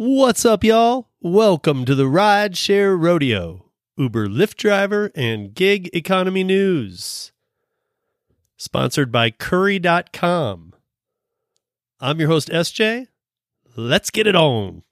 What's 0.00 0.44
up, 0.44 0.62
y'all? 0.62 1.08
Welcome 1.20 1.84
to 1.86 1.92
the 1.96 2.04
Rideshare 2.04 2.96
Rodeo, 2.96 3.72
Uber 3.96 4.28
Lyft 4.28 4.54
driver 4.54 5.10
and 5.16 5.52
gig 5.52 5.90
economy 5.92 6.44
news. 6.44 7.32
Sponsored 8.56 9.10
by 9.10 9.32
Curri.com. 9.32 10.74
I'm 11.98 12.20
your 12.20 12.28
host, 12.28 12.48
SJ. 12.48 13.08
Let's 13.74 14.10
get 14.10 14.28
it 14.28 14.36
on. 14.36 14.84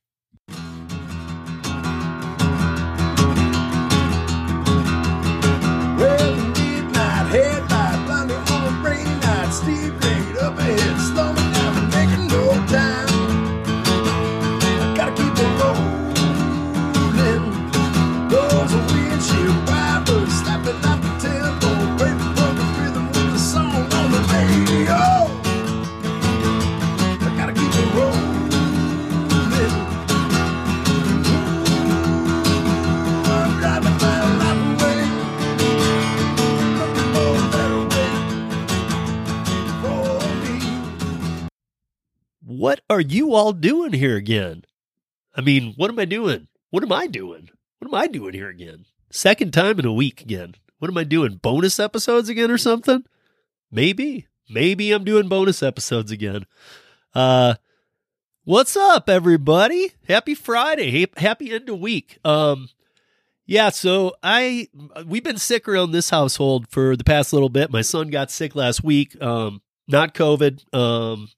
What 42.57 42.81
are 42.89 43.03
you 43.03 43.35
all 43.35 43.53
doing 43.53 43.93
here 43.93 44.17
again? 44.17 44.65
I 45.35 45.43
mean, 45.43 45.75
what 45.77 45.91
am 45.91 45.99
I 45.99 46.07
doing? 46.07 46.49
What 46.71 46.83
am 46.83 46.91
I 46.91 47.07
doing? 47.07 47.51
What 47.79 47.89
am 47.89 47.95
I 47.95 48.07
doing 48.07 48.33
here 48.33 48.49
again? 48.49 48.87
Second 49.11 49.53
time 49.53 49.79
in 49.79 49.85
a 49.85 49.93
week 49.93 50.23
again. 50.23 50.55
What 50.79 50.91
am 50.91 50.97
I 50.97 51.05
doing? 51.05 51.37
Bonus 51.37 51.79
episodes 51.79 52.31
again 52.31 52.51
or 52.51 52.57
something? 52.57 53.05
Maybe. 53.71 54.27
Maybe 54.49 54.91
I'm 54.93 55.05
doing 55.05 55.29
bonus 55.29 55.63
episodes 55.63 56.11
again. 56.11 56.47
Uh 57.15 57.57
what's 58.45 58.75
up 58.75 59.11
everybody? 59.11 59.93
Happy 60.09 60.35
Friday. 60.35 61.07
Happy 61.19 61.53
end 61.53 61.69
of 61.69 61.79
week. 61.79 62.19
Um 62.25 62.71
yeah, 63.45 63.69
so 63.69 64.15
I 64.23 64.69
we've 65.05 65.23
been 65.23 65.37
sick 65.37 65.69
around 65.69 65.91
this 65.91 66.09
household 66.09 66.69
for 66.71 66.97
the 66.97 67.05
past 67.05 67.35
little 67.35 67.51
bit. 67.51 67.71
My 67.71 67.83
son 67.83 68.09
got 68.09 68.31
sick 68.31 68.55
last 68.55 68.83
week. 68.83 69.21
Um 69.23 69.61
not 69.87 70.15
COVID. 70.15 70.75
Um 70.75 71.29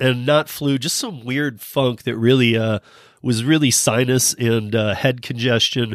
and 0.00 0.24
not 0.26 0.48
flu, 0.48 0.78
just 0.78 0.96
some 0.96 1.24
weird 1.24 1.60
funk 1.60 2.04
that 2.04 2.16
really 2.16 2.56
uh, 2.56 2.78
was 3.22 3.44
really 3.44 3.70
sinus 3.70 4.34
and 4.34 4.74
uh, 4.74 4.94
head 4.94 5.22
congestion, 5.22 5.94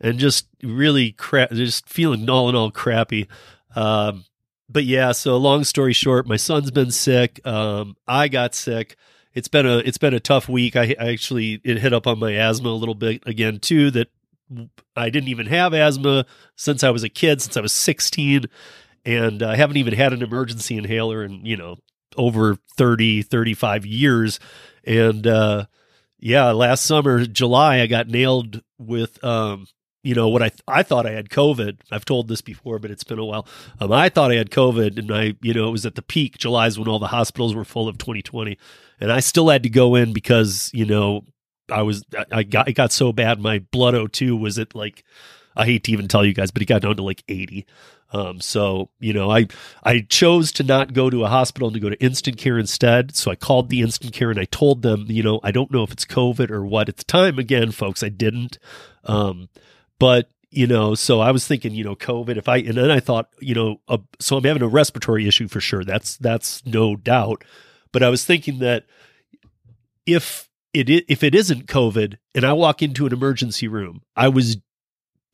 and 0.00 0.18
just 0.18 0.46
really 0.62 1.12
crap, 1.12 1.50
just 1.50 1.88
feeling 1.88 2.28
all 2.28 2.48
in 2.48 2.54
all 2.54 2.70
crappy. 2.70 3.28
Um, 3.74 4.24
but 4.68 4.84
yeah, 4.84 5.12
so 5.12 5.36
long 5.36 5.64
story 5.64 5.92
short, 5.92 6.26
my 6.26 6.36
son's 6.36 6.70
been 6.70 6.90
sick. 6.90 7.44
Um, 7.46 7.96
I 8.06 8.28
got 8.28 8.54
sick. 8.54 8.96
It's 9.34 9.48
been 9.48 9.66
a 9.66 9.78
it's 9.78 9.98
been 9.98 10.14
a 10.14 10.20
tough 10.20 10.48
week. 10.48 10.76
I, 10.76 10.94
I 10.98 11.10
actually 11.10 11.60
it 11.64 11.78
hit 11.78 11.92
up 11.92 12.06
on 12.06 12.18
my 12.18 12.32
asthma 12.32 12.68
a 12.68 12.70
little 12.70 12.94
bit 12.94 13.22
again 13.26 13.58
too. 13.58 13.90
That 13.90 14.08
I 14.96 15.10
didn't 15.10 15.28
even 15.28 15.46
have 15.46 15.72
asthma 15.72 16.26
since 16.56 16.84
I 16.84 16.90
was 16.90 17.02
a 17.02 17.08
kid, 17.08 17.40
since 17.40 17.56
I 17.56 17.60
was 17.60 17.72
sixteen, 17.72 18.44
and 19.04 19.42
I 19.42 19.56
haven't 19.56 19.78
even 19.78 19.94
had 19.94 20.12
an 20.12 20.22
emergency 20.22 20.76
inhaler 20.76 21.24
in 21.24 21.44
you 21.46 21.56
know 21.56 21.78
over 22.16 22.56
30 22.76 23.22
35 23.22 23.86
years. 23.86 24.40
And 24.84 25.26
uh 25.26 25.66
yeah 26.18 26.52
last 26.52 26.84
summer 26.84 27.26
july 27.26 27.80
i 27.80 27.86
got 27.88 28.06
nailed 28.06 28.62
with 28.78 29.22
um 29.24 29.66
you 30.04 30.14
know 30.14 30.28
what 30.28 30.42
i 30.42 30.50
i 30.68 30.82
thought 30.82 31.04
i 31.04 31.10
had 31.10 31.28
covid. 31.28 31.78
I've 31.90 32.04
told 32.04 32.28
this 32.28 32.40
before 32.40 32.78
but 32.78 32.90
it's 32.90 33.04
been 33.04 33.18
a 33.18 33.24
while. 33.24 33.46
Um 33.80 33.92
i 33.92 34.08
thought 34.08 34.30
i 34.30 34.36
had 34.36 34.50
covid 34.50 34.98
and 34.98 35.12
i 35.12 35.34
you 35.42 35.52
know 35.52 35.68
it 35.68 35.72
was 35.72 35.84
at 35.84 35.96
the 35.96 36.02
peak. 36.02 36.38
July's 36.38 36.78
when 36.78 36.88
all 36.88 36.98
the 37.00 37.08
hospitals 37.08 37.54
were 37.54 37.64
full 37.64 37.88
of 37.88 37.98
2020 37.98 38.56
and 39.00 39.12
i 39.12 39.20
still 39.20 39.48
had 39.48 39.64
to 39.64 39.68
go 39.68 39.94
in 39.96 40.12
because 40.12 40.70
you 40.72 40.86
know 40.86 41.24
i 41.70 41.82
was 41.82 42.04
i 42.30 42.42
got 42.44 42.68
it 42.68 42.74
got 42.74 42.92
so 42.92 43.12
bad. 43.12 43.40
My 43.40 43.58
blood 43.58 43.94
o2 43.94 44.38
was 44.38 44.58
at 44.58 44.74
like 44.74 45.04
i 45.56 45.64
hate 45.64 45.84
to 45.84 45.92
even 45.92 46.08
tell 46.08 46.24
you 46.24 46.34
guys 46.34 46.50
but 46.52 46.62
it 46.62 46.66
got 46.66 46.82
down 46.82 46.96
to 46.96 47.02
like 47.02 47.24
80 47.28 47.66
um, 48.12 48.40
so 48.40 48.90
you 49.00 49.12
know, 49.12 49.30
I 49.30 49.48
I 49.82 50.06
chose 50.08 50.52
to 50.52 50.62
not 50.62 50.92
go 50.92 51.10
to 51.10 51.24
a 51.24 51.28
hospital 51.28 51.68
and 51.68 51.74
to 51.74 51.80
go 51.80 51.88
to 51.88 52.02
instant 52.02 52.36
care 52.36 52.58
instead. 52.58 53.16
So 53.16 53.30
I 53.30 53.36
called 53.36 53.70
the 53.70 53.80
instant 53.80 54.12
care 54.12 54.30
and 54.30 54.38
I 54.38 54.44
told 54.44 54.82
them, 54.82 55.06
you 55.08 55.22
know, 55.22 55.40
I 55.42 55.50
don't 55.50 55.70
know 55.70 55.82
if 55.82 55.92
it's 55.92 56.04
COVID 56.04 56.50
or 56.50 56.64
what. 56.64 56.88
At 56.88 56.98
the 56.98 57.04
time, 57.04 57.38
again, 57.38 57.72
folks, 57.72 58.02
I 58.02 58.10
didn't. 58.10 58.58
Um, 59.04 59.48
but 59.98 60.30
you 60.50 60.66
know, 60.66 60.94
so 60.94 61.20
I 61.20 61.30
was 61.30 61.46
thinking, 61.46 61.72
you 61.72 61.82
know, 61.82 61.96
COVID. 61.96 62.36
If 62.36 62.48
I 62.48 62.58
and 62.58 62.74
then 62.74 62.90
I 62.90 63.00
thought, 63.00 63.30
you 63.40 63.54
know, 63.54 63.80
uh, 63.88 63.98
so 64.20 64.36
I'm 64.36 64.44
having 64.44 64.62
a 64.62 64.68
respiratory 64.68 65.26
issue 65.26 65.48
for 65.48 65.60
sure. 65.60 65.82
That's 65.82 66.18
that's 66.18 66.64
no 66.66 66.96
doubt. 66.96 67.44
But 67.90 68.02
I 68.02 68.10
was 68.10 68.24
thinking 68.24 68.58
that 68.58 68.84
if 70.04 70.50
it 70.74 70.90
if 70.90 71.22
it 71.22 71.34
isn't 71.34 71.66
COVID 71.66 72.18
and 72.34 72.44
I 72.44 72.52
walk 72.52 72.82
into 72.82 73.06
an 73.06 73.12
emergency 73.12 73.68
room, 73.68 74.02
I 74.14 74.28
was 74.28 74.58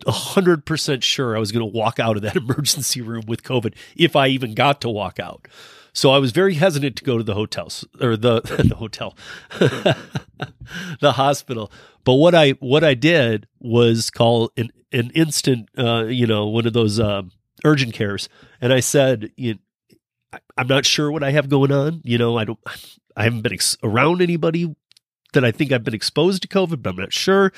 hundred 0.07 0.65
percent 0.65 1.03
sure 1.03 1.37
I 1.37 1.41
was 1.41 1.53
going 1.53 1.61
to 1.65 1.77
walk 1.77 1.99
out 1.99 2.17
of 2.17 2.23
that 2.23 2.37
emergency 2.43 3.01
room 3.01 3.25
with 3.27 3.43
COVID 3.43 3.75
if 3.97 4.17
I 4.17 4.29
even 4.29 4.55
got 4.55 4.81
to 4.83 4.89
walk 4.89 5.19
out. 5.19 5.49
So 5.93 6.11
I 6.11 6.19
was 6.19 6.31
very 6.31 6.55
hesitant 6.55 6.97
to 6.97 7.05
go 7.05 7.19
to 7.19 7.25
the 7.25 7.35
hotels 7.35 7.85
or 8.01 8.17
the 8.17 8.41
the 8.69 8.77
hotel, 8.77 9.17
the 11.01 11.13
hospital. 11.13 11.73
But 12.05 12.15
what 12.15 12.35
I 12.35 12.51
what 12.61 12.85
I 12.85 12.95
did 12.95 13.47
was 13.59 14.11
call 14.11 14.53
an 14.57 14.71
an 14.93 15.11
instant, 15.15 15.69
uh, 15.77 16.05
you 16.05 16.27
know, 16.27 16.47
one 16.47 16.67
of 16.67 16.73
those 16.73 17.01
um, 17.01 17.33
urgent 17.65 17.95
cares, 17.95 18.29
and 18.61 18.73
I 18.73 18.81
said, 18.81 19.33
you, 19.37 19.59
I'm 20.57 20.67
not 20.67 20.87
sure 20.87 21.11
what 21.11 21.23
I 21.23 21.31
have 21.33 21.49
going 21.49 21.73
on. 21.73 22.01
You 22.05 22.19
know, 22.19 22.39
I 22.39 22.45
don't, 22.45 22.59
I 23.17 23.25
haven't 23.25 23.43
been 23.43 23.53
ex- 23.53 23.77
around 23.83 24.23
anybody 24.23 24.75
that 25.33 25.45
I 25.45 25.51
think 25.51 25.73
I've 25.73 25.85
been 25.85 25.95
exposed 25.95 26.43
to 26.43 26.49
COVID, 26.49 26.83
but 26.83 26.91
I'm 26.91 26.97
not 26.97 27.13
sure. 27.13 27.53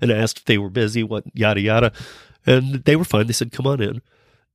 And 0.00 0.12
I 0.12 0.16
asked 0.16 0.38
if 0.38 0.44
they 0.44 0.58
were 0.58 0.70
busy, 0.70 1.02
what 1.02 1.24
yada 1.34 1.60
yada, 1.60 1.92
and 2.46 2.84
they 2.84 2.96
were 2.96 3.04
fine. 3.04 3.26
They 3.26 3.32
said, 3.32 3.52
"Come 3.52 3.66
on 3.66 3.80
in." 3.80 4.02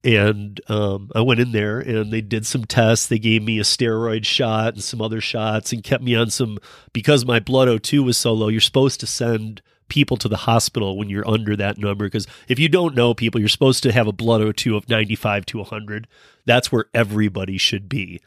And 0.03 0.59
um, 0.67 1.11
I 1.13 1.21
went 1.21 1.41
in 1.41 1.51
there, 1.51 1.79
and 1.79 2.11
they 2.11 2.21
did 2.21 2.47
some 2.47 2.65
tests. 2.65 3.05
They 3.05 3.19
gave 3.19 3.43
me 3.43 3.59
a 3.59 3.63
steroid 3.63 4.25
shot 4.25 4.73
and 4.73 4.83
some 4.83 5.01
other 5.01 5.21
shots, 5.21 5.71
and 5.71 5.83
kept 5.83 6.03
me 6.03 6.15
on 6.15 6.29
some 6.29 6.57
because 6.91 7.25
my 7.25 7.39
blood 7.39 7.67
O2 7.67 8.03
was 8.03 8.17
so 8.17 8.33
low. 8.33 8.47
You're 8.47 8.61
supposed 8.61 8.99
to 9.01 9.07
send 9.07 9.61
people 9.89 10.15
to 10.15 10.29
the 10.29 10.37
hospital 10.37 10.97
when 10.97 11.09
you're 11.09 11.27
under 11.27 11.53
that 11.53 11.77
number 11.77 12.05
because 12.05 12.25
if 12.47 12.57
you 12.57 12.69
don't 12.69 12.95
know 12.95 13.13
people, 13.13 13.41
you're 13.41 13.49
supposed 13.49 13.83
to 13.83 13.91
have 13.91 14.07
a 14.07 14.13
blood 14.13 14.39
O2 14.39 14.77
of 14.77 14.87
95 14.87 15.45
to 15.47 15.57
100. 15.57 16.07
That's 16.45 16.71
where 16.71 16.85
everybody 16.93 17.57
should 17.57 17.89
be. 17.89 18.21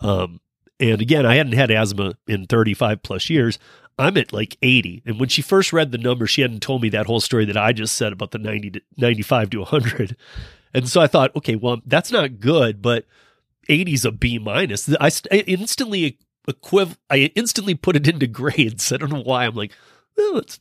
Um, 0.00 0.40
and 0.78 1.00
again, 1.00 1.24
I 1.24 1.36
hadn't 1.36 1.54
had 1.54 1.70
asthma 1.70 2.14
in 2.28 2.46
35 2.46 3.02
plus 3.02 3.30
years. 3.30 3.58
I'm 3.98 4.16
at 4.16 4.32
like 4.32 4.58
80. 4.60 5.02
And 5.06 5.18
when 5.18 5.28
she 5.28 5.42
first 5.42 5.72
read 5.72 5.90
the 5.90 5.98
number, 5.98 6.26
she 6.26 6.42
hadn't 6.42 6.60
told 6.60 6.82
me 6.82 6.88
that 6.90 7.06
whole 7.06 7.20
story 7.20 7.44
that 7.46 7.56
I 7.56 7.72
just 7.72 7.96
said 7.96 8.12
about 8.12 8.30
the 8.30 8.38
90 8.38 8.70
to 8.72 8.80
95 8.98 9.50
to 9.50 9.58
100. 9.60 10.16
And 10.74 10.88
so 10.88 11.00
I 11.00 11.06
thought, 11.06 11.34
okay, 11.36 11.56
well, 11.56 11.80
that's 11.86 12.12
not 12.12 12.38
good, 12.38 12.82
but 12.82 13.06
80 13.68 13.92
is 13.94 14.04
a 14.04 14.12
B 14.12 14.38
minus. 14.38 14.88
I, 15.00 15.10
I 15.32 15.36
instantly 15.46 16.18
equiv- 16.46 16.98
I 17.08 17.32
instantly 17.34 17.74
put 17.74 17.96
it 17.96 18.06
into 18.06 18.26
grades. 18.26 18.92
I 18.92 18.98
don't 18.98 19.12
know 19.12 19.22
why. 19.22 19.46
I'm 19.46 19.54
like, 19.54 19.72
well, 20.16 20.38
it's 20.38 20.60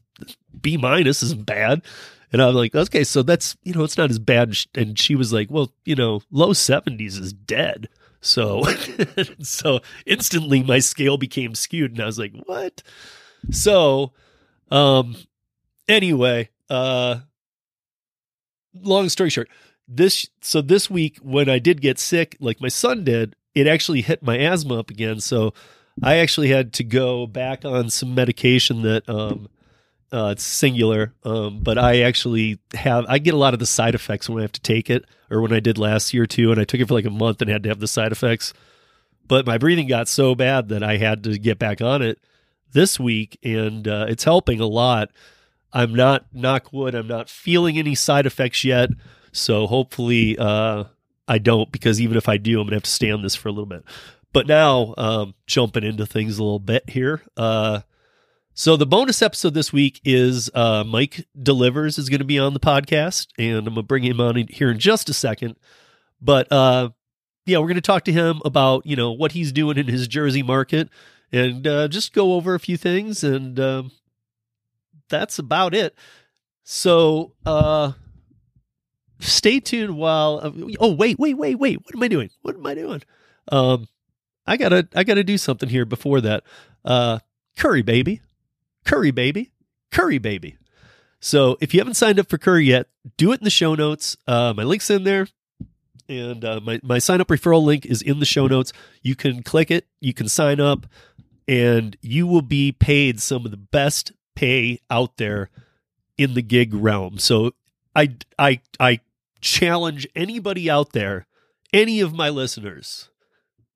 B 0.62 0.78
minus 0.78 1.22
isn't 1.23 1.46
bad. 1.46 1.81
And 2.31 2.41
I'm 2.41 2.56
like, 2.56 2.75
okay, 2.75 3.03
so 3.03 3.22
that's, 3.22 3.56
you 3.63 3.73
know, 3.73 3.84
it's 3.84 3.97
not 3.97 4.09
as 4.09 4.19
bad. 4.19 4.56
And 4.73 4.97
she 4.97 5.16
was 5.16 5.31
like, 5.31 5.50
well, 5.50 5.72
you 5.85 5.96
know, 5.96 6.22
low 6.31 6.50
70s 6.50 7.19
is 7.19 7.31
dead. 7.34 7.88
So, 8.19 8.63
so 9.41 9.79
instantly 10.06 10.63
my 10.63 10.79
scale 10.79 11.17
became 11.17 11.56
skewed 11.56 11.91
and 11.91 12.02
I 12.02 12.06
was 12.06 12.19
like, 12.19 12.34
what? 12.46 12.81
So, 13.51 14.13
um, 14.72 15.16
anyway, 15.87 16.49
uh, 16.70 17.20
long 18.73 19.09
story 19.09 19.29
short, 19.29 19.49
this, 19.87 20.28
so 20.41 20.61
this 20.61 20.90
week 20.90 21.17
when 21.22 21.49
I 21.49 21.59
did 21.59 21.81
get 21.81 21.99
sick, 21.99 22.35
like 22.40 22.61
my 22.61 22.67
son 22.70 23.03
did, 23.03 23.35
it 23.53 23.67
actually 23.67 24.02
hit 24.02 24.23
my 24.23 24.37
asthma 24.37 24.79
up 24.79 24.90
again. 24.90 25.20
So 25.20 25.53
I 26.03 26.17
actually 26.17 26.49
had 26.49 26.73
to 26.73 26.84
go 26.84 27.28
back 27.28 27.64
on 27.64 27.90
some 27.90 28.16
medication 28.16 28.81
that, 28.81 29.08
um, 29.08 29.47
uh, 30.11 30.29
it's 30.29 30.46
Singulair, 30.46 31.11
um, 31.23 31.59
but 31.61 31.78
I 31.78 32.02
actually 32.02 32.59
have. 32.73 33.05
I 33.09 33.17
get 33.17 33.34
a 33.34 33.37
lot 33.37 33.53
of 33.53 33.59
the 33.59 33.66
side 33.66 33.96
effects 33.96 34.29
when 34.29 34.40
I 34.40 34.43
have 34.43 34.52
to 34.53 34.61
take 34.61 34.90
it, 34.90 35.03
or 35.29 35.41
when 35.41 35.52
I 35.52 35.59
did 35.59 35.78
last 35.78 36.14
year 36.14 36.25
too. 36.25 36.52
And 36.52 36.61
I 36.61 36.64
took 36.64 36.79
it 36.79 36.87
for 36.87 36.93
like 36.93 37.05
a 37.05 37.09
month 37.09 37.41
and 37.41 37.49
had 37.49 37.64
to 37.64 37.70
have 37.70 37.79
the 37.79 37.87
side 37.87 38.11
effects. 38.14 38.53
But 39.28 39.46
my 39.46 39.58
breathing 39.58 39.87
got 39.87 40.08
so 40.08 40.34
bad 40.35 40.70
that 40.70 40.84
I 40.84 40.97
had 40.97 41.23
to 41.23 41.37
get 41.37 41.59
back 41.59 41.81
on 41.81 42.02
it 42.02 42.20
this 42.75 42.99
week, 42.99 43.39
and 43.43 43.87
uh, 43.87 44.05
it's 44.07 44.23
helping 44.23 44.59
a 44.59 44.67
lot. 44.67 45.09
I'm 45.73 45.95
not 45.95 46.27
knock 46.31 46.72
wood. 46.72 46.93
I'm 46.93 47.07
not 47.07 47.27
feeling 47.29 47.79
any 47.79 47.95
side 47.95 48.27
effects 48.27 48.63
yet, 48.63 48.91
so 49.31 49.66
hopefully 49.66 50.37
uh, 50.37 50.83
I 51.27 51.39
don't. 51.39 51.72
Because 51.72 51.99
even 51.99 52.16
if 52.17 52.29
I 52.29 52.37
do, 52.37 52.59
I'm 52.61 52.67
gonna 52.67 52.75
have 52.75 52.83
to 52.83 52.89
stay 52.91 53.09
on 53.09 53.23
this 53.23 53.35
for 53.35 53.49
a 53.49 53.51
little 53.51 53.66
bit. 53.66 53.83
But 54.31 54.45
now, 54.45 54.93
um, 54.97 55.33
jumping 55.47 55.83
into 55.83 56.05
things 56.05 56.37
a 56.37 56.43
little 56.43 56.59
bit 56.59 56.89
here. 56.91 57.23
Uh, 57.35 57.81
So 58.57 58.77
the 58.77 58.85
bonus 58.85 59.22
episode 59.22 59.53
this 59.53 59.73
week 59.73 59.99
is 60.05 60.49
uh, 60.53 60.83
Mike 60.85 61.25
Delivers 61.41 61.97
is 61.97 62.07
going 62.09 62.19
to 62.19 62.25
be 62.25 62.39
on 62.39 62.53
the 62.53 62.59
podcast, 62.59 63.27
and 63.37 63.57
I'm 63.59 63.73
going 63.73 63.75
to 63.75 63.83
bring 63.83 64.03
him 64.03 64.22
on 64.22 64.37
in- 64.37 64.47
here 64.47 64.72
in 64.72 64.79
just 64.79 65.09
a 65.09 65.13
second. 65.13 65.55
But 66.22 66.49
uh, 66.51 66.89
yeah, 67.45 67.57
we're 67.57 67.67
going 67.67 67.75
to 67.75 67.81
talk 67.81 68.05
to 68.05 68.13
him 68.13 68.41
about 68.45 68.85
you 68.85 68.95
know 68.95 69.11
what 69.11 69.33
he's 69.33 69.51
doing 69.51 69.77
in 69.77 69.87
his 69.87 70.07
Jersey 70.07 70.41
market, 70.43 70.87
and 71.31 71.66
uh, 71.67 71.87
just 71.87 72.13
go 72.13 72.33
over 72.33 72.55
a 72.55 72.59
few 72.59 72.77
things, 72.77 73.23
and 73.23 73.59
um, 73.59 73.91
that's 75.09 75.39
about 75.39 75.73
it. 75.73 75.95
So 76.63 77.33
uh, 77.45 77.93
stay 79.19 79.59
tuned 79.59 79.97
while. 79.97 80.39
Uh, 80.41 80.51
oh 80.79 80.93
wait, 80.93 81.19
wait, 81.19 81.35
wait, 81.35 81.55
wait! 81.55 81.79
What 81.83 81.95
am 81.95 82.03
I 82.03 82.07
doing? 82.07 82.29
What 82.41 82.55
am 82.55 82.66
I 82.66 82.73
doing? 82.73 83.01
Um, 83.51 83.87
I 84.47 84.57
gotta, 84.57 84.87
I 84.95 85.03
gotta 85.03 85.23
do 85.23 85.37
something 85.37 85.69
here 85.69 85.85
before 85.85 86.22
that. 86.22 86.43
Uh, 86.83 87.19
curri 87.57 87.83
baby, 87.83 88.22
curri 88.85 89.13
baby, 89.13 89.51
curri 89.91 90.22
baby. 90.22 90.57
So 91.25 91.57
if 91.59 91.73
you 91.73 91.79
haven't 91.79 91.95
signed 91.95 92.19
up 92.19 92.29
for 92.29 92.37
Curri 92.37 92.67
yet, 92.67 92.87
do 93.17 93.31
it 93.31 93.39
in 93.39 93.45
the 93.45 93.49
show 93.49 93.73
notes. 93.73 94.16
Uh, 94.27 94.53
my 94.55 94.61
link's 94.61 94.91
in 94.91 95.05
there, 95.05 95.27
and 96.07 96.45
uh, 96.45 96.59
my 96.63 96.79
my 96.83 96.99
sign 96.99 97.19
up 97.19 97.29
referral 97.29 97.63
link 97.63 97.83
is 97.83 98.03
in 98.03 98.19
the 98.19 98.25
show 98.25 98.45
notes. 98.45 98.72
You 99.01 99.16
can 99.16 99.41
click 99.41 99.72
it, 99.72 99.87
you 99.99 100.13
can 100.13 100.29
sign 100.29 100.59
up, 100.59 100.85
and 101.47 101.97
you 102.02 102.28
will 102.28 102.42
be 102.42 102.72
paid 102.72 103.22
some 103.22 103.46
of 103.46 103.52
the 103.52 103.58
best 103.58 104.12
pay 104.36 104.80
out 104.90 105.18
there 105.18 105.50
in 106.18 106.34
the 106.34 106.42
gig 106.42 106.74
realm. 106.74 107.18
So 107.18 107.53
I 107.96 108.16
I 108.38 108.62
I 108.80 109.00
challenge 109.42 110.08
anybody 110.16 110.70
out 110.70 110.94
there, 110.94 111.28
any 111.74 112.00
of 112.02 112.14
my 112.14 112.30
listeners, 112.30 113.09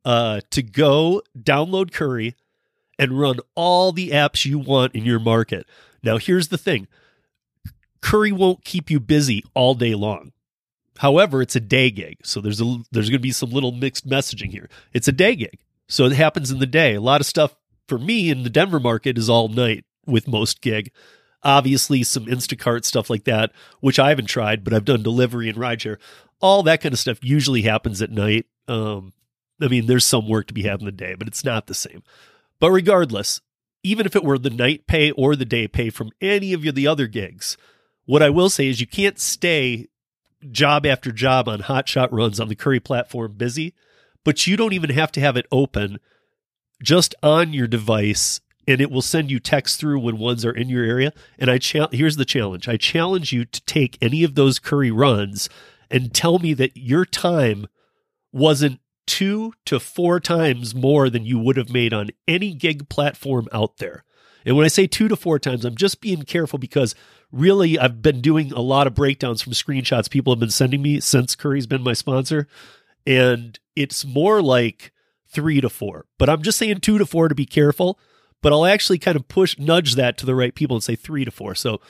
uh, 0.06 0.42
to 0.52 0.64
go 0.64 1.22
download 1.38 1.92
Curri 1.92 2.34
and 2.98 3.20
run 3.20 3.40
all 3.56 3.92
the 3.92 4.10
apps 4.10 4.46
you 4.46 4.60
want 4.60 4.96
in 4.96 5.06
your 5.06 5.20
market. 5.20 5.66
Now, 6.04 6.18
here's 6.18 6.50
the 6.50 6.58
thing 6.58 6.88
Curri 8.02 8.32
won't 8.32 8.66
keep 8.66 8.90
you 8.90 9.00
busy 9.00 9.44
all 9.54 9.76
day 9.76 9.96
long. 9.96 10.34
However, 10.98 11.42
it's 11.42 11.56
a 11.56 11.62
day 11.62 11.92
gig. 11.92 12.18
So 12.24 12.42
there's 12.42 12.60
a 12.60 12.78
there's 12.92 13.10
going 13.10 13.20
to 13.20 13.24
be 13.24 13.32
some 13.32 13.52
little 13.52 13.72
mixed 13.72 14.08
messaging 14.08 14.52
here. 14.52 14.70
It's 14.94 15.08
a 15.08 15.14
day 15.14 15.36
gig. 15.36 15.60
So 15.88 16.06
it 16.06 16.12
happens 16.12 16.52
in 16.52 16.60
the 16.60 16.68
day. 16.68 16.96
A 16.96 17.02
lot 17.02 17.22
of 17.22 17.28
stuff 17.28 17.56
for 17.90 18.00
me 18.00 18.30
in 18.30 18.44
the 18.44 18.50
Denver 18.50 18.80
market 18.80 19.18
is 19.18 19.30
all 19.30 19.50
night 19.50 19.84
with 20.06 20.28
most 20.28 20.62
gig. 20.62 20.92
Obviously, 21.44 22.04
some 22.04 22.26
Instacart 22.26 22.86
stuff 22.86 23.10
like 23.10 23.24
that, 23.24 23.52
which 23.80 24.00
I 24.00 24.10
haven't 24.10 24.26
tried, 24.26 24.64
but 24.64 24.74
I've 24.74 24.86
done 24.86 25.04
delivery 25.04 25.50
and 25.50 25.58
rideshare. 25.58 25.98
All 26.42 26.64
that 26.64 26.82
kind 26.82 26.94
of 26.94 27.00
stuff 27.00 27.24
usually 27.24 27.64
happens 27.64 28.02
at 28.02 28.12
night. 28.12 28.46
Um, 28.68 29.14
I 29.62 29.68
mean, 29.68 29.88
there's 29.88 30.06
some 30.06 30.28
work 30.28 30.48
to 30.48 30.54
be 30.54 30.64
had 30.64 30.80
in 30.80 30.86
the 30.86 30.92
day, 30.92 31.16
but 31.16 31.28
it's 31.28 31.44
not 31.44 31.68
the 31.68 31.74
same. 31.74 32.04
But 32.60 32.72
regardless, 32.72 33.42
even 33.84 34.06
if 34.06 34.16
it 34.16 34.24
were 34.24 34.38
the 34.38 34.50
night 34.50 34.88
pay 34.88 35.12
or 35.12 35.36
the 35.36 35.46
day 35.46 35.68
pay 35.68 35.90
from 35.90 36.12
any 36.22 36.54
of 36.54 36.62
the 36.62 36.88
other 36.88 37.08
gigs, 37.08 37.58
what 38.06 38.24
I 38.24 38.30
will 38.30 38.50
say 38.50 38.68
is 38.68 38.82
you 38.82 38.88
can't 38.88 39.20
stay 39.20 39.88
job 40.52 40.86
after 40.86 41.12
job 41.12 41.48
on 41.48 41.62
hotshot 41.64 42.10
runs 42.12 42.40
on 42.40 42.48
the 42.48 42.56
Curri 42.56 42.84
platform 42.84 43.34
busy, 43.34 43.74
but 44.24 44.48
you 44.48 44.58
don't 44.58 44.74
even 44.74 44.90
have 44.92 45.12
to 45.14 45.22
have 45.22 45.38
it 45.38 45.46
open 45.52 46.00
just 46.82 47.16
on 47.22 47.54
your 47.54 47.68
device 47.68 48.42
and 48.68 48.82
it 48.82 48.92
will 48.92 49.02
send 49.02 49.32
you 49.32 49.40
text 49.40 49.80
through 49.80 50.00
when 50.00 50.20
ones 50.20 50.46
are 50.46 50.52
in 50.52 50.70
your 50.70 50.84
area. 50.84 51.12
And 51.40 51.50
I 51.50 51.60
here's 51.92 52.18
the 52.18 52.26
challenge. 52.26 52.68
I 52.68 52.78
challenge 52.78 53.34
you 53.34 53.46
to 53.46 53.62
take 53.66 53.98
any 54.00 54.24
of 54.24 54.36
those 54.36 54.60
Curri 54.60 54.92
runs 54.94 55.50
and 55.90 56.14
tell 56.14 56.38
me 56.38 56.54
that 56.54 56.78
your 56.78 57.04
time 57.04 57.68
wasn't 58.32 58.80
two 59.08 59.54
to 59.66 59.80
four 59.80 60.20
times 60.20 60.76
more 60.76 61.10
than 61.10 61.26
you 61.26 61.40
would 61.40 61.58
have 61.58 61.72
made 61.72 61.94
on 61.94 62.12
any 62.28 62.54
gig 62.54 62.90
platform 62.90 63.48
out 63.52 63.78
there. 63.78 64.04
And 64.46 64.56
when 64.56 64.66
I 64.66 64.70
say 64.70 64.86
two 64.86 65.08
to 65.08 65.16
four 65.16 65.40
times, 65.40 65.66
I'm 65.66 65.76
just 65.76 66.00
being 66.00 66.22
careful 66.22 66.60
because 66.60 66.94
really 67.32 67.80
I've 67.80 68.04
been 68.04 68.22
doing 68.22 68.52
a 68.52 68.62
lot 68.62 68.86
of 68.86 68.94
breakdowns 68.94 69.42
from 69.42 69.54
screenshots 69.54 70.10
people 70.12 70.32
have 70.32 70.40
been 70.40 70.52
sending 70.52 70.84
me 70.84 71.00
since 71.00 71.36
Curri's 71.36 71.68
been 71.68 71.82
my 71.82 71.94
sponsor. 71.94 72.48
And 73.08 73.60
it's 73.76 74.06
more 74.06 74.44
like 74.44 74.92
three 75.32 75.62
to 75.62 75.70
four, 75.70 76.06
but 76.18 76.30
I'm 76.30 76.42
just 76.42 76.58
saying 76.58 76.80
two 76.80 76.98
to 76.98 77.06
four 77.06 77.28
to 77.28 77.36
be 77.36 77.46
careful. 77.46 78.00
But 78.42 78.54
I'll 78.54 78.66
actually 78.66 79.00
kind 79.00 79.18
of 79.18 79.28
push, 79.28 79.60
nudge 79.60 79.96
that 79.96 80.18
to 80.20 80.26
the 80.26 80.34
right 80.34 80.56
people 80.56 80.78
and 80.78 80.82
say 80.82 80.96
three 80.96 81.26
to 81.26 81.32
four. 81.32 81.56
So 81.56 81.82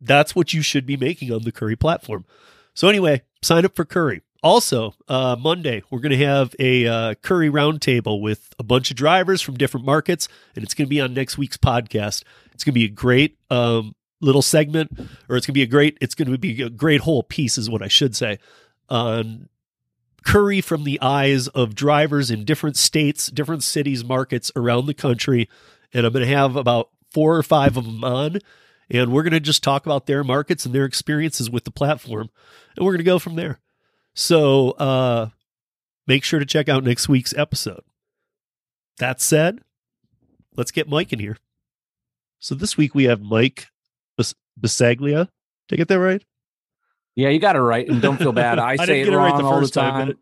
that's 0.00 0.34
what 0.34 0.54
you 0.54 0.62
should 0.62 0.86
be 0.86 0.96
making 0.96 1.30
on 1.30 1.42
the 1.42 1.52
Curri 1.52 1.78
platform. 1.78 2.24
So 2.72 2.88
anyway, 2.88 3.20
sign 3.42 3.66
up 3.66 3.76
for 3.76 3.84
Curri. 3.84 4.22
Also, 4.42 4.94
uh, 5.08 5.36
Monday, 5.38 5.82
we're 5.90 6.00
going 6.00 6.18
to 6.18 6.24
have 6.24 6.54
a 6.58 6.86
uh, 6.86 7.14
Curri 7.16 7.50
roundtable 7.50 8.22
with 8.22 8.54
a 8.58 8.62
bunch 8.62 8.90
of 8.90 8.96
drivers 8.96 9.42
from 9.42 9.58
different 9.58 9.84
markets, 9.84 10.26
and 10.54 10.64
it's 10.64 10.72
going 10.72 10.86
to 10.86 10.90
be 10.90 11.02
on 11.02 11.12
next 11.12 11.36
week's 11.36 11.58
podcast. 11.58 12.24
It's 12.52 12.64
going 12.64 12.72
to 12.72 12.80
be 12.80 12.84
a 12.84 12.88
great 12.88 13.36
um, 13.50 13.94
little 14.22 14.40
segment, 14.40 14.90
or 15.28 15.36
it's 15.36 15.46
going 15.46 15.52
to 15.52 15.58
be 15.58 15.62
a 15.62 15.66
great, 15.66 15.98
it's 16.00 16.14
going 16.14 16.30
to 16.30 16.38
be 16.38 16.62
a 16.62 16.70
great 16.70 17.02
whole 17.02 17.22
piece, 17.22 17.58
is 17.58 17.68
what 17.68 17.82
I 17.82 17.88
should 17.88 18.16
say, 18.16 18.38
on 18.88 19.50
Curri 20.24 20.62
from 20.62 20.84
the 20.84 21.00
eyes 21.00 21.48
of 21.48 21.74
drivers 21.74 22.30
in 22.30 22.44
different 22.44 22.76
states, 22.76 23.28
different 23.28 23.62
cities, 23.62 24.04
markets 24.04 24.50
around 24.56 24.86
the 24.86 24.94
country. 24.94 25.48
And 25.92 26.06
I'm 26.06 26.12
going 26.12 26.26
to 26.26 26.34
have 26.34 26.56
about 26.56 26.90
four 27.12 27.36
or 27.36 27.42
five 27.42 27.76
of 27.76 27.84
them 27.84 28.02
on, 28.02 28.38
and 28.90 29.12
we're 29.12 29.22
going 29.22 29.32
to 29.32 29.40
just 29.40 29.62
talk 29.62 29.86
about 29.86 30.06
their 30.06 30.24
markets 30.24 30.66
and 30.66 30.74
their 30.74 30.84
experiences 30.84 31.48
with 31.48 31.64
the 31.64 31.70
platform, 31.70 32.28
and 32.76 32.84
we're 32.84 32.92
going 32.92 32.98
to 32.98 33.04
go 33.04 33.20
from 33.20 33.36
there. 33.36 33.60
So 34.14 34.72
uh, 34.72 35.28
make 36.06 36.24
sure 36.24 36.40
to 36.40 36.46
check 36.46 36.68
out 36.68 36.84
next 36.84 37.08
week's 37.08 37.34
episode. 37.34 37.82
That 38.98 39.20
said, 39.20 39.60
let's 40.56 40.70
get 40.70 40.88
Mike 40.88 41.12
in 41.12 41.20
here. 41.20 41.38
So 42.40 42.54
this 42.54 42.76
week 42.76 42.94
we 42.94 43.04
have 43.04 43.22
Mike 43.22 43.68
Bis- 44.16 44.34
Bisaglia. 44.60 45.28
Did 45.68 45.74
I 45.74 45.76
get 45.76 45.88
that 45.88 46.00
right? 46.00 46.24
Yeah, 47.16 47.28
you 47.28 47.38
got 47.38 47.56
it 47.56 47.60
right, 47.60 47.88
and 47.88 48.02
don't 48.02 48.16
feel 48.18 48.32
bad. 48.44 48.58
I, 48.58 48.76
say 48.76 48.86
didn't 48.86 49.08
it 49.08 49.12
it 49.14 49.16
wrong 49.16 49.30
right 49.32 49.38
the 49.38 49.44
all 49.44 49.54
the 49.54 49.60
first 49.62 49.74
time, 49.74 50.06
time. 50.08 50.18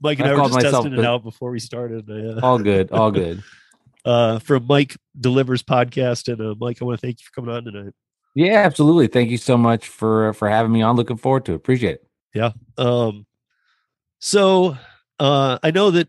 Mike 0.00 0.18
and 0.18 0.28
I 0.28 0.32
I, 0.32 0.34
were 0.34 0.40
just 0.42 0.54
myself 0.54 0.84
testing 0.84 0.98
it 0.98 1.04
out 1.04 1.22
before 1.22 1.50
we 1.50 1.58
started. 1.58 2.08
Uh, 2.10 2.40
All 2.42 2.58
good, 2.58 2.90
all 2.92 3.10
good. 3.22 3.42
uh, 4.04 4.38
from 4.38 4.66
Mike 4.66 4.96
Delivers 5.20 5.62
podcast, 5.62 6.32
and 6.32 6.40
uh, 6.40 6.54
Mike, 6.58 6.78
I 6.80 6.84
want 6.86 6.98
to 7.00 7.06
thank 7.06 7.20
you 7.20 7.24
for 7.24 7.32
coming 7.40 7.54
on 7.54 7.64
tonight. 7.64 7.92
Yeah, 8.34 8.58
absolutely. 8.64 9.08
Thank 9.08 9.30
you 9.30 9.36
so 9.38 9.58
much 9.58 9.88
for 9.88 10.32
for 10.34 10.48
having 10.48 10.72
me 10.72 10.82
on. 10.82 10.96
Looking 10.96 11.16
forward 11.18 11.44
to 11.46 11.52
it. 11.52 11.56
Appreciate 11.56 11.96
it. 11.96 12.06
Yeah. 12.34 12.52
Um, 12.78 13.26
so 14.20 14.76
uh, 15.18 15.58
I 15.62 15.70
know 15.72 15.90
that 15.90 16.08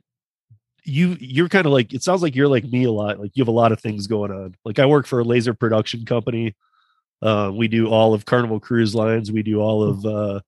you 0.83 1.17
you're 1.19 1.49
kind 1.49 1.65
of 1.65 1.71
like 1.73 1.93
it 1.93 2.03
sounds 2.03 2.21
like 2.21 2.35
you're 2.35 2.47
like 2.47 2.63
me 2.65 2.83
a 2.85 2.91
lot. 2.91 3.19
Like 3.19 3.31
you 3.33 3.41
have 3.41 3.47
a 3.47 3.51
lot 3.51 3.71
of 3.71 3.79
things 3.79 4.07
going 4.07 4.31
on. 4.31 4.55
Like 4.63 4.79
I 4.79 4.85
work 4.85 5.07
for 5.07 5.19
a 5.19 5.23
laser 5.23 5.53
production 5.53 6.05
company. 6.05 6.55
Uh, 7.21 7.51
we 7.53 7.67
do 7.67 7.87
all 7.87 8.13
of 8.13 8.25
Carnival 8.25 8.59
Cruise 8.59 8.95
Lines. 8.95 9.31
We 9.31 9.43
do 9.43 9.59
all 9.59 9.83
of 9.83 10.05
uh, 10.05 10.39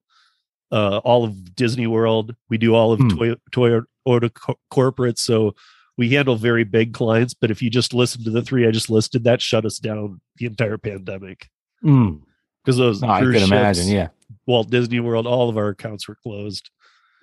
uh, 0.72 0.98
all 0.98 1.24
of 1.24 1.54
Disney 1.54 1.86
World. 1.86 2.34
We 2.48 2.58
do 2.58 2.74
all 2.74 2.92
of 2.92 2.98
Hmm. 3.00 3.08
Toy 3.10 3.34
Toyota 3.52 4.32
co- 4.34 4.58
corporate. 4.70 5.18
So 5.18 5.54
we 5.96 6.10
handle 6.10 6.34
very 6.36 6.64
big 6.64 6.92
clients. 6.92 7.32
But 7.34 7.50
if 7.52 7.62
you 7.62 7.70
just 7.70 7.94
listen 7.94 8.24
to 8.24 8.30
the 8.30 8.42
three 8.42 8.66
I 8.66 8.70
just 8.72 8.90
listed, 8.90 9.24
that 9.24 9.40
shut 9.40 9.64
us 9.64 9.78
down 9.78 10.20
the 10.38 10.46
entire 10.46 10.78
pandemic 10.78 11.48
Mm. 11.84 12.22
because 12.64 12.76
those 12.78 13.02
No, 13.02 13.08
I 13.08 13.20
can 13.20 13.32
ships, 13.34 13.44
imagine. 13.46 13.88
Yeah. 13.88 14.08
Walt 14.46 14.70
Disney 14.70 14.98
World, 15.00 15.26
all 15.26 15.48
of 15.48 15.56
our 15.56 15.68
accounts 15.68 16.08
were 16.08 16.16
closed. 16.16 16.70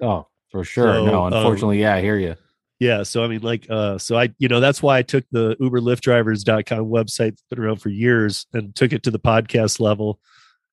Oh, 0.01 0.27
for 0.49 0.63
sure. 0.63 0.93
So, 0.93 1.05
no, 1.05 1.25
um, 1.25 1.33
unfortunately, 1.33 1.81
yeah, 1.81 1.95
I 1.95 2.01
hear 2.01 2.17
you. 2.17 2.35
Yeah. 2.81 3.03
So 3.03 3.23
I 3.23 3.27
mean, 3.27 3.41
like, 3.41 3.67
uh, 3.69 3.99
so 3.99 4.17
I, 4.17 4.33
you 4.39 4.47
know, 4.47 4.59
that's 4.59 4.81
why 4.81 4.97
I 4.97 5.03
took 5.03 5.23
the 5.31 5.55
Uber 5.59 5.81
Lyft 5.81 6.01
drivers.com 6.01 6.79
website 6.87 7.29
that's 7.29 7.43
been 7.47 7.59
around 7.59 7.75
for 7.75 7.89
years 7.89 8.47
and 8.53 8.75
took 8.75 8.91
it 8.91 9.03
to 9.03 9.11
the 9.11 9.19
podcast 9.19 9.79
level. 9.79 10.19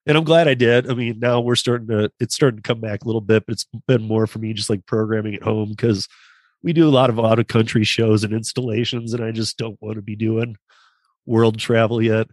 And 0.07 0.17
I'm 0.17 0.25
glad 0.25 0.49
I 0.49 0.55
did. 0.55 0.91
I 0.91 0.95
mean, 0.95 1.19
now 1.19 1.41
we're 1.41 1.55
starting 1.55 1.87
to, 1.89 2.11
it's 2.19 2.35
starting 2.35 2.57
to 2.57 2.67
come 2.67 2.81
back 2.81 3.03
a 3.03 3.05
little 3.05 3.21
bit, 3.21 3.45
but 3.45 3.53
it's 3.53 3.67
been 3.87 4.05
more 4.05 4.27
for 4.27 4.39
me 4.39 4.55
just 4.55 4.71
like 4.71 4.87
programming 4.87 5.35
at 5.35 5.43
home 5.43 5.69
because 5.69 6.09
we 6.63 6.73
do 6.73 6.89
a 6.89 6.91
lot 6.91 7.11
of 7.11 7.21
out 7.21 7.41
of 7.41 7.47
country 7.47 7.85
shows 7.85 8.25
and 8.25 8.33
installations, 8.33 9.13
and 9.13 9.23
I 9.23 9.31
just 9.31 9.59
don't 9.59 9.77
want 9.83 9.97
to 9.97 10.03
be 10.03 10.17
doing 10.17 10.57
world 11.27 11.59
travel 11.59 12.01
yet. 12.01 12.29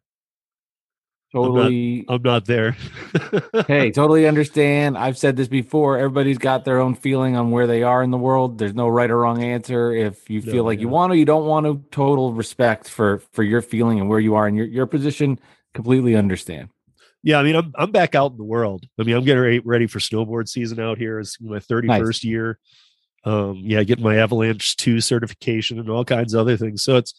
Not- 1.44 1.48
Totally. 1.48 2.06
I'm 2.08 2.22
not 2.22 2.46
there. 2.46 2.77
hey, 3.68 3.92
totally 3.92 4.27
understand. 4.27 4.98
I've 4.98 5.18
said 5.18 5.36
this 5.36 5.48
before. 5.48 5.98
Everybody's 5.98 6.38
got 6.38 6.65
their 6.65 6.80
own 6.80 6.96
feeling 6.96 7.36
on 7.36 7.51
where 7.51 7.68
they 7.68 7.84
are 7.84 8.01
in 8.01 8.12
the 8.12 8.18
world. 8.18 8.58
There's 8.58 8.74
no 8.74 8.88
right 8.88 9.10
or 9.12 9.20
wrong 9.20 9.44
answer. 9.44 9.92
If 9.94 10.30
you 10.30 10.42
No, 10.42 10.51
feel 10.51 10.63
like 10.63 10.80
you 10.80 10.88
want 10.88 11.12
to, 11.12 11.18
you 11.18 11.25
don't 11.25 11.46
want 11.46 11.65
to. 11.65 11.84
Total 11.92 12.34
respect 12.34 12.89
for 12.89 13.20
for 13.34 13.44
your 13.44 13.62
feeling 13.62 14.00
and 14.00 14.10
where 14.10 14.20
you 14.20 14.36
are 14.36 14.48
in 14.48 14.56
your 14.56 14.65
your 14.65 14.86
position. 14.86 15.39
Completely 15.74 16.15
understand. 16.15 16.70
Yeah, 17.22 17.39
I 17.39 17.44
mean, 17.44 17.56
I'm 17.56 17.74
I'm 17.75 17.92
back 17.92 18.15
out 18.15 18.32
in 18.32 18.38
the 18.38 18.44
world. 18.44 18.86
I 19.00 19.04
mean, 19.04 19.15
I'm 19.15 19.24
getting 19.25 19.62
ready, 19.65 19.88
for 19.88 20.00
snowboard 20.00 20.48
season 20.48 20.80
out 20.80 20.98
here. 20.98 21.20
It's 21.20 21.42
my 21.42 21.58
31st 21.58 22.24
year. 22.24 22.60
Um, 23.24 23.62
yeah, 23.65 23.82
getting 23.84 24.04
my 24.04 24.18
Avalanche 24.18 24.77
two 24.77 25.01
certification 25.01 25.80
and 25.80 25.89
all 25.89 26.06
kinds 26.06 26.34
of 26.34 26.42
other 26.42 26.56
things. 26.56 26.84
So 26.84 26.98
it's 26.98 27.13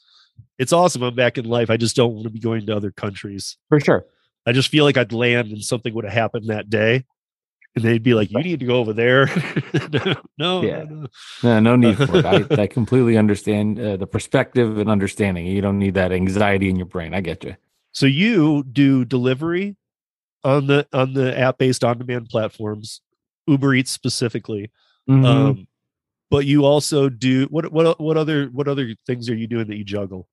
it's 0.59 0.73
awesome. 0.73 1.03
I'm 1.03 1.15
back 1.15 1.39
in 1.39 1.45
life. 1.45 1.71
I 1.71 1.77
just 1.77 1.97
don't 1.97 2.15
want 2.15 2.25
to 2.25 2.31
be 2.31 2.39
going 2.41 2.67
to 2.67 2.77
other 2.77 2.91
countries. 2.91 3.57
For 3.69 3.79
sure. 3.81 4.07
I 4.47 4.53
just 4.53 4.69
feel 4.69 4.85
like 4.85 4.97
I'd 4.97 5.13
land 5.13 5.51
and 5.51 5.63
something 5.63 5.93
would 5.95 6.05
have 6.05 6.15
happened 6.15 6.47
that 6.49 6.71
day, 6.71 7.05
and 7.75 7.85
they'd 7.85 8.03
be 8.03 8.15
like, 8.15 8.31
"You 8.31 8.39
need 8.43 8.61
to 8.61 8.67
go 8.67 8.77
over 8.77 8.93
there." 8.93 9.27
no, 10.39 10.63
Yeah. 10.63 10.85
no, 10.85 11.07
no. 11.43 11.61
No, 11.61 11.77
need 11.77 11.97
for 11.97 12.17
it. 12.19 12.25
I, 12.27 12.63
I 12.63 12.67
completely 12.69 13.17
understand 13.17 13.79
uh, 13.79 13.97
the 13.97 14.07
perspective 14.07 14.79
and 14.79 14.89
understanding. 14.91 15.47
You 15.47 15.61
don't 15.61 15.79
need 15.79 15.95
that 15.95 16.13
anxiety 16.13 16.69
in 16.69 16.77
your 16.77 16.87
brain. 16.87 17.15
I 17.15 17.21
get 17.21 17.45
you. 17.45 17.57
So 17.93 18.07
you 18.07 18.63
do 18.65 19.05
delivery 19.05 19.77
on 20.45 20.67
the 20.69 20.87
on 20.93 21.15
the 21.15 21.37
app 21.39 21.59
based 21.59 21.83
on 21.83 21.99
demand 21.99 22.29
platforms, 22.29 23.01
Uber 23.47 23.75
Eats 23.75 23.91
specifically. 23.91 24.71
Mhm. 25.09 25.25
Um, 25.27 25.67
but 26.31 26.47
you 26.47 26.65
also 26.65 27.09
do 27.09 27.47
what 27.47 27.73
what 27.73 28.01
what 28.01 28.17
other 28.17 28.47
what 28.47 28.69
other 28.69 28.95
things 29.07 29.29
are 29.29 29.35
you 29.35 29.47
doing 29.47 29.67
that 29.69 29.77
you 29.77 29.85
juggle? 29.85 30.29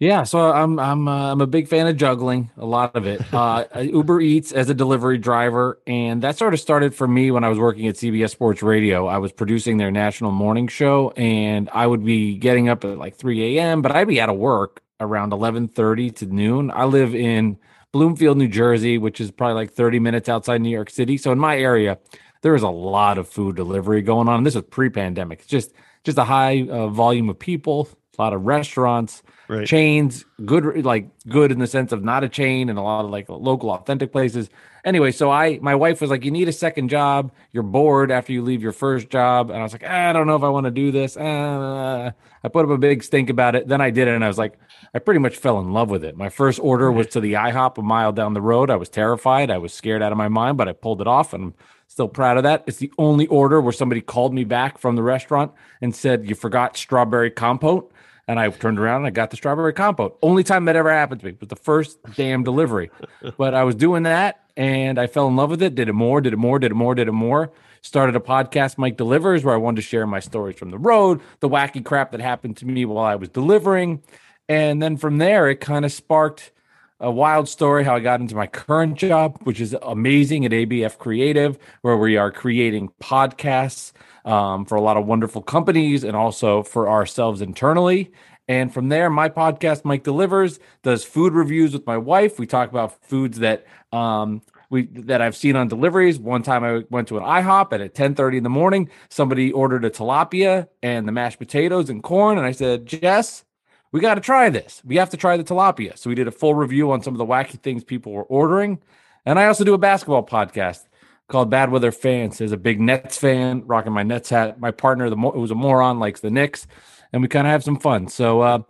Yeah, 0.00 0.22
so 0.22 0.50
I'm 0.50 0.78
I'm 0.78 1.06
uh, 1.06 1.30
I'm 1.30 1.42
a 1.42 1.46
big 1.46 1.68
fan 1.68 1.86
of 1.86 1.94
juggling, 1.94 2.50
a 2.56 2.64
lot 2.64 2.96
of 2.96 3.06
it. 3.06 3.20
Uh, 3.32 3.64
Uber 3.80 4.20
Eats 4.20 4.52
as 4.52 4.68
a 4.68 4.74
delivery 4.74 5.18
driver, 5.18 5.78
and 5.86 6.22
that 6.22 6.36
sort 6.36 6.52
of 6.52 6.60
started 6.60 6.94
for 6.94 7.06
me 7.06 7.30
when 7.30 7.44
I 7.44 7.48
was 7.48 7.58
working 7.58 7.86
at 7.86 7.94
CBS 7.94 8.30
Sports 8.30 8.62
Radio. 8.62 9.06
I 9.06 9.18
was 9.18 9.32
producing 9.32 9.76
their 9.76 9.90
national 9.90 10.30
morning 10.30 10.68
show, 10.68 11.10
and 11.16 11.68
I 11.72 11.86
would 11.86 12.04
be 12.04 12.36
getting 12.36 12.68
up 12.68 12.84
at 12.84 12.98
like 12.98 13.16
3 13.16 13.58
a.m., 13.58 13.82
but 13.82 13.92
I'd 13.92 14.08
be 14.08 14.20
out 14.20 14.28
of 14.28 14.36
work 14.36 14.82
around 15.00 15.32
11:30 15.32 16.14
to 16.16 16.26
noon. 16.26 16.70
I 16.70 16.84
live 16.84 17.14
in 17.14 17.58
Bloomfield, 17.92 18.38
New 18.38 18.48
Jersey, 18.48 18.98
which 18.98 19.20
is 19.20 19.30
probably 19.30 19.54
like 19.54 19.72
30 19.72 19.98
minutes 19.98 20.28
outside 20.28 20.60
New 20.60 20.70
York 20.70 20.90
City. 20.90 21.16
So 21.16 21.32
in 21.32 21.38
my 21.38 21.58
area, 21.58 21.98
there 22.42 22.54
is 22.54 22.62
a 22.62 22.68
lot 22.68 23.18
of 23.18 23.28
food 23.28 23.56
delivery 23.56 24.02
going 24.02 24.28
on. 24.28 24.38
And 24.38 24.46
This 24.46 24.54
was 24.54 24.64
pre-pandemic. 24.64 25.40
It's 25.40 25.48
just 25.48 25.72
just 26.04 26.16
a 26.18 26.24
high 26.24 26.66
uh, 26.68 26.88
volume 26.88 27.28
of 27.28 27.38
people, 27.38 27.88
a 28.18 28.22
lot 28.22 28.32
of 28.32 28.42
restaurants 28.46 29.22
Right. 29.48 29.66
chains 29.66 30.24
good 30.46 30.84
like 30.84 31.08
good 31.28 31.50
in 31.50 31.58
the 31.58 31.66
sense 31.66 31.90
of 31.90 32.04
not 32.04 32.22
a 32.22 32.28
chain 32.28 32.68
and 32.68 32.78
a 32.78 32.82
lot 32.82 33.04
of 33.04 33.10
like 33.10 33.28
local 33.28 33.68
authentic 33.72 34.12
places. 34.12 34.48
Anyway 34.84 35.10
so 35.10 35.28
i 35.28 35.58
my 35.60 35.74
wife 35.74 36.00
was 36.00 36.08
like 36.08 36.24
you 36.24 36.30
need 36.30 36.46
a 36.48 36.52
second 36.52 36.88
job. 36.88 37.32
You're 37.50 37.64
bored 37.64 38.12
after 38.12 38.32
you 38.32 38.42
leave 38.42 38.62
your 38.62 38.70
first 38.70 39.10
job. 39.10 39.50
And 39.50 39.58
i 39.58 39.62
was 39.64 39.72
like 39.72 39.82
"Ah, 39.84 40.10
i 40.10 40.12
don't 40.12 40.28
know 40.28 40.36
if 40.36 40.44
i 40.44 40.48
want 40.48 40.66
to 40.66 40.70
do 40.70 40.92
this. 40.92 41.16
Uh, 41.16 42.12
i 42.44 42.48
put 42.48 42.64
up 42.64 42.70
a 42.70 42.78
big 42.78 43.02
stink 43.02 43.28
about 43.28 43.56
it. 43.56 43.66
Then 43.66 43.80
i 43.80 43.90
did 43.90 44.06
it 44.06 44.14
and 44.14 44.24
i 44.24 44.28
was 44.28 44.38
like 44.38 44.56
i 44.94 45.00
pretty 45.00 45.18
much 45.18 45.36
fell 45.36 45.58
in 45.58 45.72
love 45.72 45.90
with 45.90 46.04
it. 46.04 46.16
My 46.16 46.28
first 46.28 46.60
order 46.60 46.92
was 46.92 47.08
to 47.08 47.20
the 47.20 47.32
ihop 47.32 47.76
a 47.76 47.82
mile 47.82 48.12
down 48.12 48.34
the 48.34 48.40
road. 48.40 48.70
I 48.70 48.76
was 48.76 48.88
terrified. 48.88 49.50
I 49.50 49.58
was 49.58 49.74
scared 49.74 50.00
out 50.00 50.12
of 50.12 50.18
my 50.18 50.28
mind 50.28 50.58
but 50.58 50.68
i 50.68 50.72
pulled 50.72 51.00
it 51.00 51.08
off 51.08 51.32
and 51.34 51.54
still 52.00 52.08
proud 52.08 52.38
of 52.38 52.44
that 52.44 52.64
it's 52.66 52.78
the 52.78 52.90
only 52.96 53.26
order 53.26 53.60
where 53.60 53.74
somebody 53.74 54.00
called 54.00 54.32
me 54.32 54.42
back 54.42 54.78
from 54.78 54.96
the 54.96 55.02
restaurant 55.02 55.52
and 55.82 55.94
said 55.94 56.26
you 56.26 56.34
forgot 56.34 56.74
strawberry 56.74 57.30
compote 57.30 57.92
and 58.26 58.40
I 58.40 58.48
turned 58.48 58.78
around 58.78 58.98
and 58.98 59.08
I 59.08 59.10
got 59.10 59.30
the 59.30 59.36
strawberry 59.36 59.72
compote. 59.72 60.16
Only 60.22 60.44
time 60.44 60.66
that 60.66 60.76
ever 60.76 60.92
happened 60.92 61.20
to 61.22 61.26
me 61.26 61.36
was 61.40 61.48
the 61.48 61.56
first 61.56 61.98
damn 62.14 62.44
delivery. 62.44 62.90
But 63.36 63.54
I 63.54 63.64
was 63.64 63.74
doing 63.74 64.04
that 64.04 64.40
and 64.56 65.00
I 65.00 65.08
fell 65.08 65.26
in 65.26 65.34
love 65.34 65.50
with 65.50 65.62
it. 65.62 65.74
Did 65.74 65.88
it 65.88 65.94
more, 65.94 66.20
did 66.20 66.32
it 66.32 66.36
more, 66.36 66.60
did 66.60 66.70
it 66.70 66.74
more, 66.74 66.94
did 66.94 67.08
it 67.08 67.12
more. 67.12 67.50
Started 67.82 68.14
a 68.14 68.20
podcast, 68.20 68.78
Mike 68.78 68.96
Delivers, 68.96 69.42
where 69.42 69.54
I 69.54 69.58
wanted 69.58 69.76
to 69.76 69.82
share 69.82 70.06
my 70.06 70.20
stories 70.20 70.56
from 70.56 70.70
the 70.70 70.78
road, 70.78 71.20
the 71.40 71.48
wacky 71.48 71.84
crap 71.84 72.12
that 72.12 72.20
happened 72.20 72.56
to 72.58 72.66
me 72.66 72.84
while 72.84 73.04
I 73.04 73.16
was 73.16 73.28
delivering. 73.30 74.00
And 74.48 74.80
then 74.80 74.96
from 74.96 75.18
there, 75.18 75.50
it 75.50 75.56
kind 75.56 75.84
of 75.84 75.90
sparked 75.90 76.52
a 77.00 77.10
wild 77.10 77.48
story 77.48 77.82
how 77.84 77.96
I 77.96 78.00
got 78.00 78.20
into 78.20 78.34
my 78.34 78.46
current 78.46 78.96
job, 78.96 79.38
which 79.44 79.60
is 79.60 79.74
amazing 79.82 80.44
at 80.44 80.52
ABF 80.52 80.98
Creative, 80.98 81.58
where 81.82 81.96
we 81.96 82.16
are 82.16 82.30
creating 82.30 82.90
podcasts 83.00 83.92
um, 84.24 84.66
for 84.66 84.74
a 84.74 84.80
lot 84.80 84.96
of 84.96 85.06
wonderful 85.06 85.42
companies 85.42 86.04
and 86.04 86.14
also 86.14 86.62
for 86.62 86.88
ourselves 86.88 87.40
internally. 87.40 88.12
And 88.48 88.72
from 88.74 88.88
there, 88.88 89.08
my 89.08 89.28
podcast, 89.28 89.84
Mike 89.84 90.02
Delivers, 90.02 90.58
does 90.82 91.04
food 91.04 91.32
reviews 91.32 91.72
with 91.72 91.86
my 91.86 91.96
wife. 91.96 92.38
We 92.38 92.46
talk 92.46 92.68
about 92.68 93.02
foods 93.04 93.38
that 93.38 93.64
um, 93.92 94.42
we 94.70 94.86
that 94.86 95.22
I've 95.22 95.36
seen 95.36 95.56
on 95.56 95.68
deliveries. 95.68 96.18
One 96.18 96.42
time 96.42 96.64
I 96.64 96.84
went 96.90 97.08
to 97.08 97.18
an 97.18 97.24
IHOP 97.24 97.72
and 97.72 97.82
at 97.82 97.94
10:30 97.94 98.38
in 98.38 98.42
the 98.42 98.50
morning, 98.50 98.90
somebody 99.08 99.52
ordered 99.52 99.84
a 99.84 99.90
tilapia 99.90 100.68
and 100.82 101.06
the 101.06 101.12
mashed 101.12 101.38
potatoes 101.38 101.90
and 101.90 102.02
corn. 102.02 102.38
And 102.38 102.46
I 102.46 102.52
said, 102.52 102.86
Jess, 102.86 103.44
we 103.92 104.00
got 104.00 104.14
to 104.14 104.20
try 104.20 104.50
this. 104.50 104.82
We 104.84 104.96
have 104.96 105.10
to 105.10 105.16
try 105.16 105.36
the 105.36 105.44
tilapia. 105.44 105.96
So 105.98 106.08
we 106.10 106.14
did 106.14 106.28
a 106.28 106.30
full 106.32 106.54
review 106.54 106.90
on 106.92 107.02
some 107.02 107.14
of 107.14 107.18
the 107.18 107.26
wacky 107.26 107.60
things 107.60 107.84
people 107.84 108.12
were 108.12 108.22
ordering. 108.24 108.80
And 109.26 109.38
I 109.38 109.46
also 109.46 109.64
do 109.64 109.74
a 109.74 109.78
basketball 109.78 110.24
podcast 110.24 110.86
called 111.28 111.50
Bad 111.50 111.70
Weather 111.70 111.92
Fans. 111.92 112.40
As 112.40 112.52
a 112.52 112.56
big 112.56 112.80
Nets 112.80 113.18
fan, 113.18 113.62
rocking 113.66 113.92
my 113.92 114.02
Nets 114.02 114.30
hat. 114.30 114.60
My 114.60 114.70
partner, 114.70 115.10
the 115.10 115.16
mo- 115.16 115.32
who's 115.32 115.50
a 115.50 115.54
moron, 115.54 115.98
likes 115.98 116.20
the 116.20 116.30
Knicks, 116.30 116.66
and 117.12 117.20
we 117.22 117.28
kind 117.28 117.46
of 117.46 117.50
have 117.50 117.62
some 117.64 117.78
fun. 117.78 118.08
So, 118.08 118.40
uh, 118.40 118.62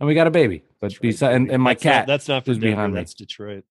and 0.00 0.06
we 0.06 0.14
got 0.14 0.26
a 0.26 0.30
baby. 0.30 0.62
But 0.80 1.00
beside, 1.00 1.34
and, 1.34 1.50
and 1.50 1.60
my 1.60 1.74
That's 1.74 1.84
not- 1.84 1.90
cat. 1.92 2.06
that's 2.06 2.28
not 2.28 2.44
for 2.44 2.52
Denver, 2.52 2.66
behind 2.68 2.94
me. 2.94 3.00
That's 3.00 3.14
Detroit. 3.14 3.64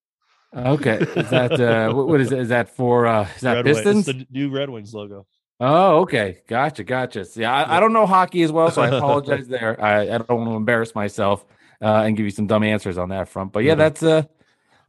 Okay, 0.53 0.97
is 0.97 1.29
that 1.29 1.53
uh, 1.53 1.93
what, 1.93 2.19
is 2.19 2.33
it? 2.33 2.39
Is 2.39 2.49
that 2.49 2.69
for 2.75 3.07
uh, 3.07 3.29
is 3.33 3.41
that 3.41 3.53
Red 3.55 3.65
Wings. 3.65 3.77
Pistons? 3.77 4.07
It's 4.09 4.19
the 4.19 4.27
new 4.29 4.49
Red 4.49 4.69
Wings 4.69 4.93
logo. 4.93 5.25
Oh, 5.59 5.99
okay. 6.01 6.39
Gotcha. 6.47 6.83
Gotcha. 6.83 7.25
See, 7.25 7.43
I, 7.43 7.77
I 7.77 7.79
don't 7.79 7.93
know 7.93 8.05
hockey 8.05 8.43
as 8.43 8.51
well, 8.51 8.69
so 8.69 8.81
I 8.81 8.87
apologize 8.97 9.47
there. 9.47 9.81
I, 9.83 10.01
I 10.03 10.17
don't 10.19 10.29
want 10.29 10.49
to 10.51 10.55
embarrass 10.55 10.93
myself 10.93 11.45
uh, 11.81 12.03
and 12.03 12.15
give 12.15 12.25
you 12.25 12.31
some 12.31 12.47
dumb 12.47 12.63
answers 12.63 12.97
on 12.97 13.09
that 13.09 13.27
front. 13.29 13.51
But 13.51 13.63
yeah, 13.63 13.73
Mhm. 13.73 13.77
that's 13.77 14.03
uh 14.03 14.23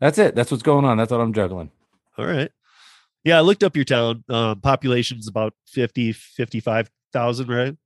that's 0.00 0.18
it. 0.18 0.34
That's 0.34 0.50
what's 0.50 0.62
going 0.62 0.84
on. 0.84 0.96
That's 0.98 1.10
what 1.10 1.20
I'm 1.20 1.32
juggling. 1.32 1.70
All 2.18 2.26
right. 2.26 2.50
Yeah, 3.24 3.38
I 3.38 3.40
looked 3.40 3.64
up 3.64 3.74
your 3.76 3.84
town. 3.84 4.24
Um, 4.28 4.60
population's 4.60 5.26
about 5.26 5.54
50, 5.66 6.12
55,000, 6.12 7.48
right? 7.48 7.76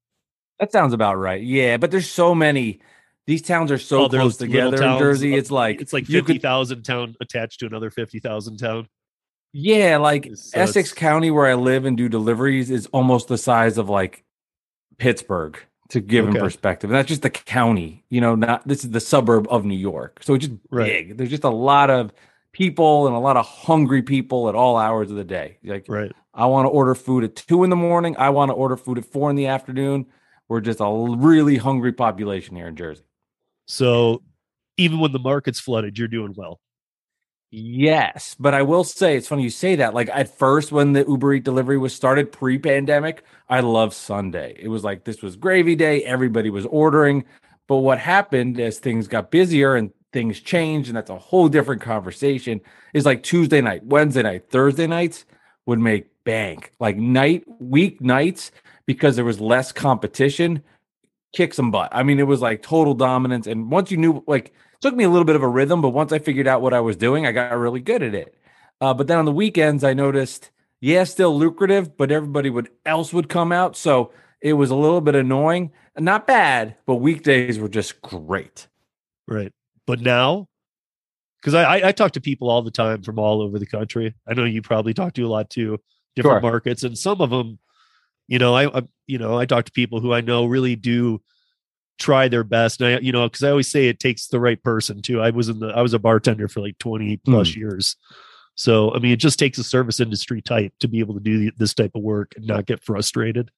That 0.60 0.70
sounds 0.72 0.92
about 0.92 1.14
right. 1.18 1.42
Yeah, 1.42 1.78
but 1.78 1.90
there's 1.90 2.10
so 2.10 2.34
many. 2.34 2.80
These 3.26 3.42
towns 3.42 3.70
are 3.70 3.78
so 3.78 4.04
Oh, 4.04 4.08
close 4.08 4.36
together 4.36 4.76
in 4.82 4.98
Jersey. 4.98 5.32
uh, 5.34 5.36
It's 5.38 5.50
like 5.50 5.80
It's 5.80 5.92
like 5.92 6.06
50,000 6.06 6.82
town 6.82 7.14
attached 7.20 7.60
to 7.60 7.66
another 7.66 7.90
50,000 7.90 8.56
town. 8.58 8.88
Yeah, 9.52 9.98
like 9.98 10.30
So 10.34 10.58
Essex 10.60 10.90
it's- 10.90 10.92
County, 10.98 11.30
where 11.30 11.46
I 11.46 11.54
live 11.54 11.84
and 11.84 11.96
do 11.96 12.08
deliveries, 12.08 12.70
is 12.70 12.86
almost 12.86 13.28
the 13.28 13.38
size 13.38 13.78
of 13.78 13.88
like 13.88 14.24
Pittsburgh 14.98 15.58
to 15.90 16.00
give 16.00 16.24
Okay. 16.24 16.32
them 16.34 16.42
perspective. 16.42 16.90
And 16.90 16.96
that's 16.96 17.08
just 17.08 17.22
the 17.22 17.30
county, 17.30 18.04
you 18.08 18.20
know, 18.20 18.34
not 18.34 18.66
this 18.66 18.82
is 18.84 18.90
the 18.90 19.00
suburb 19.00 19.46
of 19.50 19.64
New 19.64 19.76
York. 19.76 20.20
So 20.22 20.34
it's 20.34 20.46
just 20.46 20.58
Right. 20.70 20.86
big. 21.08 21.16
There's 21.18 21.28
just 21.30 21.44
a 21.44 21.50
lot 21.50 21.90
of 21.90 22.12
people 22.52 23.06
and 23.06 23.14
a 23.14 23.18
lot 23.18 23.36
of 23.36 23.46
hungry 23.46 24.02
people 24.02 24.48
at 24.48 24.54
all 24.54 24.76
hours 24.76 25.10
of 25.10 25.16
the 25.16 25.24
day. 25.24 25.58
Like, 25.64 25.86
Right. 25.88 26.12
I 26.34 26.46
want 26.46 26.64
to 26.66 26.70
order 26.70 26.94
food 26.94 27.24
at 27.24 27.36
two 27.36 27.62
in 27.64 27.68
the 27.70 27.76
morning. 27.76 28.16
I 28.18 28.30
want 28.30 28.48
to 28.50 28.54
order 28.54 28.76
food 28.76 28.96
at 28.98 29.04
four 29.04 29.28
in 29.28 29.36
the 29.36 29.46
afternoon. 29.46 30.06
We're 30.48 30.60
just 30.60 30.80
a 30.80 30.86
really 31.18 31.56
hungry 31.56 31.92
population 31.92 32.56
here 32.56 32.68
in 32.68 32.76
Jersey. 32.76 33.04
So 33.66 34.22
even 34.78 34.98
when 34.98 35.12
the 35.12 35.18
market's 35.18 35.60
flooded, 35.60 35.98
you're 35.98 36.08
doing 36.08 36.32
well. 36.36 36.60
Yes, 37.54 38.34
but 38.40 38.54
I 38.54 38.62
will 38.62 38.82
say 38.82 39.14
it's 39.14 39.28
funny 39.28 39.42
you 39.42 39.50
say 39.50 39.76
that. 39.76 39.92
Like 39.92 40.08
at 40.08 40.38
first, 40.38 40.72
when 40.72 40.94
the 40.94 41.04
Uber 41.06 41.34
Eat 41.34 41.44
delivery 41.44 41.76
was 41.76 41.94
started 41.94 42.32
pre-pandemic, 42.32 43.24
I 43.50 43.60
loved 43.60 43.92
Sunday. 43.92 44.56
It 44.58 44.68
was 44.68 44.84
like 44.84 45.04
this 45.04 45.20
was 45.20 45.36
gravy 45.36 45.76
day. 45.76 46.02
Everybody 46.04 46.48
was 46.48 46.64
ordering. 46.64 47.24
But 47.68 47.76
what 47.78 47.98
happened 47.98 48.58
as 48.58 48.78
things 48.78 49.06
got 49.06 49.30
busier 49.30 49.76
and 49.76 49.92
things 50.14 50.40
changed, 50.40 50.88
and 50.88 50.96
that's 50.96 51.10
a 51.10 51.18
whole 51.18 51.48
different 51.50 51.82
conversation, 51.82 52.58
is 52.94 53.04
like 53.04 53.22
Tuesday 53.22 53.60
night, 53.60 53.84
Wednesday 53.84 54.22
night, 54.22 54.48
Thursday 54.48 54.86
nights 54.86 55.26
would 55.66 55.78
make 55.78 56.06
bank. 56.24 56.72
Like 56.80 56.96
night, 56.96 57.44
week 57.60 58.00
nights, 58.00 58.50
because 58.86 59.14
there 59.14 59.26
was 59.26 59.40
less 59.40 59.72
competition, 59.72 60.62
kick 61.34 61.52
some 61.52 61.70
butt. 61.70 61.90
I 61.92 62.02
mean, 62.02 62.18
it 62.18 62.26
was 62.26 62.40
like 62.40 62.62
total 62.62 62.94
dominance. 62.94 63.46
And 63.46 63.70
once 63.70 63.90
you 63.90 63.98
knew, 63.98 64.24
like, 64.26 64.54
took 64.82 64.94
me 64.94 65.04
a 65.04 65.08
little 65.08 65.24
bit 65.24 65.36
of 65.36 65.42
a 65.42 65.48
rhythm, 65.48 65.80
but 65.80 65.90
once 65.90 66.12
I 66.12 66.18
figured 66.18 66.46
out 66.46 66.60
what 66.60 66.74
I 66.74 66.80
was 66.80 66.96
doing, 66.96 67.26
I 67.26 67.32
got 67.32 67.56
really 67.56 67.80
good 67.80 68.02
at 68.02 68.14
it. 68.14 68.34
Uh, 68.80 68.92
but 68.92 69.06
then 69.06 69.18
on 69.18 69.24
the 69.24 69.32
weekends, 69.32 69.84
I 69.84 69.94
noticed, 69.94 70.50
yeah, 70.80 71.04
still 71.04 71.36
lucrative, 71.38 71.96
but 71.96 72.10
everybody 72.10 72.50
would 72.50 72.68
else 72.84 73.12
would 73.12 73.28
come 73.28 73.52
out, 73.52 73.76
so 73.76 74.10
it 74.40 74.54
was 74.54 74.70
a 74.70 74.74
little 74.76 75.00
bit 75.00 75.14
annoying. 75.14 75.70
Not 75.96 76.26
bad, 76.26 76.76
but 76.84 76.96
weekdays 76.96 77.58
were 77.58 77.68
just 77.68 78.02
great. 78.02 78.66
Right. 79.28 79.52
But 79.86 80.00
now, 80.00 80.48
because 81.40 81.54
I, 81.54 81.62
I 81.78 81.88
I 81.88 81.92
talk 81.92 82.12
to 82.12 82.20
people 82.20 82.50
all 82.50 82.62
the 82.62 82.70
time 82.70 83.02
from 83.02 83.18
all 83.18 83.40
over 83.40 83.58
the 83.58 83.66
country. 83.66 84.14
I 84.26 84.34
know 84.34 84.44
you 84.44 84.62
probably 84.62 84.94
talk 84.94 85.12
to 85.14 85.26
a 85.26 85.28
lot 85.28 85.48
too, 85.50 85.78
different 86.16 86.42
Sure. 86.42 86.50
markets, 86.50 86.82
and 86.82 86.98
some 86.98 87.20
of 87.20 87.30
them, 87.30 87.58
you 88.26 88.38
know, 88.38 88.54
I, 88.54 88.78
I 88.78 88.82
you 89.06 89.18
know 89.18 89.38
I 89.38 89.46
talk 89.46 89.66
to 89.66 89.72
people 89.72 90.00
who 90.00 90.12
I 90.12 90.22
know 90.22 90.46
really 90.46 90.74
do 90.76 91.20
try 92.02 92.28
their 92.28 92.44
best. 92.44 92.80
And 92.80 92.96
I 92.96 92.98
you 92.98 93.12
know 93.12 93.28
because 93.28 93.42
I 93.42 93.50
always 93.50 93.70
say 93.70 93.88
it 93.88 94.00
takes 94.00 94.26
the 94.26 94.40
right 94.40 94.62
person 94.62 95.00
too. 95.00 95.20
I 95.20 95.30
was 95.30 95.48
in 95.48 95.58
the 95.60 95.68
I 95.68 95.82
was 95.82 95.94
a 95.94 95.98
bartender 95.98 96.48
for 96.48 96.60
like 96.60 96.78
twenty 96.78 97.18
plus 97.18 97.56
years. 97.56 97.96
So 98.54 98.94
I 98.94 98.98
mean, 98.98 99.12
it 99.12 99.16
just 99.16 99.38
takes 99.38 99.58
a 99.58 99.64
service 99.64 100.00
industry 100.00 100.42
type 100.42 100.72
to 100.80 100.88
be 100.88 101.00
able 101.00 101.14
to 101.14 101.20
do 101.20 101.50
this 101.56 101.74
type 101.74 101.92
of 101.94 102.02
work 102.02 102.32
and 102.36 102.46
not 102.46 102.66
get 102.66 102.82
frustrated. 102.82 103.50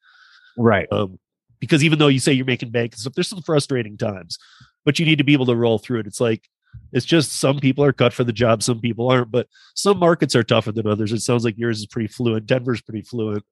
Right. 0.56 0.86
Um, 0.92 1.18
because 1.58 1.82
even 1.82 1.98
though 1.98 2.08
you 2.08 2.20
say 2.20 2.32
you're 2.32 2.44
making 2.44 2.70
bank 2.70 2.92
and 2.92 3.00
stuff, 3.00 3.14
there's 3.14 3.28
some 3.28 3.42
frustrating 3.42 3.96
times, 3.96 4.38
but 4.84 4.98
you 4.98 5.06
need 5.06 5.18
to 5.18 5.24
be 5.24 5.32
able 5.32 5.46
to 5.46 5.56
roll 5.56 5.78
through 5.78 6.00
it. 6.00 6.06
It's 6.06 6.20
like 6.20 6.48
it's 6.92 7.06
just 7.06 7.32
some 7.32 7.58
people 7.58 7.84
are 7.84 7.92
cut 7.92 8.12
for 8.12 8.24
the 8.24 8.32
job, 8.32 8.62
some 8.62 8.80
people 8.80 9.10
aren't, 9.10 9.30
but 9.30 9.48
some 9.74 9.98
markets 9.98 10.36
are 10.36 10.42
tougher 10.42 10.72
than 10.72 10.86
others. 10.86 11.12
It 11.12 11.20
sounds 11.20 11.44
like 11.44 11.58
yours 11.58 11.80
is 11.80 11.86
pretty 11.86 12.08
fluent. 12.08 12.46
Denver's 12.46 12.82
pretty 12.82 13.02
fluent. 13.02 13.44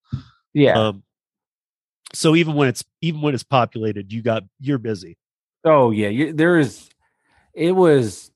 Yeah. 0.53 0.79
Um, 0.79 1.03
so 2.13 2.35
even 2.37 2.55
when 2.55 2.69
it's 2.69 2.85
even 3.01 3.21
when 3.21 3.35
it's 3.35 3.43
populated, 3.45 4.13
you 4.13 4.23
got 4.23 4.45
you're 4.61 4.79
busy. 4.79 5.17
Oh 5.65 5.91
yeah, 5.91 6.09
you, 6.09 6.33
there 6.33 6.59
is. 6.59 6.89
It 7.55 7.73
was. 7.73 8.31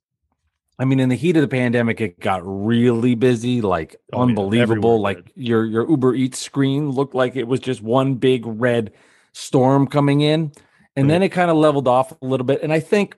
I 0.79 0.85
mean, 0.85 1.01
in 1.01 1.09
the 1.09 1.17
heat 1.17 1.37
of 1.37 1.41
the 1.43 1.49
pandemic, 1.49 2.03
it 2.03 2.21
got 2.21 2.43
really 2.45 3.15
busy, 3.15 3.63
like 3.63 3.97
Oh, 4.13 4.21
unbelievable. 4.23 4.63
everywhere 4.63 4.99
Like 4.99 5.25
did. 5.25 5.33
your 5.37 5.65
your 5.65 5.89
Uber 5.89 6.15
Eats 6.15 6.39
screen 6.39 6.91
looked 6.91 7.15
like 7.15 7.35
it 7.35 7.49
was 7.49 7.61
just 7.61 7.81
one 7.83 8.15
big 8.17 8.43
red 8.45 8.93
storm 9.33 9.87
coming 9.87 10.21
in, 10.21 10.53
and 10.95 11.09
then 11.09 11.23
it 11.23 11.31
kind 11.31 11.51
of 11.51 11.57
leveled 11.57 11.89
off 11.89 12.13
a 12.13 12.17
little 12.27 12.45
bit. 12.45 12.63
And 12.63 12.73
I 12.75 12.81
think, 12.81 13.17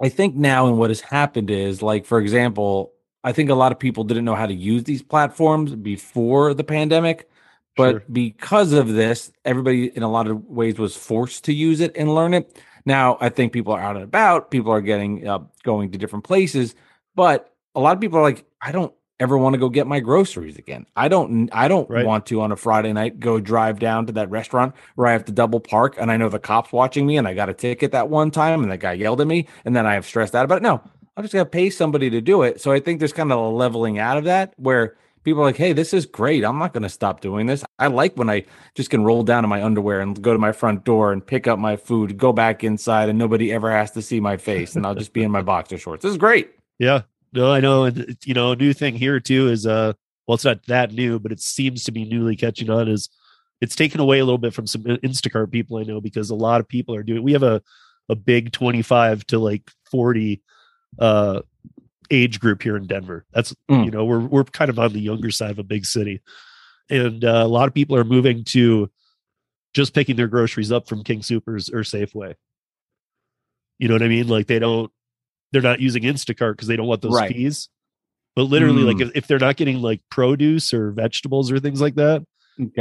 I 0.00 0.08
think 0.08 0.36
now, 0.36 0.68
and 0.68 0.78
what 0.78 0.90
has 0.90 1.00
happened 1.00 1.50
is, 1.50 1.82
like 1.82 2.06
for 2.06 2.20
example, 2.20 2.92
I 3.24 3.32
think 3.32 3.50
a 3.50 3.54
lot 3.54 3.72
of 3.72 3.78
people 3.80 4.04
didn't 4.04 4.24
know 4.24 4.36
how 4.36 4.46
to 4.46 4.54
use 4.54 4.84
these 4.84 5.02
platforms 5.02 5.74
before 5.74 6.54
the 6.54 6.64
pandemic, 6.64 7.28
but 7.78 7.92
Sure. 7.92 8.04
because 8.12 8.72
of 8.74 8.88
this, 8.94 9.32
everybody 9.46 9.86
in 9.96 10.02
a 10.04 10.10
lot 10.10 10.28
of 10.28 10.44
ways 10.44 10.78
was 10.78 10.96
forced 10.96 11.44
to 11.46 11.54
use 11.54 11.80
it 11.80 11.96
and 11.96 12.14
learn 12.14 12.34
it. 12.34 12.60
Now, 12.86 13.18
I 13.20 13.30
think 13.30 13.52
people 13.54 13.72
are 13.74 13.80
out 13.80 13.96
and 13.96 14.04
about, 14.04 14.50
people 14.50 14.72
are 14.72 14.82
getting 14.82 15.26
uh, 15.28 15.40
going 15.64 15.92
to 15.92 15.98
different 15.98 16.24
places, 16.26 16.74
but 17.16 17.54
a 17.74 17.80
lot 17.80 17.94
of 17.96 18.00
people 18.00 18.18
are 18.18 18.22
like, 18.22 18.44
I 18.62 18.72
don't 18.72 18.92
ever 19.20 19.36
want 19.38 19.54
to 19.54 19.58
go 19.58 19.68
get 19.68 19.86
my 19.86 20.00
groceries 20.00 20.58
again. 20.58 20.86
I 20.96 21.08
don't 21.08 21.50
I 21.52 21.68
don't 21.68 21.90
Right. 21.90 22.06
want 22.06 22.26
to 22.26 22.40
on 22.40 22.52
a 22.52 22.56
Friday 22.56 22.92
night 22.92 23.18
go 23.20 23.40
drive 23.40 23.80
down 23.80 24.06
to 24.06 24.12
that 24.14 24.30
restaurant 24.30 24.74
where 24.94 25.08
I 25.08 25.12
have 25.12 25.24
to 25.26 25.32
double 25.32 25.60
park 25.60 25.96
and 25.98 26.10
I 26.12 26.16
know 26.16 26.28
the 26.28 26.38
cops 26.38 26.72
watching 26.72 27.06
me 27.06 27.16
and 27.18 27.26
I 27.28 27.34
got 27.34 27.48
a 27.48 27.54
ticket 27.54 27.92
that 27.92 28.10
one 28.10 28.30
time 28.30 28.62
and 28.62 28.70
that 28.72 28.78
guy 28.78 28.92
yelled 28.92 29.20
at 29.20 29.26
me 29.26 29.48
and 29.64 29.74
then 29.74 29.86
I 29.86 29.94
have 29.94 30.06
stressed 30.06 30.36
out 30.36 30.44
about 30.44 30.58
it. 30.58 30.62
No, 30.62 30.80
I'm 31.16 31.24
just 31.24 31.34
gonna 31.34 31.46
pay 31.46 31.70
somebody 31.70 32.10
to 32.10 32.20
do 32.20 32.42
it. 32.42 32.60
So 32.60 32.70
I 32.72 32.80
think 32.80 33.00
there's 33.00 33.12
kind 33.12 33.32
of 33.32 33.38
a 33.40 33.48
leveling 33.48 33.98
out 33.98 34.18
of 34.18 34.24
that 34.24 34.54
where 34.56 34.96
people 35.28 35.42
are 35.42 35.46
like, 35.46 35.56
hey, 35.56 35.72
this 35.72 35.92
is 35.92 36.06
great. 36.06 36.44
I'm 36.44 36.58
not 36.58 36.72
gonna 36.72 36.88
stop 36.88 37.20
doing 37.20 37.46
this. 37.46 37.64
I 37.78 37.88
like 37.88 38.16
when 38.16 38.30
I 38.30 38.44
just 38.74 38.90
can 38.90 39.04
roll 39.04 39.22
down 39.22 39.44
in 39.44 39.50
my 39.50 39.62
underwear 39.62 40.00
and 40.00 40.20
go 40.20 40.32
to 40.32 40.38
my 40.38 40.52
front 40.52 40.84
door 40.84 41.12
and 41.12 41.26
pick 41.26 41.46
up 41.46 41.58
my 41.58 41.76
food, 41.76 42.16
go 42.16 42.32
back 42.32 42.64
inside, 42.64 43.08
and 43.08 43.18
nobody 43.18 43.52
ever 43.52 43.70
has 43.70 43.90
to 43.92 44.02
see 44.02 44.20
my 44.20 44.36
face, 44.36 44.74
and 44.76 44.86
I'll 44.86 44.94
just 44.94 45.12
be 45.12 45.22
in 45.22 45.30
my 45.30 45.42
boxer 45.42 45.78
shorts. 45.78 46.02
This 46.02 46.12
is 46.12 46.18
great. 46.18 46.50
Yeah. 46.78 47.02
No, 47.32 47.52
I 47.52 47.60
know. 47.60 47.84
And 47.84 48.16
you 48.24 48.34
know, 48.34 48.52
a 48.52 48.56
new 48.56 48.72
thing 48.72 48.94
here 48.94 49.20
too 49.20 49.48
is 49.48 49.66
uh 49.66 49.92
well, 50.26 50.34
it's 50.34 50.44
not 50.44 50.66
that 50.66 50.92
new, 50.92 51.18
but 51.18 51.32
it 51.32 51.40
seems 51.40 51.84
to 51.84 51.92
be 51.92 52.04
newly 52.04 52.36
catching 52.36 52.70
on 52.70 52.88
is 52.88 53.08
it's 53.60 53.74
taken 53.74 54.00
away 54.00 54.18
a 54.18 54.24
little 54.24 54.38
bit 54.38 54.54
from 54.54 54.66
some 54.66 54.82
Instacart 54.82 55.50
people 55.50 55.78
I 55.78 55.82
know 55.82 56.00
because 56.00 56.30
a 56.30 56.34
lot 56.34 56.60
of 56.60 56.68
people 56.68 56.94
are 56.94 57.02
doing 57.02 57.22
we 57.22 57.32
have 57.32 57.42
a 57.42 57.62
a 58.08 58.14
big 58.14 58.52
25 58.52 59.26
to 59.26 59.38
like 59.38 59.70
40 59.90 60.40
uh 60.98 61.42
age 62.10 62.40
group 62.40 62.62
here 62.62 62.76
in 62.76 62.86
Denver. 62.86 63.26
That's 63.32 63.54
Mm. 63.70 63.84
you 63.86 63.90
know, 63.90 64.04
we're 64.04 64.20
we're 64.20 64.44
kind 64.44 64.70
of 64.70 64.78
on 64.78 64.92
the 64.92 65.00
younger 65.00 65.30
side 65.30 65.50
of 65.50 65.58
a 65.58 65.62
big 65.64 65.84
city. 65.84 66.20
And 66.90 67.24
uh, 67.24 67.42
a 67.44 67.48
lot 67.48 67.68
of 67.68 67.74
people 67.74 67.96
are 67.96 68.04
moving 68.04 68.44
to 68.44 68.90
just 69.74 69.92
picking 69.94 70.16
their 70.16 70.28
groceries 70.28 70.72
up 70.72 70.88
from 70.88 71.04
King 71.04 71.22
Supers 71.22 71.68
or 71.68 71.80
Safeway. 71.80 72.34
You 73.78 73.88
know 73.88 73.94
what 73.94 74.02
I 74.02 74.08
mean? 74.08 74.28
Like 74.28 74.46
they 74.46 74.58
don't 74.58 74.90
they're 75.52 75.62
not 75.62 75.80
using 75.80 76.02
Instacart 76.02 76.52
because 76.52 76.68
they 76.68 76.76
don't 76.76 76.86
want 76.86 77.00
those 77.02 77.14
Right. 77.14 77.32
fees. 77.34 77.68
But 78.36 78.44
literally, 78.44 78.82
like 78.84 78.96
Mm. 78.98 79.08
if, 79.08 79.10
if 79.16 79.26
they're 79.26 79.38
not 79.38 79.56
getting 79.56 79.80
like 79.82 80.00
produce 80.10 80.72
or 80.74 80.90
vegetables 80.92 81.50
or 81.50 81.58
things 81.58 81.80
like 81.80 81.94
that, 81.96 82.24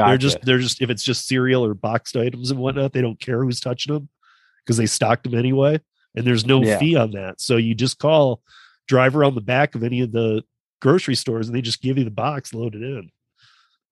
they're 0.07 0.17
just 0.17 0.41
they're 0.43 0.59
just 0.59 0.81
if 0.81 0.89
it's 0.89 1.03
just 1.03 1.27
cereal 1.27 1.65
or 1.65 1.73
boxed 1.73 2.15
items 2.15 2.51
and 2.51 2.59
whatnot, 2.59 2.93
they 2.93 3.01
don't 3.01 3.19
care 3.19 3.43
who's 3.43 3.59
touching 3.59 3.93
them 3.93 4.09
because 4.65 4.77
they 4.77 4.85
stocked 4.85 5.23
them 5.23 5.33
anyway, 5.35 5.79
and 6.15 6.25
there's 6.27 6.45
no 6.45 6.61
Yeah. 6.63 6.77
fee 6.79 6.95
on 6.95 7.11
that. 7.11 7.39
So 7.41 7.57
you 7.57 7.73
just 7.75 7.97
call, 7.99 8.41
drive 8.87 9.15
around 9.15 9.35
the 9.35 9.41
back 9.41 9.75
of 9.75 9.83
any 9.83 10.01
of 10.01 10.11
the 10.11 10.43
grocery 10.81 11.15
stores, 11.15 11.47
and 11.47 11.55
they 11.55 11.61
just 11.61 11.81
give 11.81 11.97
you 11.97 12.03
the 12.03 12.11
box 12.11 12.53
loaded 12.53 12.81
in. 12.81 13.09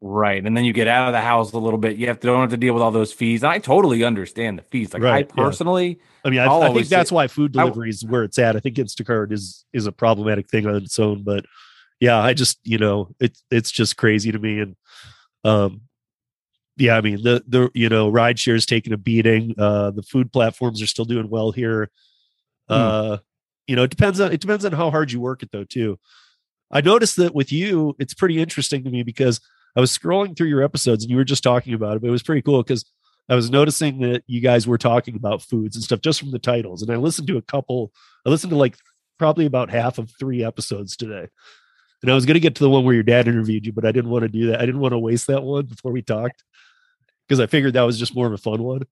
Right. 0.02 0.46
And 0.46 0.56
then 0.56 0.66
you 0.66 0.74
get 0.74 0.88
out 0.88 1.08
of 1.08 1.14
the 1.14 1.22
house 1.22 1.54
a 1.54 1.58
little 1.58 1.80
bit. 1.80 1.98
You 1.98 2.08
have 2.08 2.20
to 2.20 2.28
don't 2.28 2.42
have 2.42 2.50
to 2.52 2.58
deal 2.58 2.74
with 2.74 2.84
all 2.84 2.92
those 2.92 3.14
fees. 3.14 3.44
And 3.44 3.52
I 3.52 3.58
totally 3.60 4.04
understand 4.04 4.60
the 4.60 4.64
fees. 4.64 4.94
Like 4.94 5.02
Right, 5.02 5.26
I 5.26 5.28
yeah. 5.36 5.44
personally, 5.44 6.00
I 6.24 6.30
mean, 6.30 6.40
I, 6.40 6.46
I'll 6.46 6.74
think 6.74 6.88
that's 6.88 7.10
say- 7.10 7.16
why 7.16 7.28
food 7.28 7.54
delivery 7.54 7.90
is 7.90 8.06
where 8.06 8.24
it's 8.24 8.38
at. 8.38 8.56
I 8.56 8.60
think 8.60 8.76
Instacart 8.76 9.32
is 9.32 9.66
is 9.74 9.88
a 9.88 9.92
problematic 9.92 10.48
thing 10.50 10.68
on 10.68 10.76
its 10.76 11.00
own, 11.00 11.24
but 11.24 11.46
yeah, 12.00 12.20
I 12.20 12.34
just 12.34 12.60
you 12.64 12.78
know 12.78 13.10
it's 13.20 13.44
it's 13.50 13.72
just 13.72 13.98
crazy 13.98 14.32
to 14.32 14.38
me, 14.38 14.60
and 14.60 14.76
um, 15.44 15.82
yeah, 16.78 16.98
I 16.98 17.02
mean 17.02 17.24
the 17.24 17.44
the 17.48 17.72
you 17.74 17.90
know 17.90 18.10
ride 18.10 18.38
share 18.38 18.56
is 18.56 18.66
taking 18.66 18.94
a 18.94 18.98
beating. 18.98 19.56
Uh, 19.58 19.92
the 19.92 20.04
food 20.04 20.32
platforms 20.32 20.82
are 20.82 20.88
still 20.88 21.06
doing 21.06 21.30
well 21.30 21.52
here. 21.52 21.90
Hmm. 22.68 22.74
Uh, 22.74 23.18
you 23.68 23.76
know, 23.76 23.84
it 23.84 23.90
depends 23.90 24.20
on 24.20 24.32
it 24.32 24.42
depends 24.42 24.66
on 24.66 24.72
how 24.72 24.92
hard 24.92 25.12
you 25.12 25.20
work 25.20 25.44
it 25.44 25.52
though 25.52 25.64
too. 25.64 26.00
I 26.72 26.82
noticed 26.82 27.18
that 27.18 27.36
with 27.36 27.52
you, 27.52 27.96
it's 28.00 28.14
pretty 28.14 28.42
interesting 28.42 28.84
to 28.84 28.90
me 28.90 29.04
because 29.04 29.40
I 29.76 29.80
was 29.80 29.96
scrolling 29.96 30.36
through 30.36 30.48
your 30.48 30.64
episodes 30.64 31.04
and 31.04 31.12
you 31.12 31.18
were 31.18 31.24
just 31.24 31.44
talking 31.44 31.74
about 31.74 31.98
it, 31.98 32.02
but 32.02 32.08
it 32.08 32.12
was 32.12 32.24
pretty 32.24 32.42
cool 32.42 32.64
because 32.64 32.86
I 33.28 33.36
was 33.36 33.50
noticing 33.50 34.00
that 34.00 34.24
you 34.28 34.40
guys 34.40 34.68
were 34.68 34.78
talking 34.78 35.16
about 35.16 35.42
foods 35.42 35.76
and 35.76 35.84
stuff 35.84 36.02
just 36.02 36.20
from 36.20 36.32
the 36.32 36.40
titles. 36.40 36.82
And 36.82 36.92
I 36.92 36.96
listened 36.96 37.28
to 37.28 37.38
a 37.38 37.42
couple, 37.42 37.92
I 38.26 38.30
listened 38.30 38.52
to 38.52 38.58
like 38.58 38.78
probably 39.18 39.46
about 39.46 39.70
half 39.70 39.98
of 39.98 40.12
three 40.20 40.44
episodes 40.44 40.96
today. 40.96 41.28
And 42.02 42.12
I 42.12 42.16
was 42.16 42.26
going 42.26 42.36
to 42.36 42.40
get 42.40 42.56
to 42.56 42.64
the 42.64 42.70
one 42.70 42.86
where 42.86 42.94
your 42.94 43.04
dad 43.04 43.28
interviewed 43.28 43.66
you, 43.66 43.74
but 43.74 43.86
I 43.86 43.92
didn't 43.92 44.12
want 44.12 44.24
to 44.24 44.30
do 44.30 44.48
that. 44.48 44.62
I 44.62 44.66
didn't 44.66 44.82
want 44.82 44.92
to 44.92 45.00
waste 45.00 45.28
that 45.28 45.44
one 45.44 45.66
before 45.66 45.92
we 45.92 46.02
talked 46.02 46.44
because 47.28 47.40
I 47.40 47.48
figured 47.48 47.74
that 47.74 47.82
was 47.82 47.98
just 47.98 48.16
more 48.16 48.28
of 48.28 48.34
a 48.34 48.38
fun 48.38 48.62
one. 48.62 48.84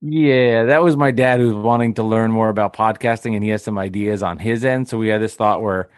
Yeah, 0.00 0.64
that 0.64 0.82
was 0.82 0.96
my 0.96 1.10
dad 1.10 1.40
who's 1.40 1.54
wanting 1.54 1.94
to 1.94 2.02
learn 2.02 2.32
more 2.32 2.48
about 2.48 2.72
podcasting 2.72 3.34
and 3.34 3.44
he 3.44 3.50
has 3.50 3.62
some 3.62 3.78
ideas 3.78 4.22
on 4.22 4.38
his 4.38 4.64
end. 4.64 4.88
So 4.88 4.96
we 4.96 5.08
had 5.08 5.20
this 5.20 5.34
thought 5.34 5.62
where 5.62 5.90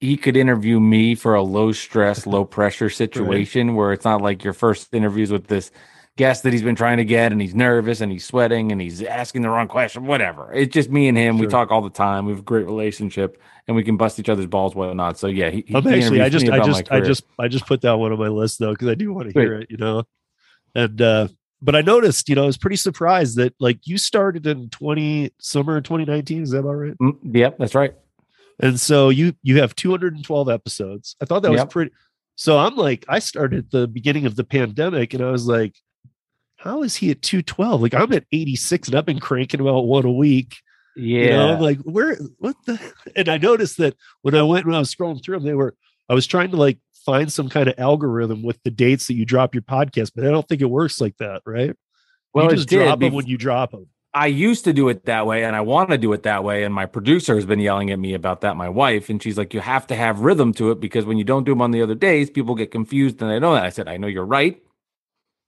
he 0.00 0.16
could 0.16 0.36
interview 0.36 0.80
me 0.80 1.14
for 1.14 1.34
a 1.34 1.42
low 1.42 1.72
stress, 1.72 2.26
low 2.26 2.44
pressure 2.44 2.88
situation 3.02 3.74
where 3.74 3.92
it's 3.92 4.04
not 4.04 4.22
like 4.22 4.42
your 4.42 4.54
first 4.54 4.92
interviews 4.94 5.30
with 5.30 5.48
this 5.48 5.70
guest 6.16 6.44
that 6.44 6.52
he's 6.54 6.62
been 6.62 6.74
trying 6.74 6.96
to 6.96 7.04
get 7.04 7.30
and 7.30 7.42
he's 7.42 7.54
nervous 7.54 8.00
and 8.00 8.10
he's 8.10 8.24
sweating 8.24 8.72
and 8.72 8.80
he's 8.80 9.02
asking 9.02 9.42
the 9.42 9.50
wrong 9.50 9.68
question, 9.68 10.06
whatever. 10.06 10.50
It's 10.54 10.72
just 10.72 10.88
me 10.88 11.08
and 11.08 11.18
him. 11.18 11.36
We 11.36 11.46
talk 11.46 11.70
all 11.70 11.82
the 11.82 11.90
time. 11.90 12.24
We 12.24 12.32
have 12.32 12.40
a 12.40 12.42
great 12.42 12.64
relationship 12.64 13.38
and 13.66 13.76
we 13.76 13.82
can 13.82 13.98
bust 13.98 14.18
each 14.18 14.30
other's 14.30 14.46
balls, 14.46 14.74
whatnot. 14.74 15.18
So 15.18 15.26
yeah, 15.26 15.50
he, 15.50 15.62
he 15.66 15.74
I'm 15.74 15.86
actually, 15.86 16.22
I 16.22 16.30
just, 16.30 16.48
I 16.48 16.64
just, 16.64 16.90
I 16.90 17.00
just, 17.00 17.24
I 17.38 17.48
just 17.48 17.66
put 17.66 17.82
that 17.82 17.98
one 17.98 18.12
on 18.12 18.18
my 18.18 18.28
list 18.28 18.58
though 18.58 18.72
because 18.72 18.88
I 18.88 18.94
do 18.94 19.12
want 19.12 19.30
to 19.30 19.38
hear 19.38 19.60
it, 19.60 19.70
you 19.70 19.76
know. 19.76 20.04
And 20.74 21.02
uh 21.02 21.28
but 21.66 21.74
I 21.74 21.80
noticed, 21.80 22.28
you 22.28 22.36
know, 22.36 22.44
I 22.44 22.46
was 22.46 22.56
pretty 22.56 22.76
surprised 22.76 23.36
that 23.38 23.52
like 23.58 23.88
you 23.88 23.98
started 23.98 24.46
in 24.46 24.70
20 24.70 25.32
summer 25.40 25.78
of 25.78 25.82
2019. 25.82 26.44
Is 26.44 26.50
that 26.50 26.60
about 26.60 26.74
right? 26.74 26.96
Mm, 26.98 27.18
yep, 27.24 27.58
that's 27.58 27.74
right. 27.74 27.92
And 28.60 28.78
so 28.78 29.08
you 29.08 29.34
you 29.42 29.60
have 29.60 29.74
212 29.74 30.48
episodes. 30.48 31.16
I 31.20 31.24
thought 31.24 31.42
that 31.42 31.50
was 31.50 31.64
pretty. 31.64 31.90
So 32.36 32.56
I'm 32.56 32.76
like, 32.76 33.04
I 33.08 33.18
started 33.18 33.64
at 33.64 33.70
the 33.72 33.88
beginning 33.88 34.26
of 34.26 34.36
the 34.36 34.44
pandemic, 34.44 35.12
and 35.12 35.24
I 35.24 35.30
was 35.32 35.48
like, 35.48 35.74
how 36.56 36.84
is 36.84 36.94
he 36.94 37.10
at 37.10 37.22
212? 37.22 37.82
Like 37.82 37.94
I'm 37.94 38.12
at 38.12 38.26
86, 38.30 38.88
and 38.88 38.96
I've 38.96 39.04
been 39.04 39.18
cranking 39.18 39.60
about 39.60 39.86
one 39.86 40.04
a 40.04 40.12
week. 40.12 40.54
Yeah. 40.94 41.20
You 41.20 41.30
know, 41.30 41.54
I'm 41.54 41.60
like, 41.60 41.80
where? 41.80 42.16
What 42.38 42.54
the? 42.64 42.80
And 43.16 43.28
I 43.28 43.38
noticed 43.38 43.78
that 43.78 43.96
when 44.22 44.36
I 44.36 44.42
went 44.42 44.66
when 44.66 44.76
I 44.76 44.78
was 44.78 44.94
scrolling 44.94 45.22
through 45.22 45.38
them, 45.38 45.46
they 45.46 45.54
were. 45.54 45.74
I 46.08 46.14
was 46.14 46.28
trying 46.28 46.52
to 46.52 46.56
like 46.56 46.78
find 47.06 47.32
some 47.32 47.48
kind 47.48 47.68
of 47.68 47.78
algorithm 47.78 48.42
with 48.42 48.62
the 48.64 48.70
dates 48.70 49.06
that 49.06 49.14
you 49.14 49.24
drop 49.24 49.54
your 49.54 49.62
podcast, 49.62 50.12
but 50.14 50.26
I 50.26 50.30
don't 50.30 50.46
think 50.46 50.60
it 50.60 50.66
works 50.66 51.00
like 51.00 51.16
that, 51.18 51.40
right? 51.46 51.74
well, 52.36 52.44
you 52.44 52.50
it 52.50 52.56
just 52.56 52.68
did 52.68 52.84
drop 52.84 53.00
them 53.00 53.14
when 53.14 53.26
you 53.26 53.38
drop 53.38 53.70
them. 53.70 53.86
I 54.12 54.26
used 54.26 54.64
to 54.64 54.72
do 54.72 54.88
it 54.88 55.04
that 55.06 55.26
way 55.26 55.44
and 55.44 55.56
I 55.56 55.60
want 55.60 55.90
to 55.90 55.98
do 55.98 56.12
it 56.12 56.22
that 56.22 56.44
way. 56.44 56.64
And 56.64 56.74
my 56.74 56.86
producer 56.86 57.34
has 57.34 57.44
been 57.44 57.60
yelling 57.60 57.90
at 57.90 57.98
me 57.98 58.14
about 58.14 58.42
that, 58.42 58.56
my 58.56 58.68
wife. 58.68 59.10
And 59.10 59.22
she's 59.22 59.36
like, 59.36 59.52
you 59.52 59.60
have 59.60 59.86
to 59.88 59.96
have 59.96 60.20
rhythm 60.20 60.52
to 60.54 60.70
it 60.70 60.80
because 60.80 61.04
when 61.04 61.18
you 61.18 61.24
don't 61.24 61.44
do 61.44 61.52
them 61.52 61.62
on 61.62 61.70
the 61.70 61.82
other 61.82 61.94
days, 61.94 62.30
people 62.30 62.54
get 62.54 62.70
confused 62.70 63.20
and 63.20 63.30
they 63.30 63.38
know 63.38 63.54
that. 63.54 63.64
I 63.64 63.70
said, 63.70 63.88
I 63.88 63.98
know 63.98 64.06
you're 64.06 64.24
right. 64.24 64.62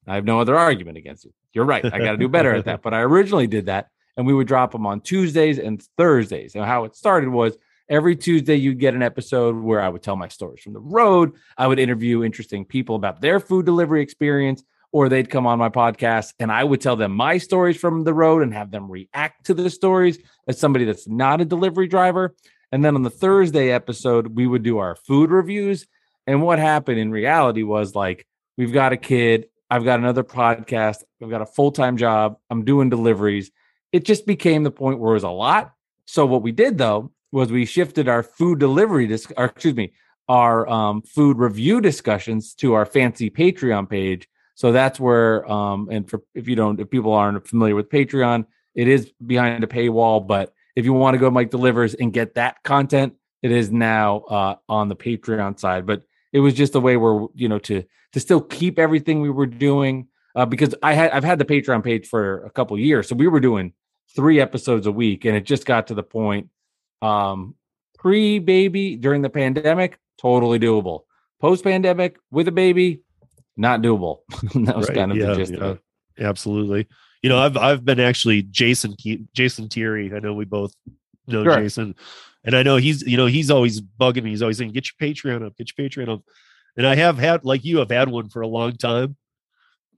I 0.06 0.14
have 0.14 0.24
no 0.24 0.40
other 0.40 0.56
argument 0.56 0.98
against 0.98 1.24
you. 1.24 1.32
You're 1.52 1.64
right. 1.64 1.84
I 1.84 1.98
got 1.98 2.12
to 2.12 2.16
do 2.18 2.28
better 2.28 2.54
at 2.54 2.64
that. 2.66 2.80
But 2.82 2.94
I 2.94 3.00
originally 3.00 3.46
did 3.46 3.66
that 3.66 3.88
and 4.16 4.26
we 4.26 4.34
would 4.34 4.46
drop 4.46 4.72
them 4.72 4.86
on 4.86 5.00
Tuesdays 5.00 5.58
and 5.58 5.82
Thursdays. 5.96 6.54
And 6.54 6.64
how 6.64 6.84
it 6.84 6.94
started 6.94 7.30
was 7.30 7.56
every 7.88 8.16
Tuesday 8.16 8.56
you'd 8.56 8.78
get 8.78 8.94
an 8.94 9.02
episode 9.02 9.56
where 9.56 9.80
I 9.80 9.88
would 9.88 10.02
tell 10.02 10.16
my 10.16 10.28
stories 10.28 10.62
from 10.62 10.74
the 10.74 10.80
road. 10.80 11.32
I 11.56 11.66
would 11.66 11.78
interview 11.78 12.22
interesting 12.22 12.64
people 12.64 12.96
about 12.96 13.20
their 13.20 13.40
food 13.40 13.64
delivery 13.64 14.02
experience 14.02 14.62
or 14.92 15.08
they'd 15.08 15.30
come 15.30 15.46
on 15.46 15.58
my 15.58 15.68
podcast 15.68 16.34
and 16.38 16.50
I 16.52 16.64
would 16.64 16.80
tell 16.80 16.96
them 16.96 17.12
my 17.12 17.38
stories 17.38 17.76
from 17.76 18.04
the 18.04 18.14
road 18.14 18.42
and 18.42 18.52
have 18.54 18.70
them 18.70 18.90
react 18.90 19.46
to 19.46 19.54
the 19.54 19.70
stories 19.70 20.18
as 20.46 20.58
somebody 20.58 20.84
that's 20.84 21.08
not 21.08 21.40
a 21.40 21.44
delivery 21.44 21.88
driver. 21.88 22.34
And 22.72 22.84
then 22.84 22.94
on 22.94 23.02
the 23.02 23.10
Thursday 23.10 23.70
episode, 23.70 24.28
we 24.28 24.46
would 24.46 24.62
do 24.62 24.78
our 24.78 24.94
food 24.94 25.30
reviews. 25.30 25.86
And 26.26 26.42
what 26.42 26.58
happened 26.58 26.98
in 26.98 27.10
reality 27.10 27.62
was 27.62 27.94
like, 27.94 28.26
we've 28.58 28.72
got 28.72 28.92
a 28.92 28.98
kid, 28.98 29.46
I've 29.70 29.84
got 29.84 29.98
another 29.98 30.24
podcast, 30.24 30.98
I've 31.22 31.30
got 31.30 31.42
a 31.42 31.46
full 31.46 31.72
time 31.72 31.96
job, 31.96 32.36
I'm 32.50 32.64
doing 32.64 32.90
deliveries. 32.90 33.50
It 33.92 34.04
just 34.04 34.26
became 34.26 34.64
the 34.64 34.70
point 34.70 34.98
where 34.98 35.12
it 35.12 35.14
was 35.14 35.22
a 35.22 35.30
lot. 35.30 35.72
So 36.04 36.26
what 36.26 36.42
we 36.42 36.52
did 36.52 36.76
though 36.76 37.12
was 37.32 37.52
we 37.52 37.64
shifted 37.64 38.08
our 38.08 38.22
food 38.22 38.58
delivery, 38.58 39.06
dis- 39.06 39.32
or 39.36 39.46
excuse 39.46 39.74
me, 39.74 39.92
our 40.28 40.68
um, 40.68 41.02
food 41.02 41.38
review 41.38 41.80
discussions 41.80 42.54
to 42.54 42.74
our 42.74 42.86
fancy 42.86 43.30
Patreon 43.30 43.88
page. 43.88 44.28
So 44.54 44.72
that's 44.72 44.98
where, 44.98 45.50
um, 45.50 45.88
and 45.90 46.08
for 46.08 46.22
if 46.34 46.48
you 46.48 46.56
don't, 46.56 46.80
if 46.80 46.90
people 46.90 47.12
aren't 47.12 47.46
familiar 47.46 47.74
with 47.74 47.88
Patreon, 47.88 48.44
it 48.74 48.88
is 48.88 49.12
behind 49.24 49.62
a 49.62 49.66
paywall. 49.66 50.26
But 50.26 50.52
if 50.74 50.84
you 50.84 50.92
want 50.92 51.14
to 51.14 51.18
go 51.18 51.30
Mike 51.30 51.50
Delivers 51.50 51.94
and 51.94 52.12
get 52.12 52.34
that 52.34 52.62
content, 52.62 53.14
it 53.42 53.52
is 53.52 53.70
now 53.70 54.18
uh, 54.20 54.56
on 54.68 54.88
the 54.88 54.96
Patreon 54.96 55.58
side. 55.58 55.86
But 55.86 56.02
it 56.32 56.40
was 56.40 56.54
just 56.54 56.74
a 56.74 56.80
way 56.80 56.96
where 56.96 57.26
you 57.34 57.48
know 57.48 57.58
to 57.60 57.84
to 58.12 58.20
still 58.20 58.40
keep 58.40 58.78
everything 58.78 59.20
we 59.20 59.30
were 59.30 59.46
doing 59.46 60.08
uh, 60.34 60.46
because 60.46 60.74
I 60.82 60.92
had 60.94 61.12
I've 61.12 61.24
had 61.24 61.38
the 61.38 61.44
Patreon 61.44 61.84
page 61.84 62.08
for 62.08 62.44
a 62.44 62.50
couple 62.50 62.78
years, 62.78 63.08
so 63.08 63.14
we 63.14 63.28
were 63.28 63.40
doing 63.40 63.72
three 64.14 64.40
episodes 64.40 64.86
a 64.86 64.92
week, 64.92 65.24
and 65.24 65.36
it 65.36 65.44
just 65.44 65.66
got 65.66 65.86
to 65.88 65.94
the 65.94 66.02
point 66.02 66.48
um, 67.02 67.54
Pre 67.98 68.38
baby 68.38 68.94
during 68.96 69.22
the 69.22 69.30
pandemic, 69.30 69.98
totally 70.20 70.58
doable. 70.58 71.00
Post 71.40 71.64
pandemic 71.64 72.16
with 72.30 72.46
a 72.48 72.52
baby, 72.52 73.00
not 73.56 73.80
doable. 73.82 74.18
that 74.66 74.76
was 74.76 74.88
Right, 74.88 74.96
kind 74.98 75.10
of 75.10 75.18
yeah, 75.18 75.26
the 75.26 75.34
gist 75.36 75.52
yeah. 75.52 75.58
of 75.58 75.76
it. 76.16 76.22
Absolutely. 76.24 76.86
You 77.22 77.28
know, 77.28 77.38
I've 77.38 77.56
I've 77.56 77.84
been 77.84 77.98
actually 77.98 78.42
Jason 78.42 78.94
Jason 79.34 79.68
Thierry. 79.68 80.12
I 80.14 80.20
know 80.20 80.32
we 80.34 80.44
both 80.44 80.72
know 81.26 81.42
Sure. 81.42 81.56
Jason, 81.56 81.96
and 82.44 82.54
I 82.56 82.62
know 82.62 82.76
he's 82.76 83.02
you 83.02 83.16
know 83.16 83.26
he's 83.26 83.50
always 83.50 83.80
bugging 83.80 84.22
me. 84.22 84.30
He's 84.30 84.42
always 84.42 84.58
saying, 84.58 84.72
"Get 84.72 84.88
your 84.88 85.08
Patreon 85.10 85.44
up, 85.44 85.56
get 85.56 85.70
your 85.76 85.88
Patreon 85.88 86.08
up." 86.08 86.22
And 86.76 86.86
I 86.86 86.94
have 86.94 87.18
had 87.18 87.44
like 87.44 87.64
you 87.64 87.78
have 87.78 87.90
had 87.90 88.08
one 88.08 88.28
for 88.28 88.42
a 88.42 88.46
long 88.46 88.72
time, 88.76 89.16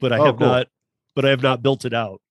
but 0.01 0.13
I 0.15 0.19
Oh, 0.19 0.25
have 0.25 0.39
cool. 0.39 0.47
not. 0.47 0.69
But 1.15 1.27
I 1.27 1.31
have 1.31 1.43
not 1.43 1.63
built 1.63 1.85
it 1.85 1.93
out. 1.93 2.23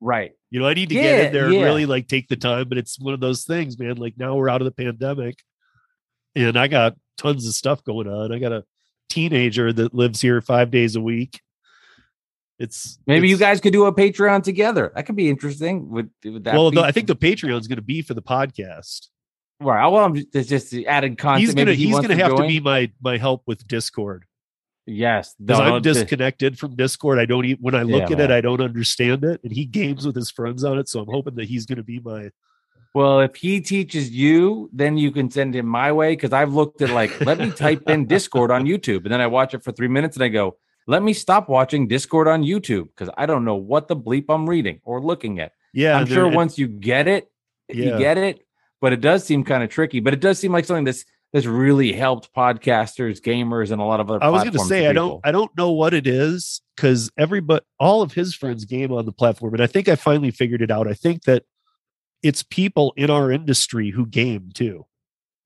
Right. 0.00 0.32
You 0.50 0.60
know, 0.60 0.66
I 0.66 0.74
need 0.74 0.88
to 0.88 0.94
Yeah, 0.94 1.02
get 1.02 1.26
in 1.26 1.32
there 1.32 1.44
and 1.46 1.62
really 1.62 1.86
like 1.86 2.08
take 2.08 2.28
the 2.28 2.36
time. 2.36 2.68
But 2.68 2.78
it's 2.78 2.98
one 2.98 3.14
of 3.14 3.20
those 3.20 3.44
things, 3.44 3.78
man. 3.78 3.96
Like 3.96 4.14
now 4.16 4.34
we're 4.34 4.48
out 4.48 4.60
of 4.60 4.64
the 4.64 4.72
pandemic, 4.72 5.38
and 6.34 6.56
I 6.56 6.68
got 6.68 6.96
tons 7.18 7.46
of 7.46 7.54
stuff 7.54 7.84
going 7.84 8.08
on. 8.08 8.32
I 8.32 8.38
got 8.38 8.52
a 8.52 8.64
teenager 9.08 9.72
that 9.72 9.94
lives 9.94 10.20
here 10.20 10.40
five 10.40 10.70
days 10.70 10.96
a 10.96 11.00
week. 11.00 11.40
It's 12.58 12.98
Maybe 13.06 13.28
you 13.28 13.38
guys 13.38 13.60
could 13.60 13.72
do 13.72 13.86
a 13.86 13.94
Patreon 13.94 14.42
together. 14.42 14.92
That 14.94 15.06
could 15.06 15.16
be 15.16 15.30
interesting. 15.30 15.88
Would, 15.90 16.10
would 16.24 16.44
that 16.44 16.54
well, 16.54 16.70
be, 16.70 16.78
I 16.78 16.92
think 16.92 17.06
the 17.06 17.16
Patreon's 17.16 17.66
going 17.66 17.76
to 17.76 17.82
be 17.82 18.02
for 18.02 18.12
the 18.12 18.22
podcast. 18.22 19.08
right. 19.60 19.86
Well, 19.86 20.04
I'm 20.04 20.14
just, 20.14 20.34
it's 20.34 20.48
just 20.48 20.70
the 20.70 20.86
added 20.86 21.16
content. 21.16 21.40
he's 21.40 21.54
gonna 21.54 21.70
Maybe 21.70 21.76
he 21.76 21.86
he's 21.86 22.00
gonna 22.00 22.16
have 22.16 22.36
to 22.36 22.46
be 22.46 22.60
my 22.60 22.90
my 23.00 23.16
help 23.16 23.44
with 23.46 23.66
Discord 23.66 24.24
Yes, 24.90 25.34
because 25.38 25.60
I'm 25.60 25.82
disconnected 25.82 26.58
from 26.58 26.74
Discord. 26.76 27.18
I 27.18 27.24
don't 27.26 27.44
even 27.44 27.62
when 27.62 27.74
I 27.74 27.82
look 27.82 28.10
Yeah, 28.10 28.16
at 28.16 28.20
it. 28.20 28.30
I 28.30 28.40
don't 28.40 28.60
understand 28.60 29.24
it, 29.24 29.40
and 29.44 29.52
he 29.52 29.64
games 29.64 30.04
with 30.04 30.16
his 30.16 30.30
friends 30.30 30.64
on 30.64 30.78
it. 30.78 30.88
So 30.88 31.00
I'm 31.00 31.06
hoping 31.08 31.36
that 31.36 31.46
he's 31.48 31.64
going 31.66 31.78
to 31.78 31.84
be 31.84 32.00
my 32.00 32.30
Well, 32.92 33.20
if 33.20 33.36
he 33.36 33.60
teaches 33.60 34.10
you, 34.10 34.68
then 34.72 34.98
you 34.98 35.12
can 35.12 35.30
send 35.30 35.54
him 35.54 35.66
my 35.66 35.92
way 35.92 36.12
because 36.16 36.32
I've 36.32 36.52
looked 36.52 36.82
at 36.82 36.90
like, 36.90 37.12
let 37.24 37.38
me 37.38 37.50
type 37.52 37.88
in 37.88 38.06
Discord 38.06 38.50
on 38.50 38.64
YouTube, 38.64 39.04
and 39.04 39.12
then 39.12 39.20
I 39.20 39.28
watch 39.28 39.54
it 39.54 39.62
for 39.62 39.70
three 39.72 39.88
minutes, 39.88 40.16
and 40.16 40.24
I 40.24 40.28
go, 40.28 40.56
let 40.86 41.02
me 41.02 41.12
stop 41.12 41.48
watching 41.48 41.86
Discord 41.86 42.26
on 42.26 42.42
YouTube 42.42 42.88
because 42.88 43.10
I 43.16 43.26
don't 43.26 43.44
know 43.44 43.54
what 43.54 43.86
the 43.86 43.96
bleep 43.96 44.24
I'm 44.28 44.48
reading 44.48 44.80
or 44.82 45.00
looking 45.00 45.38
at. 45.38 45.52
yeah. 45.72 45.96
I'm 45.96 46.06
sure 46.06 46.26
once 46.28 46.58
you 46.58 46.66
get 46.66 47.06
it, 47.06 47.30
Yeah. 47.68 47.84
you 47.84 47.98
get 47.98 48.18
it. 48.18 48.44
But 48.80 48.92
it 48.94 49.00
does 49.02 49.22
seem 49.24 49.44
kind 49.44 49.62
of 49.62 49.68
tricky. 49.68 50.00
But 50.00 50.14
it 50.14 50.20
does 50.20 50.38
seem 50.38 50.52
like 50.52 50.64
something 50.64 50.84
that's 50.84 51.04
that's 51.32 51.46
really 51.46 51.92
helped 51.92 52.34
podcasters, 52.34 53.20
gamers, 53.20 53.70
and 53.70 53.80
a 53.80 53.84
lot 53.84 54.00
of 54.00 54.10
other. 54.10 54.18
People. 54.18 54.28
I 54.28 54.30
was 54.30 54.42
going 54.42 54.52
to 54.52 54.64
say 54.64 54.86
I 54.88 54.92
don't. 54.92 55.20
I 55.24 55.30
don't 55.32 55.56
know 55.56 55.70
what 55.70 55.94
it 55.94 56.06
is 56.06 56.60
because 56.76 57.10
everybody 57.18 57.64
all 57.78 58.02
of 58.02 58.12
his 58.12 58.34
friends 58.34 58.64
game 58.64 58.92
on 58.92 59.06
the 59.06 59.12
platform, 59.12 59.54
and 59.54 59.62
I 59.62 59.66
think 59.66 59.88
I 59.88 59.96
finally 59.96 60.30
figured 60.30 60.62
it 60.62 60.70
out. 60.70 60.88
I 60.88 60.94
think 60.94 61.22
that 61.24 61.44
it's 62.22 62.42
people 62.42 62.92
in 62.96 63.10
our 63.10 63.30
industry 63.30 63.90
who 63.90 64.06
game 64.06 64.50
too. 64.54 64.86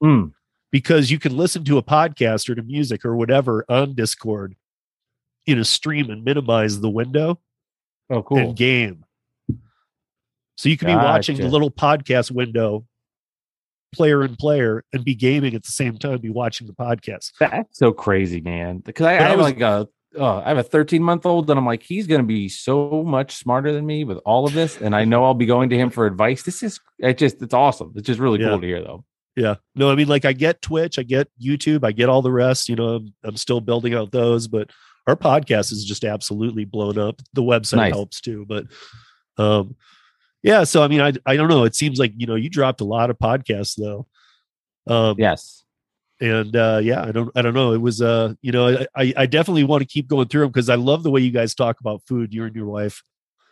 Hmm. 0.02 0.26
because 0.72 1.10
you 1.10 1.18
can 1.20 1.36
listen 1.36 1.64
to 1.64 1.78
a 1.78 1.82
podcast 1.82 2.48
or 2.50 2.54
to 2.56 2.62
music 2.62 3.04
or 3.04 3.14
whatever 3.16 3.64
on 3.68 3.94
Discord 3.94 4.56
in 5.46 5.58
a 5.58 5.64
stream 5.64 6.10
and 6.10 6.24
minimize 6.24 6.80
the 6.80 6.90
window 6.90 7.38
Oh, 8.10 8.22
cool. 8.22 8.38
and 8.38 8.56
game. 8.56 9.04
So 10.56 10.68
you 10.68 10.76
can 10.76 10.88
be 10.88 10.94
watching 10.96 11.36
the 11.36 11.48
little 11.48 11.70
podcast 11.70 12.32
window, 12.32 12.84
player 13.94 14.22
and 14.22 14.36
player, 14.38 14.84
and 14.92 15.04
be 15.04 15.14
gaming 15.14 15.54
at 15.54 15.62
the 15.64 15.72
same 15.72 15.96
time, 15.98 16.18
be 16.18 16.30
watching 16.30 16.66
the 16.66 16.72
podcast. 16.72 17.32
That's 17.40 17.78
so 17.78 17.92
crazy, 17.92 18.40
man. 18.40 18.78
Because 18.78 19.06
I, 19.06 19.14
I 19.14 19.18
I 19.18 19.28
have 19.28 19.38
was- 19.38 19.44
like 19.44 19.60
a 19.60 19.88
oh, 20.16 20.42
I 20.44 20.48
have 20.48 20.58
a 20.58 20.62
13 20.62 21.02
month 21.02 21.26
old, 21.26 21.50
and 21.50 21.58
I'm 21.58 21.66
like, 21.66 21.82
he's 21.82 22.06
gonna 22.06 22.22
be 22.22 22.48
so 22.48 23.02
much 23.04 23.36
smarter 23.36 23.72
than 23.72 23.84
me 23.86 24.04
with 24.04 24.18
all 24.24 24.46
of 24.46 24.52
this, 24.52 24.80
and 24.80 24.94
I 24.94 25.04
know 25.04 25.24
I'll 25.24 25.34
be 25.34 25.46
going 25.46 25.70
to 25.70 25.76
him 25.76 25.90
for 25.90 26.06
advice. 26.06 26.42
This 26.42 26.62
is 26.62 26.78
it 26.98 27.18
just 27.18 27.42
it's 27.42 27.54
awesome. 27.54 27.92
It's 27.96 28.06
just 28.06 28.20
really 28.20 28.40
Yeah. 28.40 28.48
cool 28.50 28.60
to 28.60 28.66
hear 28.66 28.82
though. 28.82 29.04
Yeah. 29.36 29.56
No, 29.74 29.90
I 29.90 29.96
mean, 29.96 30.06
like 30.06 30.24
I 30.24 30.32
get 30.32 30.62
Twitch, 30.62 30.96
I 30.98 31.02
get 31.02 31.28
YouTube, 31.44 31.82
I 31.84 31.90
get 31.90 32.08
all 32.08 32.22
the 32.22 32.30
rest. 32.30 32.68
You 32.68 32.76
know, 32.76 32.88
I'm, 32.96 33.14
I'm 33.24 33.36
still 33.36 33.60
building 33.60 33.92
out 33.92 34.12
those, 34.12 34.46
but 34.46 34.70
our 35.08 35.16
podcast 35.16 35.72
is 35.72 35.84
just 35.84 36.04
absolutely 36.04 36.64
blown 36.64 36.98
up. 36.98 37.20
The 37.32 37.42
website 37.42 37.78
Nice. 37.78 37.92
helps 37.94 38.20
too, 38.20 38.46
but 38.48 38.66
um, 39.36 39.74
yeah. 40.44 40.62
So 40.62 40.84
I 40.84 40.88
mean, 40.88 41.00
I 41.00 41.12
I 41.26 41.34
don't 41.36 41.48
know. 41.48 41.64
It 41.64 41.74
seems 41.74 41.98
like 41.98 42.12
you 42.16 42.26
know 42.28 42.36
you 42.36 42.48
dropped 42.48 42.80
a 42.80 42.84
lot 42.84 43.10
of 43.10 43.18
podcasts 43.18 43.74
though. 43.76 44.06
Um, 44.86 45.16
Yes. 45.18 45.64
and 46.20 46.54
uh 46.54 46.78
yeah 46.82 47.02
i 47.02 47.10
don't 47.10 47.30
i 47.34 47.42
don't 47.42 47.54
know 47.54 47.72
it 47.72 47.80
was 47.80 48.00
uh 48.00 48.32
you 48.40 48.52
know 48.52 48.84
i 48.94 49.12
i, 49.16 49.26
definitely 49.26 49.64
want 49.64 49.80
to 49.80 49.86
keep 49.86 50.06
going 50.06 50.28
through 50.28 50.42
them 50.42 50.50
because 50.50 50.68
i 50.70 50.76
love 50.76 51.02
the 51.02 51.10
way 51.10 51.20
you 51.20 51.32
guys 51.32 51.54
talk 51.56 51.80
about 51.80 52.02
food 52.06 52.32
you 52.32 52.44
and 52.44 52.54
your 52.54 52.66
wife 52.66 53.02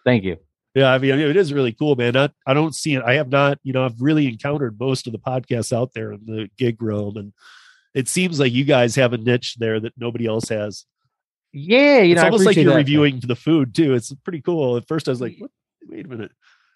Thank 0.05 0.23
you. 0.23 0.37
yeah 0.75 0.93
i 0.93 0.99
mean 0.99 1.19
it 1.19 1.37
is 1.37 1.53
really 1.53 1.73
cool 1.73 1.97
man 1.97 2.17
I, 2.17 2.29
I 2.47 2.55
don't 2.55 2.73
see 2.75 2.95
it 2.95 3.03
i 3.03 3.15
have 3.15 3.31
not 3.31 3.59
you 3.65 3.73
know 3.73 3.85
i've 3.85 4.01
really 4.01 4.29
encountered 4.29 4.79
most 4.79 5.07
of 5.09 5.13
the 5.13 5.19
podcasts 5.19 5.73
out 5.77 5.93
there 5.93 6.13
in 6.13 6.25
the 6.25 6.49
gig 6.57 6.81
realm 6.81 7.17
and 7.17 7.33
it 7.95 8.07
seems 8.09 8.39
like 8.39 8.53
you 8.53 8.65
guys 8.65 8.95
have 8.95 9.13
a 9.13 9.19
niche 9.19 9.57
there 9.59 9.81
that 9.81 9.95
nobody 9.97 10.27
else 10.27 10.49
has 10.51 10.85
Yeah, 11.53 11.99
you 12.03 12.13
it's 12.13 12.19
know, 12.21 12.23
I 12.23 12.31
almost 12.31 12.47
like 12.47 12.57
you're 12.57 12.67
that. 12.73 12.77
reviewing 12.77 13.21
the 13.21 13.37
food 13.37 13.75
too 13.75 13.95
it's 13.95 14.13
pretty 14.23 14.41
cool 14.43 14.77
at 14.77 14.87
first 14.87 15.09
i 15.09 15.11
was 15.11 15.21
like 15.21 15.35
what? 15.39 15.51
wait 15.89 16.07
a 16.07 16.09
minute 16.09 16.31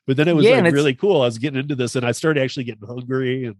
but 0.07 0.17
then 0.17 0.29
it 0.29 0.37
was 0.37 0.47
Yeah, 0.47 0.61
like 0.61 0.73
really 0.73 0.95
cool 0.95 1.23
i 1.23 1.27
was 1.27 1.39
getting 1.39 1.61
into 1.61 1.75
this 1.75 1.97
and 1.97 2.07
i 2.07 2.13
started 2.13 2.43
actually 2.43 2.65
getting 2.65 2.87
hungry 2.87 3.45
and 3.47 3.57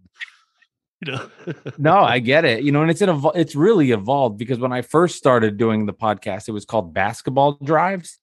you 1.05 1.11
know 1.11 1.29
no, 1.77 1.99
I 1.99 2.17
get 2.17 2.43
it. 2.43 2.63
You 2.63 2.71
know, 2.71 2.81
and 2.81 2.89
it's 2.89 3.01
an 3.01 3.09
evol- 3.09 3.35
it's 3.35 3.55
really 3.55 3.91
evolved 3.91 4.39
because 4.39 4.57
when 4.57 4.73
I 4.73 4.81
first 4.81 5.15
started 5.15 5.57
doing 5.57 5.85
the 5.85 5.93
podcast, 5.93 6.47
it 6.47 6.53
was 6.53 6.65
called 6.65 6.91
Basketball 6.91 7.59
Drives, 7.63 8.17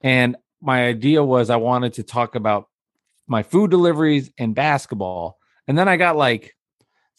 and 0.00 0.36
my 0.60 0.86
idea 0.86 1.22
was 1.22 1.48
I 1.48 1.56
wanted 1.56 1.92
to 1.94 2.02
talk 2.02 2.34
about 2.34 2.66
my 3.28 3.44
food 3.44 3.70
deliveries 3.70 4.32
and 4.36 4.52
basketball, 4.52 5.38
and 5.68 5.78
then 5.78 5.86
I 5.88 5.96
got 5.96 6.16
like 6.16 6.56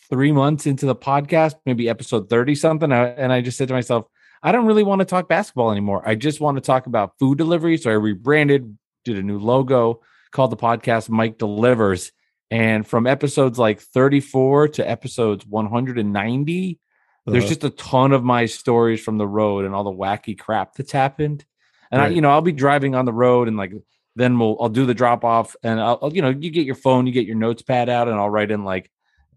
three 0.10 0.34
months 0.34 0.66
into 0.66 0.86
the 0.86 0.96
podcast, 0.96 1.56
maybe 1.66 1.88
episode 1.88 2.30
thirty 2.30 2.56
something, 2.56 2.92
and 2.92 3.32
I 3.32 3.40
just 3.40 3.58
said 3.58 3.70
to 3.70 3.74
myself, 3.74 4.06
I 4.44 4.52
don't 4.52 4.66
really 4.66 4.84
want 4.84 5.00
to 5.00 5.06
talk 5.06 5.30
basketball 5.30 5.72
anymore. 5.72 6.04
I 6.06 6.16
just 6.16 6.42
want 6.42 6.58
to 6.58 6.62
talk 6.62 6.88
about 6.88 7.14
food 7.20 7.38
delivery. 7.38 7.78
So 7.78 7.90
I 7.90 7.94
rebranded, 7.94 8.78
did 9.06 9.18
a 9.18 9.24
new 9.24 9.40
logo, 9.40 10.02
called 10.32 10.52
the 10.52 10.58
podcast 10.58 11.10
Mike 11.10 11.38
Delivers. 11.38 12.12
And 12.52 12.86
from 12.88 13.06
episodes 13.06 13.60
like 13.60 13.80
34 13.80 14.70
to 14.70 14.90
episodes 14.90 15.46
190, 15.46 16.80
there's 17.28 17.46
Uh, 17.46 17.48
just 17.48 17.64
a 17.64 17.70
ton 17.70 18.12
of 18.12 18.24
my 18.24 18.46
stories 18.46 19.02
from 19.04 19.18
the 19.18 19.28
road 19.28 19.66
and 19.66 19.76
all 19.76 19.84
the 19.84 19.92
wacky 19.92 20.38
crap 20.38 20.74
that's 20.74 20.92
happened. 20.92 21.46
And 21.92 22.02
I, 22.02 22.08
you 22.10 22.22
know, 22.22 22.30
I'll 22.32 22.42
be 22.42 22.52
driving 22.52 22.96
on 22.96 23.06
the 23.06 23.14
road 23.14 23.48
and 23.48 23.58
like 23.58 23.74
then 24.16 24.38
we'll 24.40 24.58
I'll 24.60 24.70
do 24.70 24.86
the 24.86 24.94
drop 24.96 25.24
off 25.24 25.56
and 25.64 25.80
I'll 25.80 26.00
I'll, 26.02 26.14
you 26.14 26.22
know, 26.22 26.30
you 26.30 26.50
get 26.50 26.66
your 26.66 26.76
phone, 26.76 27.06
you 27.08 27.14
get 27.14 27.26
your 27.28 27.36
notes 27.36 27.62
pad 27.62 27.88
out, 27.90 28.08
and 28.08 28.18
I'll 28.18 28.30
write 28.30 28.52
in 28.52 28.64
like 28.64 28.90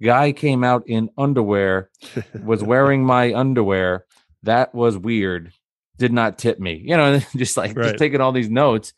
guy 0.03 0.33
came 0.33 0.65
out 0.65 0.85
in 0.89 1.11
underwear, 1.19 1.91
was 2.43 2.63
wearing 2.73 3.05
my 3.05 3.35
underwear. 3.35 4.07
That 4.43 4.75
was 4.75 4.97
weird. 4.99 5.53
Did 5.99 6.13
not 6.13 6.39
tip 6.39 6.59
me. 6.59 6.83
You 6.85 6.97
know, 6.97 7.21
just 7.37 7.57
like 7.57 7.77
Right. 7.77 7.85
just 7.89 7.99
taking 7.99 8.21
all 8.21 8.33
these 8.33 8.51
notes. 8.51 8.93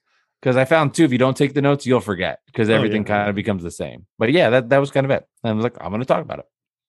Because 0.45 0.59
I 0.59 0.67
found 0.67 0.93
too, 0.93 1.05
if 1.05 1.11
you 1.13 1.17
don't 1.17 1.35
take 1.37 1.55
the 1.55 1.63
notes, 1.63 1.87
you'll 1.87 2.01
forget 2.03 2.41
because 2.47 2.69
Oh, 2.69 2.75
everything 2.75 3.01
yeah. 3.03 3.09
kind 3.17 3.31
of 3.31 3.35
becomes 3.35 3.63
the 3.63 3.71
same. 3.71 4.05
But 4.19 4.31
yeah, 4.31 4.51
that, 4.51 4.69
that 4.69 4.77
was 4.79 4.91
kind 4.91 5.07
of 5.07 5.11
it. 5.11 5.27
And 5.43 5.51
I 5.51 5.55
was 5.55 5.63
like, 5.65 5.75
I'm 5.81 5.89
going 5.89 6.01
to 6.01 6.07
talk 6.07 6.23
about 6.23 6.39
it. 6.41 6.45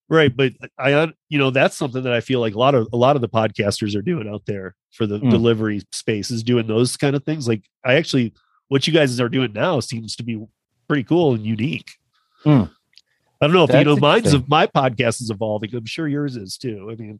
right 0.09 0.35
but 0.37 0.51
i 0.77 0.89
you 1.29 1.39
know 1.39 1.49
that's 1.49 1.75
something 1.75 2.03
that 2.03 2.13
i 2.13 2.21
feel 2.21 2.39
like 2.39 2.53
a 2.53 2.59
lot 2.59 2.75
of 2.75 2.87
a 2.93 2.97
lot 2.97 3.15
of 3.15 3.21
the 3.23 3.29
podcasters 3.29 3.95
are 3.95 4.03
doing 4.03 4.27
out 4.27 4.43
there 4.45 4.75
for 4.91 5.07
the 5.07 5.17
Mm. 5.19 5.31
delivery 5.31 5.81
space 5.93 6.29
is 6.29 6.43
doing 6.43 6.67
those 6.67 6.95
kind 6.95 7.15
of 7.15 7.23
things 7.23 7.47
like 7.47 7.63
i 7.83 7.95
actually 7.95 8.31
what 8.67 8.85
you 8.85 8.93
guys 8.93 9.19
are 9.19 9.29
doing 9.29 9.51
now 9.53 9.79
seems 9.79 10.15
to 10.17 10.23
be 10.23 10.35
pretty 10.87 11.03
cool 11.03 11.33
and 11.33 11.43
unique 11.43 11.89
Mm. 12.45 12.69
i 13.41 13.47
don't 13.47 13.55
know 13.55 13.63
if 13.63 13.73
you 13.73 13.83
know 13.83 13.95
mine's 13.97 14.25
interesting. 14.25 14.45
my 14.47 14.67
podcast 14.67 15.21
is 15.21 15.31
evolving 15.31 15.73
i'm 15.73 15.87
sure 15.87 16.07
yours 16.07 16.35
is 16.37 16.55
too 16.57 16.87
i 16.91 16.95
mean 17.01 17.19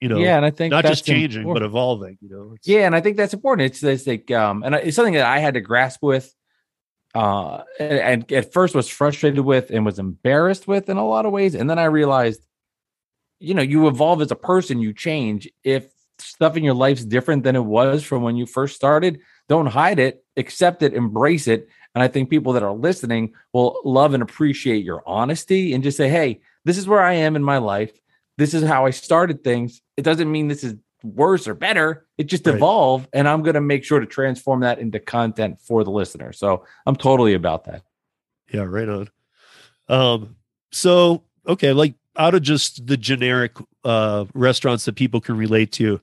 you 0.00 0.08
know 0.08 0.18
yeah, 0.18 0.36
and 0.36 0.44
I 0.46 0.50
think 0.50 0.70
not 0.70 0.84
just 0.84 1.04
changing 1.04 1.44
but 1.52 1.62
evolving 1.62 2.18
you 2.20 2.28
know 2.28 2.42
It's- 2.54 2.66
Yeah, 2.66 2.86
and 2.86 2.94
I 2.94 3.00
think 3.00 3.16
that's 3.16 3.34
important. 3.34 3.66
It's, 3.70 3.82
it's 3.82 4.06
like 4.06 4.30
um, 4.30 4.62
and 4.62 4.74
it's 4.74 4.96
something 4.96 5.14
that 5.14 5.26
I 5.26 5.38
had 5.40 5.54
to 5.54 5.60
grasp 5.60 6.02
with, 6.02 6.32
uh, 7.14 7.62
and, 7.80 7.98
and 7.98 8.32
at 8.32 8.52
first 8.52 8.74
was 8.74 8.88
frustrated 8.88 9.40
with 9.44 9.70
and 9.70 9.84
was 9.84 9.98
embarrassed 9.98 10.68
with 10.68 10.88
in 10.88 10.96
a 10.96 11.06
lot 11.06 11.26
of 11.26 11.32
ways, 11.32 11.54
and 11.54 11.68
then 11.68 11.78
I 11.78 11.84
realized, 11.86 12.42
you 13.40 13.54
know, 13.54 13.62
you 13.62 13.88
evolve 13.88 14.20
as 14.22 14.30
a 14.30 14.36
person, 14.36 14.80
you 14.80 14.92
change. 14.92 15.48
If 15.64 15.86
stuff 16.20 16.56
in 16.56 16.64
your 16.64 16.74
life's 16.74 17.04
different 17.04 17.44
than 17.44 17.56
it 17.56 17.64
was 17.64 18.02
from 18.04 18.22
when 18.22 18.36
you 18.36 18.44
first 18.46 18.74
started, 18.76 19.20
don't 19.48 19.66
hide 19.66 19.98
it, 19.98 20.24
accept 20.36 20.82
it, 20.82 20.92
embrace 20.94 21.46
it. 21.46 21.68
And 21.94 22.02
I 22.02 22.08
think 22.08 22.28
people 22.28 22.52
that 22.54 22.62
are 22.62 22.72
listening 22.74 23.34
will 23.52 23.80
love 23.84 24.14
and 24.14 24.22
appreciate 24.22 24.84
your 24.84 25.02
honesty 25.06 25.72
and 25.74 25.82
just 25.82 25.96
say, 25.96 26.08
hey, 26.08 26.40
this 26.64 26.76
is 26.76 26.86
where 26.88 27.00
I 27.00 27.14
am 27.14 27.36
in 27.36 27.42
my 27.42 27.58
life. 27.58 27.92
This 28.38 28.54
is 28.54 28.62
how 28.62 28.86
I 28.86 28.90
started 28.90 29.44
things. 29.44 29.82
It 29.96 30.02
doesn't 30.02 30.30
mean 30.30 30.48
this 30.48 30.64
is 30.64 30.76
worse 31.02 31.46
or 31.46 31.54
better. 31.54 32.06
It 32.16 32.24
just 32.24 32.46
Right. 32.46 32.56
evolved. 32.56 33.08
And 33.12 33.28
I'm 33.28 33.42
going 33.42 33.54
to 33.54 33.60
make 33.60 33.84
sure 33.84 34.00
to 34.00 34.06
transform 34.06 34.60
that 34.60 34.78
into 34.78 34.98
content 35.00 35.60
for 35.60 35.84
the 35.84 35.90
listener. 35.90 36.32
So 36.32 36.64
I'm 36.86 36.96
totally 36.96 37.34
about 37.34 37.64
that. 37.64 37.82
Yeah, 38.52 38.62
right 38.62 38.88
on. 38.88 39.10
Um, 39.88 40.36
so 40.72 41.24
okay, 41.46 41.72
like 41.72 41.94
out 42.16 42.34
of 42.34 42.42
just 42.42 42.86
the 42.86 42.96
generic 42.96 43.52
uh 43.84 44.24
restaurants 44.34 44.84
that 44.86 44.94
people 44.96 45.20
can 45.20 45.36
relate 45.36 45.72
to, 45.72 46.00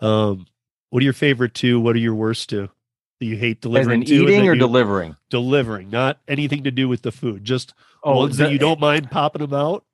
um, 0.00 0.46
what 0.90 1.00
are 1.02 1.04
your 1.04 1.12
favorite 1.12 1.54
two? 1.54 1.80
What 1.80 1.94
are 1.96 2.00
your 2.00 2.14
worst 2.14 2.48
two? 2.50 2.70
that 3.18 3.24
you 3.26 3.36
hate 3.36 3.56
As 3.58 3.60
delivering 3.62 4.02
in 4.02 4.08
eating 4.08 4.46
or 4.46 4.54
delivering? 4.54 5.16
delivering, 5.30 5.88
not 5.88 6.18
anything 6.28 6.64
to 6.64 6.70
do 6.70 6.86
with 6.86 7.00
the 7.00 7.10
food, 7.10 7.44
just 7.44 7.72
Oh, 8.04 8.16
ones 8.18 8.36
that 8.36 8.52
you 8.52 8.58
don't 8.58 8.78
mind 8.78 9.10
popping 9.10 9.40
them 9.40 9.54
out. 9.54 9.84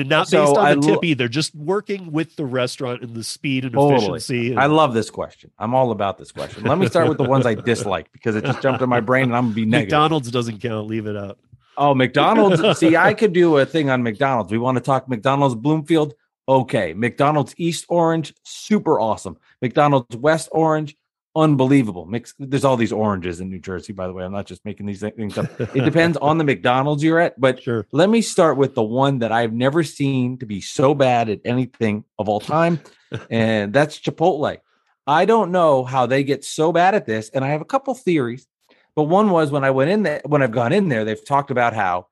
And 0.00 0.08
not 0.08 0.28
So 0.28 0.44
based 0.46 0.56
on 0.58 0.64
I 0.66 0.74
the 0.74 0.80
lo- 0.80 0.94
tip 0.94 1.04
either, 1.04 1.28
just 1.28 1.54
working 1.54 2.12
with 2.12 2.36
the 2.36 2.44
restaurant 2.44 3.02
and 3.02 3.14
the 3.14 3.24
speed 3.24 3.64
and 3.64 3.74
Totally. 3.74 3.96
efficiency. 3.96 4.50
and- 4.52 4.60
I 4.60 4.66
love 4.66 4.94
this 4.94 5.10
question. 5.10 5.50
I'm 5.58 5.74
all 5.74 5.90
about 5.90 6.18
this 6.18 6.32
question. 6.32 6.64
Let 6.64 6.78
me 6.78 6.86
start 6.86 7.08
with 7.08 7.18
the 7.18 7.24
ones 7.24 7.46
I 7.46 7.54
dislike 7.54 8.10
because 8.12 8.36
it 8.36 8.44
just 8.44 8.60
jumped 8.62 8.82
in 8.82 8.88
my 8.88 9.00
brain 9.00 9.24
and 9.24 9.36
I'm 9.36 9.44
gonna 9.44 9.54
be 9.54 9.64
negative. 9.64 9.88
McDonald's 9.92 10.30
doesn't 10.30 10.58
count. 10.60 10.86
Leave 10.88 11.06
it 11.06 11.16
out. 11.16 11.38
Oh, 11.76 11.94
McDonald's. 11.94 12.78
See, 12.78 12.96
I 12.96 13.14
could 13.14 13.32
do 13.32 13.56
a 13.58 13.66
thing 13.66 13.90
on 13.90 14.02
McDonald's. 14.02 14.52
We 14.52 14.58
want 14.58 14.76
to 14.76 14.80
talk 14.82 15.08
McDonald's 15.08 15.54
Bloomfield. 15.56 16.14
Okay. 16.48 16.92
McDonald's 16.94 17.54
East 17.56 17.86
Orange, 17.88 18.34
super 18.44 19.00
awesome. 19.00 19.36
McDonald's 19.62 20.16
West 20.16 20.48
Orange, 20.52 20.94
unbelievable. 21.36 22.06
Mix 22.06 22.34
there's 22.38 22.64
all 22.64 22.76
these 22.76 22.92
oranges 22.92 23.40
in 23.40 23.48
New 23.50 23.58
Jersey, 23.58 23.92
by 23.92 24.06
the 24.06 24.12
way. 24.12 24.24
I'm 24.24 24.32
not 24.32 24.46
just 24.46 24.64
making 24.64 24.86
these 24.86 25.00
things 25.00 25.36
up. 25.38 25.46
It 25.60 25.84
depends 25.84 26.16
on 26.18 26.38
the 26.38 26.44
McDonald's 26.50 27.02
you're 27.02 27.20
at, 27.20 27.40
but 27.40 27.62
Sure. 27.62 27.86
let 27.92 28.08
me 28.08 28.20
start 28.22 28.56
with 28.56 28.74
the 28.74 28.82
one 28.82 29.18
that 29.20 29.32
I've 29.32 29.52
never 29.52 29.82
seen 29.82 30.38
to 30.38 30.46
be 30.46 30.60
so 30.60 30.94
bad 30.94 31.28
at 31.28 31.40
anything 31.44 32.04
of 32.18 32.28
all 32.28 32.40
time, 32.40 32.80
and 33.30 33.72
that's 33.72 33.98
Chipotle. 33.98 34.58
I 35.06 35.24
don't 35.24 35.52
know 35.52 35.84
how 35.84 36.06
they 36.06 36.24
get 36.24 36.44
so 36.44 36.72
bad 36.72 36.94
at 36.94 37.06
this, 37.06 37.28
and 37.30 37.44
I 37.44 37.48
have 37.48 37.60
a 37.60 37.66
couple 37.66 37.94
theories. 37.94 38.46
But 38.96 39.04
one 39.04 39.30
was 39.30 39.50
when 39.50 39.64
I 39.64 39.70
went 39.70 39.90
in 39.90 40.04
there, 40.04 40.22
when 40.24 40.40
I've 40.42 40.52
gone 40.52 40.72
in 40.72 40.88
there, 40.88 41.04
they've 41.04 41.24
talked 41.24 41.50
about 41.50 41.74
how 41.74 42.06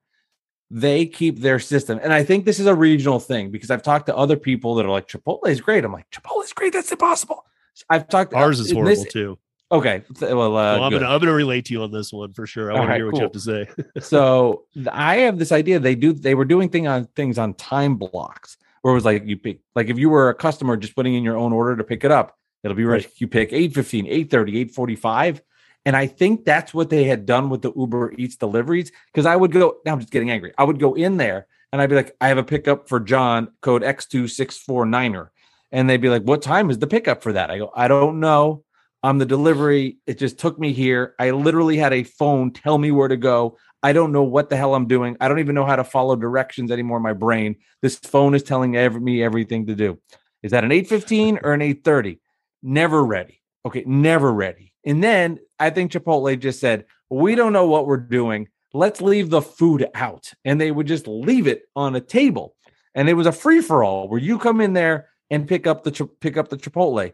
they 0.69 1.05
keep 1.05 1.39
their 1.39 1.59
system. 1.59 1.99
And 2.03 2.11
I 2.11 2.23
think 2.23 2.45
this 2.45 2.59
is 2.59 2.65
a 2.65 2.75
regional 2.75 3.19
thing 3.19 3.51
because 3.51 3.71
I've 3.71 3.83
talked 3.83 4.07
to 4.07 4.15
other 4.15 4.35
people 4.35 4.75
that 4.75 4.85
are 4.85 4.89
like, 4.89 5.07
Chipotle 5.07 5.47
is 5.47 5.61
great. 5.61 5.85
I'm 5.85 5.93
like, 5.93 6.09
Chipotle 6.11 6.43
is 6.43 6.51
great. 6.51 6.73
That's 6.73 6.91
impossible. 6.91 7.45
I've 7.89 8.07
talked 8.07 8.33
Ours 8.33 8.59
is 8.59 8.71
horrible 8.71 9.03
this- 9.03 9.13
too. 9.13 9.37
Okay. 9.71 10.03
Well, 10.21 10.31
uh, 10.31 10.77
Well, 10.77 10.83
I'm 10.83 10.91
gonna 10.91 11.07
I'm 11.07 11.19
gonna 11.19 11.33
relate 11.33 11.65
to 11.65 11.73
you 11.73 11.81
on 11.81 11.91
this 11.91 12.13
one 12.13 12.33
for 12.33 12.45
sure. 12.45 12.71
I 12.71 12.75
want 12.77 12.89
to 12.91 12.95
hear 12.95 13.07
what 13.07 13.15
you 13.15 13.23
have 13.23 13.31
to 13.31 13.39
say. 13.39 13.67
so 14.01 14.65
I 14.91 15.17
have 15.17 15.39
this 15.39 15.51
idea 15.51 15.79
they 15.79 15.95
do 15.95 16.13
they 16.13 16.35
were 16.35 16.45
doing 16.45 16.69
thing 16.69 16.87
on 16.87 17.05
things 17.15 17.39
on 17.39 17.55
time 17.55 17.95
blocks 17.95 18.57
where 18.83 18.91
it 18.91 18.95
was 18.95 19.05
like 19.05 19.25
you 19.25 19.35
pick 19.35 19.61
like 19.75 19.89
if 19.89 19.97
you 19.97 20.09
were 20.11 20.29
a 20.29 20.35
customer 20.35 20.77
just 20.77 20.95
putting 20.95 21.15
in 21.15 21.23
your 21.23 21.37
own 21.37 21.53
order 21.53 21.75
to 21.75 21.83
pick 21.83 22.03
it 22.03 22.11
up, 22.11 22.37
it'll 22.63 22.77
be 22.77 22.85
right. 22.85 23.03
Right. 23.03 23.11
You 23.17 23.27
pick 23.27 23.51
815, 23.51 24.05
830, 24.05 24.51
845. 24.59 25.41
And 25.85 25.97
I 25.97 26.07
think 26.07 26.45
that's 26.45 26.73
what 26.73 26.89
they 26.89 27.05
had 27.05 27.25
done 27.25 27.49
with 27.49 27.61
the 27.61 27.73
Uber 27.75 28.13
Eats 28.17 28.35
deliveries. 28.35 28.91
Cause 29.13 29.25
I 29.25 29.35
would 29.35 29.51
go, 29.51 29.77
now 29.85 29.93
I'm 29.93 29.99
just 29.99 30.13
getting 30.13 30.29
angry. 30.31 30.53
I 30.57 30.63
would 30.63 30.79
go 30.79 30.93
in 30.93 31.17
there 31.17 31.47
and 31.73 31.81
I'd 31.81 31.89
be 31.89 31.95
like, 31.95 32.15
I 32.21 32.29
have 32.29 32.37
a 32.37 32.43
pickup 32.43 32.87
for 32.87 32.99
John, 33.01 33.49
code 33.61 33.81
X2649er. 33.81 35.29
And 35.73 35.89
they'd 35.89 35.97
be 35.97 36.09
like, 36.09 36.23
What 36.23 36.41
time 36.41 36.69
is 36.69 36.79
the 36.79 36.87
pickup 36.87 37.21
for 37.21 37.33
that? 37.33 37.51
I 37.51 37.57
go, 37.57 37.71
I 37.75 37.89
don't 37.89 38.21
know. 38.21 38.63
I'm 39.01 39.17
the 39.17 39.25
delivery. 39.25 39.97
It 40.07 40.17
just 40.17 40.39
took 40.39 40.57
me 40.57 40.71
here. 40.71 41.13
I 41.19 41.31
literally 41.31 41.75
had 41.75 41.91
a 41.91 42.03
phone 42.03 42.51
tell 42.51 42.77
me 42.77 42.91
where 42.91 43.09
to 43.09 43.17
go. 43.17 43.57
I 43.81 43.91
don't 43.91 44.13
know 44.13 44.23
what 44.23 44.49
the 44.49 44.55
hell 44.55 44.75
I'm 44.75 44.87
doing. 44.87 45.17
I 45.19 45.27
don't 45.27 45.39
even 45.39 45.55
know 45.55 45.65
how 45.65 45.75
to 45.75 45.83
follow 45.83 46.15
directions 46.15 46.71
anymore 46.71 46.97
in 46.97 47.03
my 47.03 47.11
brain. 47.11 47.57
This 47.81 47.97
phone 47.97 48.33
is 48.33 48.43
telling 48.43 48.77
every, 48.77 49.01
me 49.01 49.21
everything 49.21 49.65
to 49.65 49.75
do. 49.75 49.99
Is 50.41 50.51
that 50.51 50.63
an 50.63 50.71
815 50.71 51.39
or 51.43 51.53
an 51.53 51.61
830? 51.61 52.21
Never 52.61 53.03
ready. 53.03 53.41
Okay, 53.65 53.83
never 53.85 54.31
ready. 54.31 54.73
And 54.85 55.03
then 55.03 55.39
I 55.59 55.69
think 55.69 55.91
Chipotle 55.91 56.39
just 56.39 56.61
said, 56.61 56.85
We 57.09 57.35
don't 57.35 57.51
know 57.51 57.67
what 57.67 57.87
we're 57.87 57.97
doing. 57.97 58.47
Let's 58.73 59.01
leave 59.01 59.29
the 59.29 59.41
food 59.41 59.87
out. 59.93 60.31
And 60.45 60.61
they 60.61 60.71
would 60.71 60.87
just 60.87 61.07
leave 61.07 61.47
it 61.47 61.63
on 61.75 61.95
a 61.95 62.01
table. 62.01 62.55
And 62.95 63.09
it 63.09 63.13
was 63.13 63.27
a 63.27 63.31
free 63.31 63.61
for 63.61 63.83
all 63.83 64.07
where 64.07 64.19
you 64.19 64.37
come 64.39 64.61
in 64.61 64.73
there 64.73 65.09
and 65.29 65.47
pick 65.47 65.67
up 65.67 65.83
the 65.83 66.09
pick 66.19 66.37
up 66.37 66.49
the 66.49 66.57
Chipotle. 66.57 67.13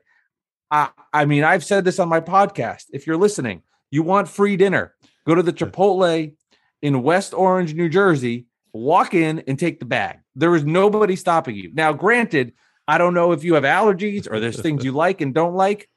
I, 0.72 0.90
I 1.14 1.26
mean, 1.26 1.44
I've 1.44 1.64
said 1.64 1.84
this 1.86 2.00
on 2.00 2.10
my 2.10 2.22
podcast. 2.22 2.86
If 2.92 3.08
you're 3.08 3.18
listening, 3.18 3.64
you 3.92 4.04
want 4.04 4.28
free 4.28 4.56
dinner, 4.56 4.94
go 5.26 5.34
to 5.36 5.42
the 5.44 5.54
Chipotle 5.54 6.34
in 6.82 7.02
West 7.04 7.34
Orange, 7.34 7.74
New 7.74 7.90
Jersey, 7.90 8.46
walk 8.72 9.14
in 9.14 9.40
and 9.48 9.58
take 9.58 9.80
the 9.80 9.86
bag. 9.86 10.20
There 10.36 10.56
is 10.56 10.64
nobody 10.66 11.16
stopping 11.16 11.56
you. 11.56 11.72
Now, 11.74 11.92
granted, 11.94 12.54
I 12.88 12.98
don't 13.00 13.14
know 13.16 13.32
if 13.32 13.44
you 13.44 13.56
have 13.56 13.64
allergies 13.64 14.30
or 14.32 14.40
there's 14.40 14.62
things 14.62 14.86
you 14.86 14.92
like 15.06 15.22
and 15.22 15.34
don't 15.34 15.56
like. 15.56 15.90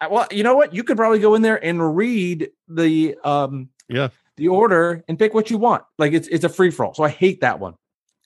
Uh, 0.00 0.08
Well, 0.10 0.26
you 0.32 0.42
know 0.42 0.56
what? 0.56 0.74
You 0.74 0.82
could 0.82 0.96
probably 0.96 1.20
go 1.20 1.34
in 1.36 1.42
there 1.42 1.62
and 1.64 1.96
read 1.96 2.50
the 2.68 3.16
um 3.24 3.68
Yeah. 3.88 4.08
the 4.36 4.48
order 4.48 5.04
and 5.08 5.18
pick 5.18 5.34
what 5.34 5.50
you 5.50 5.58
want. 5.58 5.84
Like 5.98 6.12
it's 6.12 6.26
it's 6.28 6.44
a 6.44 6.48
free 6.48 6.70
for 6.72 6.84
all. 6.84 6.94
So 6.94 7.04
I 7.04 7.10
hate 7.10 7.42
that 7.42 7.60
one 7.60 7.74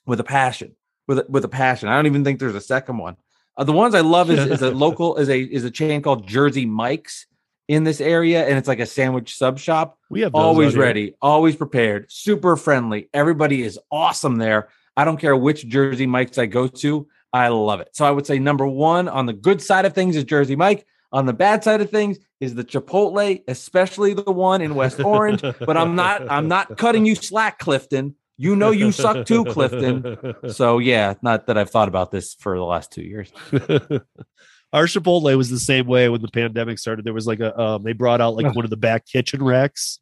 with 0.07 0.19
a 0.19 0.23
passion. 0.23 0.75
With 1.09 1.17
a, 1.17 1.25
with 1.27 1.43
a 1.43 1.49
passion. 1.49 1.89
I 1.89 1.95
don't 1.95 2.05
even 2.05 2.23
think 2.23 2.39
there's 2.39 2.53
a 2.53 2.61
second 2.61 2.99
one. 2.99 3.17
Uh, 3.57 3.63
the 3.63 3.73
ones 3.73 3.95
I 3.95 4.01
love 4.01 4.29
is, 4.29 4.39
is 4.39 4.61
a 4.61 4.69
local 4.85 5.17
is 5.17 5.27
a 5.27 5.41
is 5.41 5.65
a 5.65 5.71
chain 5.71 6.03
called 6.03 6.27
Jersey 6.27 6.67
Mike's 6.67 7.25
in 7.67 7.83
this 7.83 7.99
area, 7.99 8.47
and 8.47 8.59
it's 8.59 8.67
like 8.67 8.79
a 8.79 8.85
sandwich 8.85 9.35
sub 9.35 9.57
shop. 9.57 9.97
We 10.11 10.21
have 10.21 10.35
Always 10.35 10.77
ready, 10.77 11.15
always 11.19 11.55
prepared, 11.55 12.11
super 12.11 12.55
friendly. 12.55 13.09
Everybody 13.11 13.63
is 13.63 13.79
awesome 13.91 14.37
there. 14.37 14.69
I 14.95 15.03
don't 15.03 15.17
care 15.17 15.35
which 15.35 15.67
Jersey 15.67 16.05
Mike's 16.05 16.37
I 16.37 16.45
go 16.45 16.67
to. 16.67 17.07
I 17.33 17.47
love 17.47 17.79
it. 17.79 17.89
So 17.93 18.05
I 18.05 18.11
would 18.11 18.27
say 18.27 18.37
number 18.37 18.67
one 18.67 19.07
on 19.07 19.25
the 19.25 19.33
good 19.33 19.63
side 19.63 19.85
of 19.85 19.93
things 19.93 20.15
is 20.15 20.25
Jersey 20.25 20.55
Mike. 20.55 20.85
On 21.11 21.25
the 21.25 21.33
bad 21.33 21.63
side 21.63 21.81
of 21.81 21.89
things 21.89 22.19
is 22.39 22.53
the 22.53 22.63
Chipotle, 22.63 23.41
especially 23.47 24.13
the 24.13 24.31
one 24.31 24.61
in 24.61 24.75
West 24.75 24.99
Orange. 24.99 25.41
But 25.41 25.75
I'm 25.75 25.95
not 25.95 26.29
I'm 26.29 26.47
not 26.47 26.77
cutting 26.77 27.05
you 27.05 27.15
slack, 27.15 27.57
Clifton. 27.57 28.15
You 28.41 28.55
know 28.55 28.71
you 28.71 28.93
suck 28.93 29.25
too, 29.25 29.43
Clifton. 29.43 30.17
So 30.49 30.79
yeah, 30.79 31.15
not 31.21 31.47
that 31.47 31.57
I've 31.57 31.69
thought 31.69 31.89
about 31.89 32.09
this 32.09 32.33
for 32.35 32.55
the 32.57 32.63
last 32.63 32.89
two 32.89 33.01
years. 33.03 33.31
Our 34.71 34.85
Chipotle 34.85 35.35
was 35.35 35.49
the 35.49 35.59
same 35.59 35.87
way 35.87 36.07
when 36.07 36.21
the 36.21 36.29
pandemic 36.29 36.79
started. 36.79 37.03
There 37.03 37.13
was 37.13 37.27
like 37.27 37.41
a 37.41 37.59
um, 37.59 37.83
they 37.83 37.91
brought 37.91 38.21
out 38.21 38.35
like 38.35 38.55
one 38.55 38.63
of 38.63 38.69
the 38.69 38.77
back 38.77 39.05
kitchen 39.05 39.43
racks, 39.43 39.99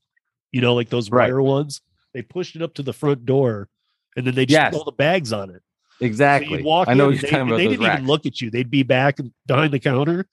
you 0.51 0.61
know, 0.61 0.75
like 0.75 0.89
those 0.89 1.09
Right. 1.09 1.29
wire 1.29 1.41
ones. 1.41 1.81
They 2.13 2.21
pushed 2.21 2.55
it 2.55 2.61
up 2.61 2.75
to 2.75 2.83
the 2.83 2.93
front 2.93 3.25
door, 3.25 3.69
and 4.15 4.27
then 4.27 4.35
they 4.35 4.45
just 4.45 4.53
Yes. 4.53 4.71
put 4.73 4.79
all 4.79 4.85
the 4.85 4.91
bags 4.91 5.33
on 5.33 5.49
it. 5.49 5.63
Exactly. 5.99 6.57
you'd 6.57 6.65
walk 6.65 6.87
I 6.89 6.93
know 6.93 7.09
in, 7.09 7.15
they, 7.15 7.21
talking 7.21 7.39
and 7.39 7.49
about. 7.49 7.57
they 7.57 7.67
didn't 7.67 7.85
even 7.91 8.05
look 8.05 8.27
at 8.27 8.39
you. 8.39 8.51
They'd 8.51 8.69
be 8.69 8.83
back 8.83 9.17
and 9.17 9.31
behind 9.47 9.73
the 9.73 9.79
counter, 9.79 10.27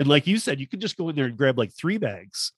and 0.00 0.08
like 0.08 0.26
you 0.26 0.38
said, 0.38 0.58
you 0.58 0.66
could 0.66 0.80
just 0.80 0.96
go 0.96 1.08
in 1.10 1.14
there 1.16 1.26
and 1.26 1.36
grab 1.36 1.56
like 1.56 1.72
three 1.72 1.98
bags 1.98 2.50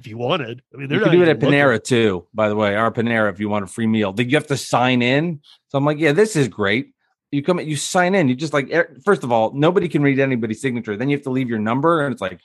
if 0.00 0.06
you 0.06 0.18
wanted. 0.18 0.62
I 0.74 0.78
mean, 0.78 0.88
they're 0.88 0.98
You 0.98 1.04
can 1.04 1.12
do 1.12 1.22
it 1.22 1.28
at 1.28 1.38
looking. 1.40 1.54
Panera 1.56 1.82
too, 1.82 2.26
by 2.34 2.48
the 2.48 2.56
way. 2.56 2.74
Our 2.74 2.90
Panera, 2.90 3.30
if 3.30 3.38
you 3.38 3.48
want 3.48 3.64
a 3.64 3.68
free 3.68 3.86
meal, 3.86 4.12
Then 4.12 4.28
you 4.28 4.36
have 4.36 4.46
to 4.48 4.56
sign 4.56 5.02
in. 5.02 5.40
So 5.68 5.78
I'm 5.78 5.84
like, 5.84 5.98
yeah, 5.98 6.12
this 6.12 6.34
is 6.34 6.48
great. 6.48 6.92
You 7.30 7.42
come, 7.42 7.60
you 7.60 7.76
sign 7.76 8.14
in. 8.16 8.28
You 8.28 8.34
just 8.34 8.52
like, 8.52 8.72
er- 8.72 8.96
first 9.04 9.22
of 9.22 9.30
all, 9.30 9.52
nobody 9.52 9.88
can 9.88 10.02
read 10.02 10.18
anybody's 10.18 10.60
signature. 10.60 10.96
Then 10.96 11.08
you 11.08 11.16
have 11.16 11.24
to 11.24 11.30
leave 11.30 11.48
your 11.48 11.60
number, 11.60 12.04
and 12.04 12.12
it's 12.12 12.20
like, 12.20 12.40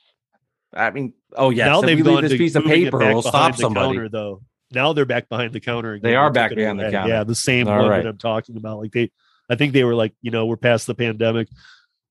I 0.74 0.91
mean, 0.91 1.13
oh 1.36 1.50
yeah, 1.50 1.65
now 1.65 1.80
if 1.80 1.86
they've 1.88 2.00
leave 2.06 2.22
this 2.22 2.38
piece 2.38 2.54
of 2.56 2.65
paper, 2.65 3.00
we'll 3.00 3.22
stop 3.24 3.56
the 3.56 3.62
somebody. 3.63 3.96
Counter, 3.96 4.10
though 4.10 4.41
now 4.72 4.94
they're 4.94 5.06
back 5.06 5.30
behind 5.30 5.54
the 5.54 5.60
counter. 5.60 5.94
Again. 5.94 6.10
They 6.12 6.15
are 6.15 6.30
back 6.32 6.54
behind 6.54 6.80
the 6.80 6.91
counter. 6.91 7.10
Yeah, 7.13 7.24
the 7.24 7.36
same 7.36 7.68
All 7.68 7.80
one 7.80 7.89
right. 7.89 8.04
that 8.04 8.10
I'm 8.10 8.18
talking 8.18 8.58
about. 8.58 8.80
Like 8.80 8.91
they, 8.91 9.12
I 9.50 9.56
think 9.56 9.74
they 9.74 9.84
were 9.84 9.96
like, 9.96 10.13
you 10.22 10.32
know, 10.32 10.46
we're 10.46 10.58
past 10.58 10.88
the 10.88 10.96
pandemic. 10.96 11.48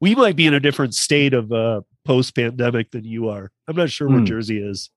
We 0.01 0.15
might 0.15 0.37
be 0.37 0.47
in 0.47 0.55
a 0.55 0.61
different 0.61 0.95
state 0.95 1.35
of 1.35 1.53
uh 1.53 1.83
post 2.05 2.35
pandemic 2.35 2.91
than 2.91 3.05
you 3.05 3.29
are. 3.29 3.51
I'm 3.69 3.77
not 3.77 3.91
sure 3.91 4.09
where 4.09 4.19
Hmm. 4.19 4.25
Jersey 4.25 4.63
is. 4.63 4.91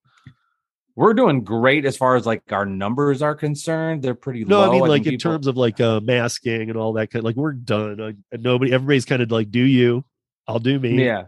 We're 0.98 1.14
doing 1.14 1.44
great 1.44 1.86
as 1.86 1.96
far 1.96 2.16
as 2.16 2.26
like 2.26 2.42
our 2.52 2.66
numbers 2.66 3.22
are 3.22 3.36
concerned. 3.36 4.02
They're 4.02 4.16
pretty 4.16 4.44
No, 4.44 4.62
low. 4.62 4.68
I 4.70 4.72
mean 4.72 4.82
like 4.82 5.06
in 5.06 5.12
people- 5.12 5.32
terms 5.32 5.46
of 5.48 5.56
like 5.56 5.80
uh 5.80 6.00
masking 6.02 6.70
and 6.70 6.76
all 6.76 6.92
that 6.94 7.12
kind. 7.12 7.20
Of, 7.22 7.26
Like 7.26 7.36
we're 7.36 7.54
done. 7.54 7.98
Like, 7.98 8.16
nobody, 8.42 8.74
everybody's 8.74 9.06
kind 9.06 9.22
of 9.22 9.32
like, 9.32 9.52
do 9.52 9.60
you? 9.62 10.04
I'll 10.48 10.60
do 10.60 10.80
me. 10.80 11.06
yeah, 11.06 11.26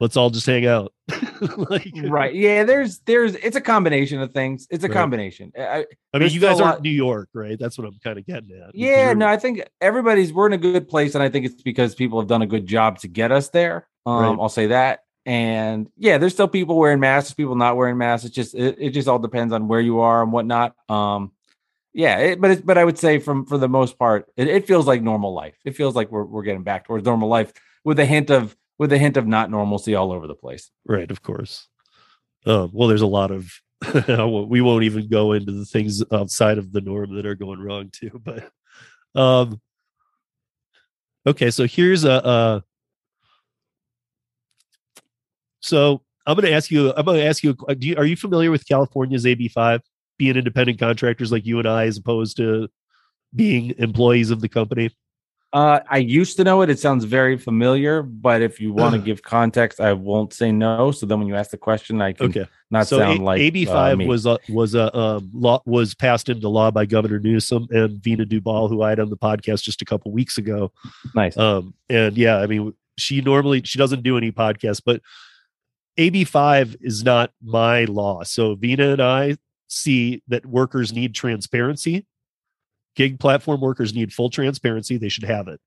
Let's 0.00 0.16
all 0.16 0.30
just 0.30 0.46
hang 0.46 0.64
out. 0.66 0.92
like, 1.56 1.92
right. 2.04 2.34
Yeah, 2.34 2.64
there's 2.64 3.00
there's 3.00 3.34
it's 3.34 3.56
a 3.56 3.60
combination 3.60 4.20
of 4.22 4.32
things. 4.32 4.66
It's 4.70 4.84
a 4.84 4.88
Right. 4.88 4.94
combination. 4.94 5.52
I, 5.58 5.84
I 6.14 6.18
mean, 6.18 6.30
you 6.30 6.40
guys 6.40 6.60
aren't 6.60 6.76
lot- 6.76 6.82
New 6.82 6.88
York, 6.90 7.28
right? 7.34 7.58
That's 7.58 7.76
what 7.76 7.86
I'm 7.86 7.98
kind 8.02 8.18
of 8.18 8.24
getting 8.26 8.50
at. 8.52 8.74
Yeah, 8.74 9.12
no, 9.12 9.26
I 9.26 9.36
think 9.36 9.62
everybody's 9.82 10.32
we're 10.32 10.46
in 10.46 10.52
a 10.54 10.58
good 10.58 10.88
place, 10.88 11.14
and 11.14 11.22
I 11.22 11.28
think 11.28 11.44
it's 11.46 11.62
because 11.62 11.94
people 11.94 12.18
have 12.20 12.28
done 12.28 12.40
a 12.42 12.46
good 12.46 12.66
job 12.66 12.98
to 13.00 13.08
get 13.08 13.32
us 13.32 13.50
there. 13.50 13.86
Um, 14.06 14.14
Right. 14.22 14.38
I'll 14.40 14.48
say 14.48 14.68
that. 14.68 15.00
And 15.30 15.88
yeah, 15.96 16.18
there's 16.18 16.32
still 16.32 16.48
people 16.48 16.76
wearing 16.76 16.98
masks, 16.98 17.32
people 17.34 17.54
not 17.54 17.76
wearing 17.76 17.96
masks. 17.96 18.26
It's 18.26 18.34
just 18.34 18.52
it, 18.52 18.78
it 18.80 18.90
just 18.90 19.06
all 19.06 19.20
depends 19.20 19.52
on 19.52 19.68
where 19.68 19.80
you 19.80 20.00
are 20.00 20.24
and 20.24 20.32
whatnot. 20.32 20.74
Um, 20.88 21.30
yeah, 21.92 22.18
it, 22.18 22.40
but 22.40 22.50
it's 22.50 22.62
but 22.62 22.76
I 22.76 22.84
would 22.84 22.98
say 22.98 23.20
from 23.20 23.46
for 23.46 23.56
the 23.56 23.68
most 23.68 23.96
part, 23.96 24.26
it, 24.36 24.48
it 24.48 24.66
feels 24.66 24.88
like 24.88 25.02
normal 25.02 25.32
life. 25.32 25.54
It 25.64 25.76
feels 25.76 25.94
like 25.94 26.10
we're 26.10 26.24
we're 26.24 26.42
getting 26.42 26.64
back 26.64 26.84
towards 26.84 27.04
normal 27.04 27.28
life 27.28 27.52
with 27.84 28.00
a 28.00 28.04
hint 28.04 28.30
of 28.30 28.56
with 28.76 28.92
a 28.92 28.98
hint 28.98 29.16
of 29.16 29.28
not 29.28 29.52
normalcy 29.52 29.94
all 29.94 30.10
over 30.10 30.26
the 30.26 30.34
place. 30.34 30.72
Right, 30.84 31.08
of 31.12 31.22
course. 31.22 31.68
Um, 32.44 32.70
well, 32.72 32.88
there's 32.88 33.00
a 33.00 33.06
lot 33.06 33.30
of 33.30 33.52
we 34.50 34.60
won't 34.60 34.82
even 34.82 35.08
go 35.08 35.30
into 35.30 35.52
the 35.52 35.64
things 35.64 36.02
outside 36.12 36.58
of 36.58 36.72
the 36.72 36.80
norm 36.80 37.14
that 37.14 37.24
are 37.24 37.36
going 37.36 37.60
wrong 37.60 37.90
too. 37.92 38.20
But 38.24 38.50
um, 39.14 39.60
okay, 41.24 41.52
so 41.52 41.68
here's 41.68 42.02
a. 42.02 42.24
Uh, 42.26 42.60
so 45.60 46.02
I'm 46.26 46.34
going 46.36 46.46
to 46.46 46.52
ask 46.52 46.70
you. 46.70 46.92
I'm 46.96 47.04
going 47.04 47.18
to 47.20 47.26
ask 47.26 47.42
you. 47.42 47.54
Do 47.78 47.86
you, 47.86 47.96
are 47.96 48.04
you 48.04 48.16
familiar 48.16 48.50
with 48.50 48.66
California's 48.66 49.24
AB5 49.24 49.80
being 50.18 50.36
independent 50.36 50.78
contractors 50.78 51.32
like 51.32 51.46
you 51.46 51.58
and 51.58 51.68
I, 51.68 51.86
as 51.86 51.96
opposed 51.96 52.36
to 52.38 52.68
being 53.34 53.74
employees 53.78 54.30
of 54.30 54.40
the 54.40 54.48
company? 54.48 54.90
Uh, 55.52 55.80
I 55.90 55.96
used 55.98 56.36
to 56.36 56.44
know 56.44 56.62
it. 56.62 56.70
It 56.70 56.78
sounds 56.78 57.04
very 57.04 57.36
familiar, 57.36 58.02
but 58.02 58.40
if 58.40 58.60
you 58.60 58.72
want 58.72 58.94
to 58.94 59.00
give 59.00 59.22
context, 59.22 59.80
I 59.80 59.92
won't 59.94 60.32
say 60.32 60.52
no. 60.52 60.92
So 60.92 61.06
then, 61.06 61.18
when 61.18 61.26
you 61.26 61.34
ask 61.34 61.50
the 61.50 61.58
question, 61.58 62.00
I 62.00 62.12
can 62.12 62.26
Okay. 62.26 62.46
not 62.70 62.86
so 62.86 62.98
sound 62.98 63.20
A- 63.20 63.24
like 63.24 63.40
AB 63.40 63.66
uh, 63.66 63.72
five 63.72 63.98
me. 63.98 64.06
was 64.06 64.26
a 64.26 64.38
was 64.48 64.76
a 64.76 64.96
um, 64.96 65.28
law 65.34 65.60
was 65.66 65.92
passed 65.94 66.28
into 66.28 66.48
law 66.48 66.70
by 66.70 66.86
Governor 66.86 67.18
Newsom 67.18 67.66
and 67.70 68.00
Veena 68.00 68.24
Dubal, 68.24 68.68
who 68.68 68.82
I 68.82 68.90
had 68.90 69.00
on 69.00 69.10
the 69.10 69.16
podcast 69.16 69.64
just 69.64 69.82
a 69.82 69.84
couple 69.84 70.12
weeks 70.12 70.38
ago. 70.38 70.70
nice. 71.16 71.36
Um, 71.36 71.74
and 71.88 72.16
yeah, 72.16 72.36
I 72.38 72.46
mean, 72.46 72.72
she 72.96 73.20
normally 73.20 73.62
she 73.64 73.76
doesn't 73.76 74.04
do 74.04 74.16
any 74.16 74.30
podcasts, 74.30 74.82
but 74.84 75.02
AB 76.00 76.24
five 76.24 76.76
is 76.80 77.04
not 77.04 77.30
my 77.42 77.84
law. 77.84 78.22
So 78.22 78.56
Veena 78.56 78.92
and 78.92 79.02
I 79.02 79.36
see 79.68 80.22
that 80.28 80.46
workers 80.46 80.94
need 80.94 81.14
transparency. 81.14 82.06
Gig 82.96 83.20
platform 83.20 83.60
workers 83.60 83.94
need 83.94 84.12
full 84.12 84.30
transparency. 84.30 84.96
They 84.96 85.10
should 85.10 85.24
have 85.24 85.46
it. 85.46 85.60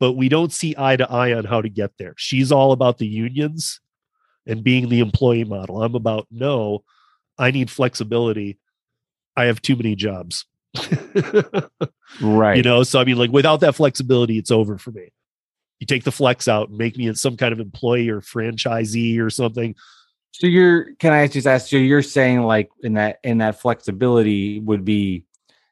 But 0.00 0.12
we 0.12 0.30
don't 0.30 0.52
see 0.52 0.74
eye 0.78 0.96
to 0.96 1.10
eye 1.10 1.34
on 1.34 1.44
how 1.44 1.60
to 1.60 1.68
get 1.68 1.92
there. 1.98 2.14
She's 2.16 2.50
all 2.50 2.72
about 2.72 2.96
the 2.96 3.06
unions 3.06 3.80
and 4.46 4.64
being 4.64 4.88
the 4.88 5.00
employee 5.00 5.44
model. 5.44 5.82
I'm 5.82 5.94
about 5.94 6.26
no, 6.30 6.82
I 7.38 7.50
need 7.50 7.70
flexibility. 7.70 8.58
I 9.36 9.44
have 9.44 9.60
too 9.60 9.76
many 9.76 9.94
jobs. 9.94 10.46
right. 12.22 12.56
You 12.56 12.62
know, 12.62 12.84
so 12.84 13.00
I 13.00 13.04
mean, 13.04 13.18
like 13.18 13.32
without 13.32 13.60
that 13.60 13.74
flexibility, 13.74 14.38
it's 14.38 14.50
over 14.50 14.78
for 14.78 14.92
me. 14.92 15.10
You 15.80 15.86
take 15.86 16.04
the 16.04 16.12
flex 16.12 16.48
out 16.48 16.68
and 16.68 16.78
make 16.78 16.96
me 16.96 17.12
some 17.14 17.36
kind 17.36 17.52
of 17.52 17.60
employee 17.60 18.08
or 18.08 18.20
franchisee 18.20 19.20
or 19.20 19.30
something. 19.30 19.74
So 20.32 20.46
you're 20.46 20.94
can 20.96 21.12
I 21.12 21.26
just 21.26 21.46
ask 21.46 21.72
you, 21.72 21.78
you're 21.78 22.02
saying 22.02 22.42
like 22.42 22.70
in 22.82 22.94
that 22.94 23.18
in 23.24 23.38
that 23.38 23.60
flexibility 23.60 24.60
would 24.60 24.84
be 24.84 25.24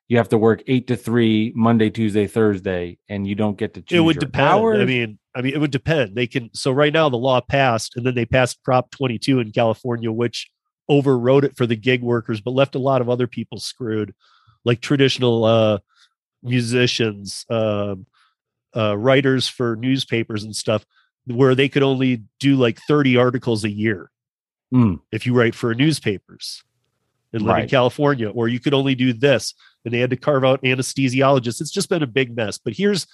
you 0.08 0.16
have 0.18 0.28
to 0.28 0.38
work 0.38 0.62
eight 0.66 0.86
to 0.86 0.96
three 0.96 1.52
Monday, 1.56 1.90
Tuesday, 1.90 2.26
Thursday, 2.26 2.98
and 3.08 3.26
you 3.26 3.34
don't 3.34 3.58
get 3.58 3.74
to 3.74 3.82
choose 3.82 3.98
it 3.98 4.00
would 4.00 4.18
depend. 4.18 4.46
hours? 4.46 4.80
I 4.80 4.84
mean, 4.84 5.18
I 5.34 5.42
mean, 5.42 5.54
it 5.54 5.58
would 5.58 5.72
depend. 5.72 6.14
They 6.14 6.26
can. 6.26 6.50
So 6.54 6.70
right 6.70 6.92
now, 6.92 7.08
the 7.08 7.16
law 7.16 7.40
passed, 7.40 7.96
and 7.96 8.06
then 8.06 8.14
they 8.14 8.24
passed 8.24 8.62
Prop 8.62 8.90
22 8.92 9.40
in 9.40 9.52
California, 9.52 10.12
which 10.12 10.48
overrode 10.88 11.44
it 11.44 11.56
for 11.56 11.66
the 11.66 11.76
gig 11.76 12.02
workers, 12.02 12.40
but 12.40 12.52
left 12.52 12.76
a 12.76 12.80
lot 12.80 13.00
of 13.00 13.10
other 13.10 13.26
people 13.26 13.58
screwed, 13.58 14.14
like 14.64 14.80
traditional 14.80 15.44
uh, 15.44 15.78
musicians, 16.42 17.44
um, 17.50 18.06
uh, 18.76 18.96
writers 18.96 19.48
for 19.48 19.76
newspapers 19.76 20.44
and 20.44 20.54
stuff, 20.54 20.84
where 21.26 21.54
they 21.54 21.68
could 21.68 21.82
only 21.82 22.22
do 22.38 22.56
like 22.56 22.78
30 22.86 23.16
articles 23.16 23.64
a 23.64 23.70
year 23.70 24.10
Hmm. 24.72 24.94
if 25.12 25.26
you 25.26 25.32
write 25.32 25.54
for 25.54 25.74
newspapers 25.74 26.62
and 27.32 27.42
live 27.42 27.50
in 27.64 27.68
California, 27.68 28.28
or 28.28 28.48
you 28.48 28.58
could 28.60 28.74
only 28.74 28.94
do 28.94 29.12
this. 29.12 29.54
And 29.84 29.94
they 29.94 30.00
had 30.00 30.10
to 30.10 30.16
carve 30.16 30.44
out 30.44 30.62
anesthesiologists. 30.62 31.60
It's 31.60 31.70
just 31.70 31.88
been 31.88 32.02
a 32.02 32.06
big 32.08 32.34
mess. 32.36 32.58
But 32.58 32.72
here's 32.74 33.06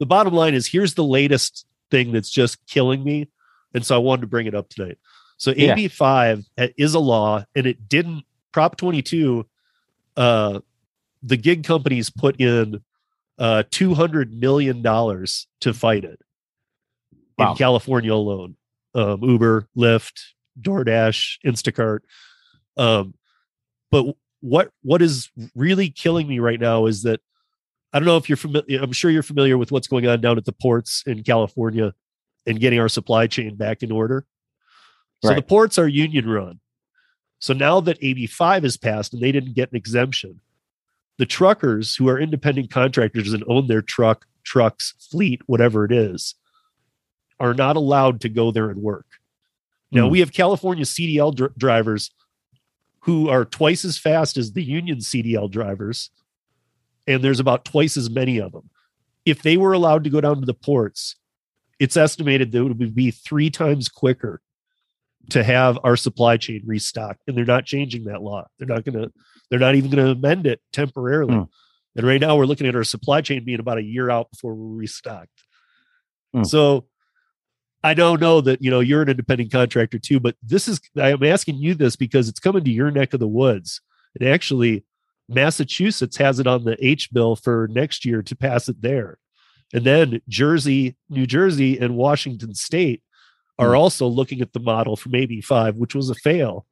the 0.00 0.06
bottom 0.06 0.34
line 0.34 0.54
is 0.54 0.66
here's 0.66 0.94
the 0.94 1.04
latest 1.04 1.64
thing 1.90 2.10
that's 2.12 2.30
just 2.30 2.64
killing 2.66 3.04
me. 3.04 3.28
And 3.72 3.86
so 3.86 3.94
I 3.94 3.98
wanted 3.98 4.22
to 4.22 4.26
bring 4.26 4.46
it 4.46 4.54
up 4.54 4.68
tonight. 4.68 4.98
So 5.36 5.52
Yeah. 5.56 5.74
AB5 5.76 6.44
is 6.76 6.94
a 6.94 6.98
law 6.98 7.44
and 7.54 7.66
it 7.66 7.88
didn't 7.88 8.24
Prop 8.52 8.76
22 8.76 9.46
uh 10.16 10.60
the 11.22 11.36
gig 11.36 11.64
companies 11.64 12.10
put 12.10 12.40
in 12.40 12.82
uh 13.38 13.62
200 13.70 14.32
million 14.32 14.82
dollars 14.82 15.46
to 15.60 15.72
fight 15.74 16.04
it 16.04 16.20
Wow. 17.38 17.50
in 17.52 17.56
California 17.56 18.12
alone. 18.14 18.56
Um 18.94 19.22
Uber, 19.22 19.68
Lyft, 19.76 20.20
DoorDash, 20.60 21.38
Instacart. 21.44 22.00
Um 22.76 23.14
but 23.90 24.16
what 24.40 24.70
what 24.82 25.02
is 25.02 25.30
really 25.54 25.90
killing 25.90 26.28
me 26.28 26.38
right 26.38 26.60
now 26.60 26.86
is 26.86 27.02
that 27.02 27.20
I 27.92 27.98
don't 27.98 28.06
know 28.06 28.16
if 28.16 28.28
you're 28.28 28.36
familiar. 28.36 28.82
I'm 28.82 28.92
sure 28.92 29.10
you're 29.10 29.22
familiar 29.22 29.56
with 29.56 29.70
what's 29.72 29.86
going 29.88 30.06
on 30.06 30.20
down 30.20 30.36
at 30.36 30.44
the 30.44 30.52
ports 30.52 31.02
in 31.06 31.22
California 31.22 31.94
and 32.46 32.58
getting 32.60 32.80
our 32.80 32.88
supply 32.88 33.26
chain 33.28 33.54
back 33.56 33.82
in 33.82 33.90
order. 33.92 34.26
So 35.22 35.28
the 35.36 35.42
ports 35.42 35.78
are 35.78 35.88
union 35.88 36.28
run. 36.28 36.60
So 37.38 37.54
now 37.54 37.80
that 37.80 38.00
AB5 38.00 38.64
is 38.64 38.76
passed 38.76 39.12
and 39.14 39.22
they 39.22 39.32
didn't 39.32 39.54
get 39.54 39.70
an 39.70 39.76
exemption, 39.76 40.40
the 41.18 41.26
truckers 41.26 41.96
who 41.96 42.08
are 42.08 42.18
independent 42.18 42.70
contractors 42.70 43.32
and 43.32 43.44
own 43.46 43.66
their 43.66 43.82
truck, 43.82 44.26
trucks, 44.42 44.94
fleet, 45.10 45.40
whatever 45.46 45.84
it 45.84 45.92
is, 45.92 46.34
are 47.40 47.54
not 47.54 47.76
allowed 47.76 48.20
to 48.22 48.28
go 48.28 48.50
there 48.50 48.70
and 48.70 48.82
work. 48.82 49.06
Now 49.92 50.06
Hmm. 50.06 50.12
we 50.12 50.20
have 50.20 50.32
California 50.32 50.84
CDL 50.84 51.34
dr- 51.34 51.56
drivers 51.56 52.10
who 53.00 53.28
are 53.28 53.44
twice 53.44 53.84
as 53.84 53.98
fast 53.98 54.36
as 54.36 54.52
the 54.52 54.62
union 54.62 54.98
CDL 54.98 55.50
drivers, 55.50 56.10
and 57.06 57.22
there's 57.22 57.40
about 57.40 57.64
twice 57.64 57.96
as 57.96 58.08
many 58.08 58.38
of 58.38 58.52
them. 58.52 58.70
If 59.24 59.42
they 59.42 59.56
were 59.56 59.72
allowed 59.72 60.04
to 60.04 60.10
go 60.10 60.20
down 60.20 60.40
to 60.40 60.46
the 60.46 60.54
ports, 60.54 61.16
it's 61.78 61.96
estimated 61.96 62.52
that 62.52 62.58
it 62.64 62.76
would 62.78 62.94
be 62.94 63.10
three 63.10 63.50
times 63.50 63.88
quicker 63.88 64.40
to 65.30 65.42
have 65.44 65.78
our 65.84 65.96
supply 65.96 66.36
chain 66.36 66.62
restocked. 66.66 67.20
And 67.26 67.36
they're 67.36 67.44
not 67.44 67.64
changing 67.66 68.04
that 68.04 68.22
law. 68.22 68.46
They're 68.58 68.68
not 68.68 68.84
going 68.84 68.98
to, 69.02 69.12
they're 69.50 69.58
not 69.58 69.74
even 69.74 69.90
going 69.90 70.04
to 70.04 70.12
amend 70.12 70.46
it 70.46 70.60
temporarily. 70.72 71.34
Hmm. 71.34 71.42
And 71.96 72.06
right 72.06 72.20
now 72.20 72.36
we're 72.36 72.46
looking 72.46 72.66
at 72.66 72.74
our 72.74 72.84
supply 72.84 73.20
chain 73.20 73.44
being 73.44 73.60
about 73.60 73.78
a 73.78 73.82
year 73.82 74.10
out 74.10 74.30
before 74.30 74.54
we're 74.54 74.78
restocked. 74.78 75.44
Hmm. 76.32 76.44
So 76.44 76.86
I 77.82 77.94
don't 77.94 78.20
know 78.20 78.40
that, 78.40 78.62
you 78.62 78.70
know, 78.70 78.80
you're 78.80 79.02
an 79.02 79.10
independent 79.10 79.52
contractor 79.52 79.98
too, 79.98 80.18
but 80.18 80.36
this 80.42 80.68
is, 80.68 80.80
I'm 80.96 81.22
asking 81.22 81.56
you 81.56 81.74
this 81.74 81.96
because 81.96 82.28
it's 82.28 82.40
coming 82.40 82.64
to 82.64 82.70
your 82.70 82.90
neck 82.90 83.12
of 83.12 83.20
the 83.20 83.28
woods. 83.28 83.80
And 84.18 84.28
actually, 84.28 84.84
Massachusetts 85.28 86.16
has 86.16 86.40
it 86.40 86.46
on 86.46 86.64
the 86.64 86.76
H 86.84 87.12
bill 87.12 87.36
for 87.36 87.68
next 87.70 88.04
year 88.04 88.22
to 88.22 88.36
pass 88.36 88.68
it 88.68 88.80
there. 88.82 89.18
And 89.72 89.84
then 89.84 90.20
Jersey, 90.28 90.96
New 91.08 91.26
Jersey, 91.26 91.78
and 91.78 91.96
Washington 91.96 92.54
State 92.54 93.02
are 93.58 93.70
Hmm. 93.70 93.76
also 93.76 94.06
looking 94.06 94.40
at 94.40 94.52
the 94.52 94.60
model 94.60 94.96
from 94.96 95.12
AB5, 95.12 95.76
which 95.76 95.94
was 95.94 96.10
a 96.10 96.14
fail, 96.14 96.66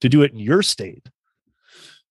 to 0.00 0.08
do 0.08 0.22
it 0.22 0.32
in 0.32 0.38
your 0.38 0.62
state. 0.62 1.08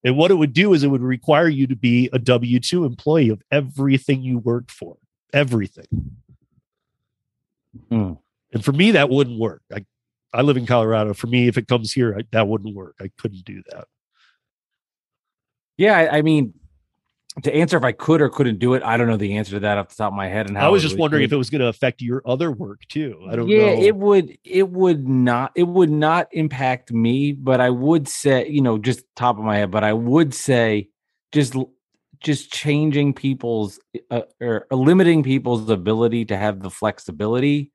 And 0.04 0.18
what 0.18 0.32
it 0.32 0.36
would 0.36 0.54
do 0.54 0.74
is 0.74 0.84
it 0.84 0.88
would 0.88 1.02
require 1.02 1.48
you 1.48 1.68
to 1.68 1.76
be 1.76 2.10
a 2.12 2.20
W 2.20 2.60
2 2.60 2.86
employee 2.86 3.30
of 3.30 3.42
everything 3.52 4.22
you 4.22 4.39
worked 4.39 4.72
for, 4.72 4.98
everything. 5.32 6.18
Hmm. 7.89 8.13
And 8.52 8.63
for 8.63 8.74
me, 8.74 8.92
that 8.92 9.10
wouldn't 9.10 9.39
work. 9.39 9.62
I, 9.74 9.86
I 10.34 10.42
live 10.42 10.58
in 10.58 10.66
Colorado. 10.66 11.13
For 11.13 11.28
me, 11.28 11.48
if 11.48 11.58
it 11.58 11.68
comes 11.68 11.94
here, 11.94 12.16
I, 12.18 12.24
that 12.32 12.48
wouldn't 12.48 12.76
work. 12.76 12.96
I 13.00 13.12
couldn't 13.18 13.46
do 13.46 13.63
that. 13.70 13.86
Yeah, 15.78 15.98
I, 15.98 16.18
I 16.18 16.22
mean, 16.22 16.54
to 17.41 17.54
answer 17.54 17.78
if 17.78 17.84
I 17.84 17.91
could 17.91 18.22
or 18.22 18.30
couldn't 18.30 18.60
do 18.60 18.76
it, 18.76 18.84
I 18.84 18.96
don't 18.96 19.08
know 19.08 19.17
the 19.17 19.38
answer 19.38 19.54
to 19.54 19.60
that 19.62 19.80
off 19.80 19.89
the 19.89 19.96
top 19.96 20.12
of 20.12 20.17
my 20.17 20.28
head. 20.28 20.48
And 20.48 20.56
how 20.56 20.67
I 20.67 20.69
was 20.69 20.84
just 20.84 20.93
would- 20.93 21.02
wondering 21.02 21.24
if 21.24 21.32
it 21.32 21.38
was 21.38 21.50
going 21.50 21.62
to 21.62 21.67
affect 21.67 22.02
your 22.02 22.22
other 22.26 22.52
work 22.52 22.82
too. 22.88 23.26
I 23.28 23.36
don't 23.36 23.48
yeah, 23.48 23.74
know. 23.74 23.82
it 23.82 23.96
would. 23.96 24.38
It 24.43 24.69
would 24.69 25.08
not. 25.08 25.52
It 25.56 25.67
would 25.67 25.89
not 25.89 26.28
impact 26.32 26.91
me. 26.91 27.32
But 27.32 27.60
I 27.60 27.72
would 27.72 28.08
say, 28.08 28.48
you 28.48 28.62
know, 28.62 28.78
just 28.78 29.04
top 29.15 29.38
of 29.39 29.43
my 29.43 29.58
head. 29.58 29.72
But 29.72 29.84
I 29.84 29.93
would 29.93 30.34
say, 30.34 30.89
just 31.32 31.56
just 32.19 32.52
changing 32.52 33.13
people's 33.13 33.80
uh, 34.12 34.22
or 34.39 34.67
limiting 34.72 35.24
people's 35.24 35.69
ability 35.69 36.26
to 36.26 36.38
have 36.38 36.62
the 36.62 36.69
flexibility 36.69 37.72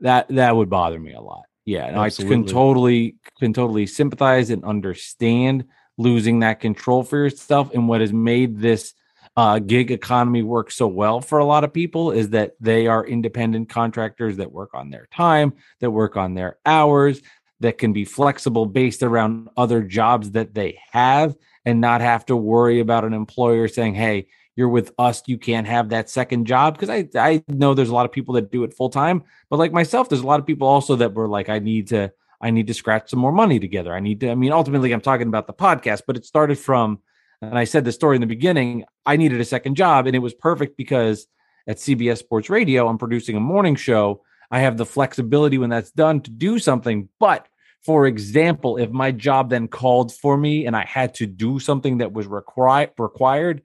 that 0.00 0.28
that 0.28 0.56
would 0.56 0.70
bother 0.70 0.98
me 0.98 1.12
a 1.12 1.20
lot. 1.20 1.44
Yeah, 1.66 1.86
and 1.86 1.98
I 1.98 2.10
can 2.10 2.46
totally 2.46 3.16
can 3.38 3.52
totally 3.52 3.86
sympathize 3.86 4.50
and 4.50 4.64
understand 4.64 5.64
losing 5.98 6.40
that 6.40 6.60
control 6.60 7.02
for 7.02 7.18
yourself. 7.18 7.72
And 7.74 7.86
what 7.86 8.00
has 8.00 8.12
made 8.12 8.58
this 8.58 8.94
uh, 9.36 9.58
gig 9.58 9.90
economy 9.90 10.42
works 10.42 10.76
so 10.76 10.86
well 10.86 11.20
for 11.20 11.38
a 11.38 11.44
lot 11.44 11.64
of 11.64 11.72
people 11.72 12.10
is 12.10 12.30
that 12.30 12.54
they 12.60 12.86
are 12.86 13.06
independent 13.06 13.68
contractors 13.68 14.36
that 14.36 14.52
work 14.52 14.70
on 14.74 14.90
their 14.90 15.06
time, 15.14 15.52
that 15.80 15.90
work 15.90 16.16
on 16.16 16.34
their 16.34 16.58
hours, 16.66 17.22
that 17.60 17.78
can 17.78 17.92
be 17.92 18.04
flexible 18.04 18.66
based 18.66 19.02
around 19.02 19.48
other 19.56 19.82
jobs 19.82 20.32
that 20.32 20.54
they 20.54 20.78
have 20.90 21.36
and 21.64 21.80
not 21.80 22.00
have 22.00 22.26
to 22.26 22.36
worry 22.36 22.80
about 22.80 23.04
an 23.04 23.12
employer 23.12 23.68
saying, 23.68 23.94
hey, 23.94 24.26
you're 24.56 24.68
with 24.68 24.92
us, 24.98 25.22
you 25.26 25.38
can't 25.38 25.66
have 25.66 25.90
that 25.90 26.10
second 26.10 26.46
job. 26.46 26.74
Because 26.74 26.90
I, 26.90 27.08
I 27.14 27.44
know 27.48 27.74
there's 27.74 27.90
a 27.90 27.94
lot 27.94 28.06
of 28.06 28.12
people 28.12 28.34
that 28.34 28.50
do 28.50 28.64
it 28.64 28.74
full 28.74 28.90
time, 28.90 29.22
but 29.48 29.58
like 29.58 29.72
myself, 29.72 30.08
there's 30.08 30.22
a 30.22 30.26
lot 30.26 30.40
of 30.40 30.46
people 30.46 30.66
also 30.66 30.96
that 30.96 31.14
were 31.14 31.28
like, 31.28 31.48
I 31.48 31.60
need 31.60 31.88
to, 31.88 32.12
I 32.40 32.50
need 32.50 32.66
to 32.66 32.74
scratch 32.74 33.10
some 33.10 33.20
more 33.20 33.32
money 33.32 33.60
together. 33.60 33.94
I 33.94 34.00
need 34.00 34.20
to, 34.20 34.30
I 34.30 34.34
mean, 34.34 34.52
ultimately, 34.52 34.92
I'm 34.92 35.00
talking 35.00 35.28
about 35.28 35.46
the 35.46 35.52
podcast, 35.52 36.02
but 36.06 36.16
it 36.16 36.24
started 36.24 36.58
from, 36.58 37.00
and 37.42 37.58
I 37.58 37.64
said 37.64 37.84
the 37.84 37.92
story 37.92 38.16
in 38.16 38.20
the 38.20 38.26
beginning, 38.26 38.84
I 39.06 39.16
needed 39.16 39.40
a 39.40 39.44
second 39.44 39.74
job, 39.74 40.06
and 40.06 40.14
it 40.14 40.20
was 40.20 40.34
perfect 40.34 40.76
because 40.76 41.26
at 41.66 41.78
CBS 41.78 42.18
Sports 42.18 42.50
Radio, 42.50 42.88
I'm 42.88 42.98
producing 42.98 43.36
a 43.36 43.40
morning 43.40 43.76
show. 43.76 44.22
I 44.50 44.60
have 44.60 44.76
the 44.76 44.86
flexibility 44.86 45.58
when 45.58 45.70
that's 45.70 45.90
done 45.90 46.20
to 46.22 46.30
do 46.30 46.58
something. 46.58 47.08
But 47.18 47.46
for 47.84 48.06
example, 48.06 48.76
if 48.76 48.90
my 48.90 49.10
job 49.12 49.50
then 49.50 49.68
called 49.68 50.12
for 50.14 50.36
me 50.36 50.66
and 50.66 50.76
I 50.76 50.84
had 50.84 51.14
to 51.14 51.26
do 51.26 51.58
something 51.58 51.98
that 51.98 52.12
was 52.12 52.26
required 52.26 52.90
required, 52.98 53.62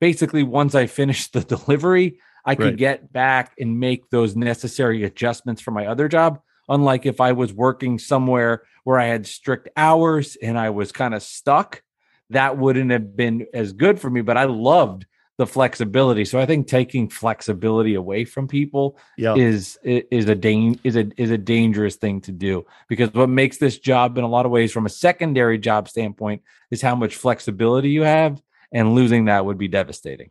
basically 0.00 0.42
once 0.42 0.74
I 0.74 0.86
finished 0.86 1.32
the 1.32 1.40
delivery, 1.56 2.18
I 2.44 2.54
could 2.54 2.64
Right. 2.64 2.76
get 2.76 3.12
back 3.12 3.54
and 3.58 3.78
make 3.80 4.08
those 4.10 4.36
necessary 4.36 5.04
adjustments 5.04 5.60
for 5.60 5.70
my 5.72 5.86
other 5.86 6.08
job. 6.08 6.40
Unlike 6.68 7.06
if 7.06 7.20
I 7.20 7.32
was 7.32 7.52
working 7.52 7.98
somewhere 7.98 8.62
where 8.84 8.98
I 8.98 9.06
had 9.06 9.26
strict 9.26 9.68
hours 9.76 10.36
and 10.42 10.58
I 10.58 10.70
was 10.70 10.92
kind 10.92 11.14
of 11.14 11.22
stuck, 11.22 11.82
that 12.30 12.58
wouldn't 12.58 12.90
have 12.90 13.16
been 13.16 13.46
as 13.54 13.72
good 13.72 14.00
for 14.00 14.10
me. 14.10 14.20
But 14.22 14.36
I 14.36 14.44
loved 14.44 15.06
the 15.38 15.46
flexibility. 15.46 16.24
So 16.24 16.40
I 16.40 16.46
think 16.46 16.66
taking 16.66 17.08
flexibility 17.08 17.94
away 17.94 18.24
from 18.24 18.48
people 18.48 18.98
Yeah. 19.18 19.34
is 19.34 19.78
is 19.84 20.28
a 20.28 20.34
dan- 20.34 20.80
is 20.82 20.96
a 20.96 21.10
is 21.20 21.30
a 21.30 21.38
dangerous 21.38 21.96
thing 21.96 22.22
to 22.22 22.32
do 22.32 22.64
because 22.88 23.12
what 23.12 23.28
makes 23.28 23.58
this 23.58 23.78
job 23.78 24.16
in 24.16 24.24
a 24.24 24.28
lot 24.28 24.46
of 24.46 24.52
ways 24.52 24.72
from 24.72 24.86
a 24.86 24.90
secondary 24.90 25.58
job 25.58 25.88
standpoint 25.88 26.42
is 26.70 26.80
how 26.80 26.94
much 26.94 27.16
flexibility 27.16 27.90
you 27.90 28.02
have 28.02 28.40
and 28.72 28.94
losing 28.94 29.26
that 29.26 29.44
would 29.44 29.58
be 29.58 29.68
devastating. 29.68 30.30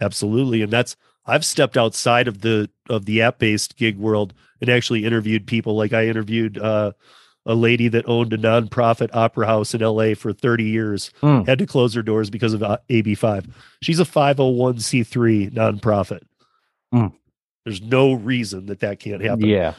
Absolutely. 0.00 0.62
And 0.62 0.72
that's 0.72 0.96
I've 1.24 1.44
stepped 1.44 1.76
outside 1.76 2.26
of 2.26 2.40
the 2.40 2.68
of 2.90 3.04
the 3.04 3.22
app-based 3.22 3.76
gig 3.76 3.96
world 3.96 4.34
and 4.60 4.68
actually 4.68 5.04
interviewed 5.04 5.46
people 5.46 5.76
like 5.76 5.92
I 5.92 6.08
interviewed 6.08 6.58
uh 6.58 6.92
a 7.44 7.54
lady 7.54 7.88
that 7.88 8.08
owned 8.08 8.32
a 8.32 8.38
nonprofit 8.38 9.10
opera 9.12 9.46
house 9.46 9.74
in 9.74 9.80
LA 9.80 10.14
for 10.14 10.32
30 10.32 10.64
years, 10.64 11.10
Hmm. 11.20 11.42
had 11.42 11.58
to 11.58 11.66
close 11.66 11.94
her 11.94 12.02
doors 12.02 12.30
because 12.30 12.52
of 12.52 12.62
uh, 12.62 12.78
AB5. 12.88 13.50
She's 13.82 13.98
a 13.98 14.04
501c3 14.04 15.52
nonprofit. 15.52 16.20
Hmm. 16.92 17.08
There's 17.64 17.82
no 17.82 18.12
reason 18.12 18.66
that 18.66 18.80
that 18.80 19.00
can't 19.00 19.22
happen. 19.22 19.46
Yeah. 19.46 19.74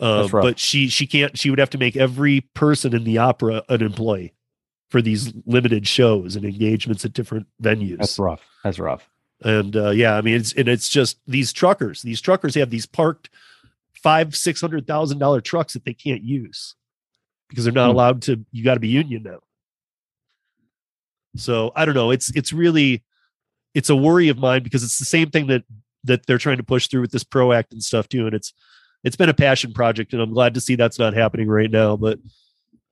Um, 0.00 0.28
but 0.30 0.58
she 0.58 0.88
she 0.88 1.06
can't 1.06 1.38
she 1.38 1.48
would 1.50 1.58
have 1.60 1.70
to 1.70 1.78
make 1.78 1.96
every 1.96 2.40
person 2.54 2.94
in 2.94 3.04
the 3.04 3.18
opera 3.18 3.62
an 3.68 3.82
employee 3.82 4.32
for 4.90 5.00
these 5.00 5.32
limited 5.46 5.86
shows 5.86 6.34
and 6.34 6.44
engagements 6.44 7.04
at 7.04 7.12
different 7.12 7.46
venues 7.62 7.98
That's 7.98 8.18
rough. 8.18 8.40
That's 8.64 8.78
rough. 8.78 9.08
and 9.44 9.76
uh, 9.76 9.90
yeah, 9.90 10.16
I 10.16 10.20
mean, 10.20 10.34
it's 10.36 10.52
and 10.54 10.68
it's 10.68 10.88
just 10.88 11.18
these 11.26 11.52
truckers. 11.52 12.02
These 12.02 12.20
truckers 12.20 12.54
have 12.56 12.70
these 12.70 12.84
parked 12.86 13.30
five 13.94 14.34
six 14.34 14.60
hundred 14.60 14.86
thousand 14.86 15.18
dollar 15.18 15.40
trucks 15.40 15.74
that 15.74 15.84
they 15.84 15.94
can't 15.94 16.22
use 16.22 16.74
because 17.52 17.64
they're 17.64 17.72
not 17.72 17.90
Hmm. 17.90 17.96
allowed 17.96 18.22
to. 18.22 18.44
You 18.50 18.64
got 18.64 18.74
to 18.74 18.80
be 18.80 18.88
union 18.88 19.22
now. 19.22 19.38
So 21.36 21.70
I 21.76 21.84
don't 21.84 21.94
know. 21.94 22.10
It's 22.10 22.30
it's 22.34 22.52
really 22.52 23.02
it's 23.74 23.88
a 23.90 23.96
worry 23.96 24.28
of 24.28 24.38
mine 24.38 24.62
because 24.62 24.82
it's 24.82 24.98
the 24.98 25.04
same 25.04 25.30
thing 25.30 25.46
that 25.48 25.64
that 26.04 26.26
they're 26.26 26.38
trying 26.38 26.56
to 26.58 26.62
push 26.62 26.88
through 26.88 27.00
with 27.02 27.12
this 27.12 27.24
PRO 27.24 27.52
Act 27.52 27.72
and 27.72 27.82
stuff 27.82 28.08
too. 28.08 28.26
And 28.26 28.34
it's 28.34 28.52
it's 29.04 29.16
been 29.16 29.28
a 29.28 29.34
passion 29.34 29.72
project, 29.72 30.12
and 30.12 30.20
I'm 30.22 30.32
glad 30.32 30.54
to 30.54 30.60
see 30.60 30.74
that's 30.76 30.98
not 30.98 31.14
happening 31.14 31.48
right 31.48 31.70
now. 31.70 31.96
But 31.96 32.18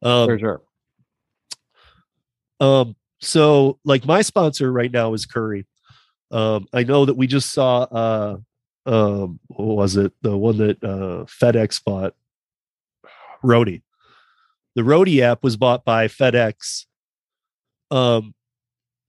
um, 0.03 0.27
For 0.29 0.39
sure. 0.39 0.63
um, 2.61 2.97
so 3.21 3.79
like 3.85 4.07
my 4.07 4.23
sponsor 4.23 4.73
right 4.73 4.91
now 4.91 5.13
is 5.15 5.27
Curri. 5.27 5.67
Um, 6.31 6.67
I 6.73 6.85
know 6.85 7.05
that 7.05 7.15
we 7.17 7.27
just 7.27 7.51
saw 7.53 7.83
uh 7.83 8.37
um 8.87 9.39
what 9.49 9.77
was 9.77 9.97
it? 9.97 10.13
The 10.23 10.37
one 10.37 10.57
that 10.59 10.83
uh 10.83 11.25
FedEx 11.27 11.83
bought 11.85 12.15
Roadie. 13.45 13.83
The 14.81 14.87
Roadie 14.87 15.21
app 15.21 15.43
was 15.43 15.59
bought 15.59 15.85
by 15.85 16.09
FedEx. 16.09 16.87
Um 17.91 18.35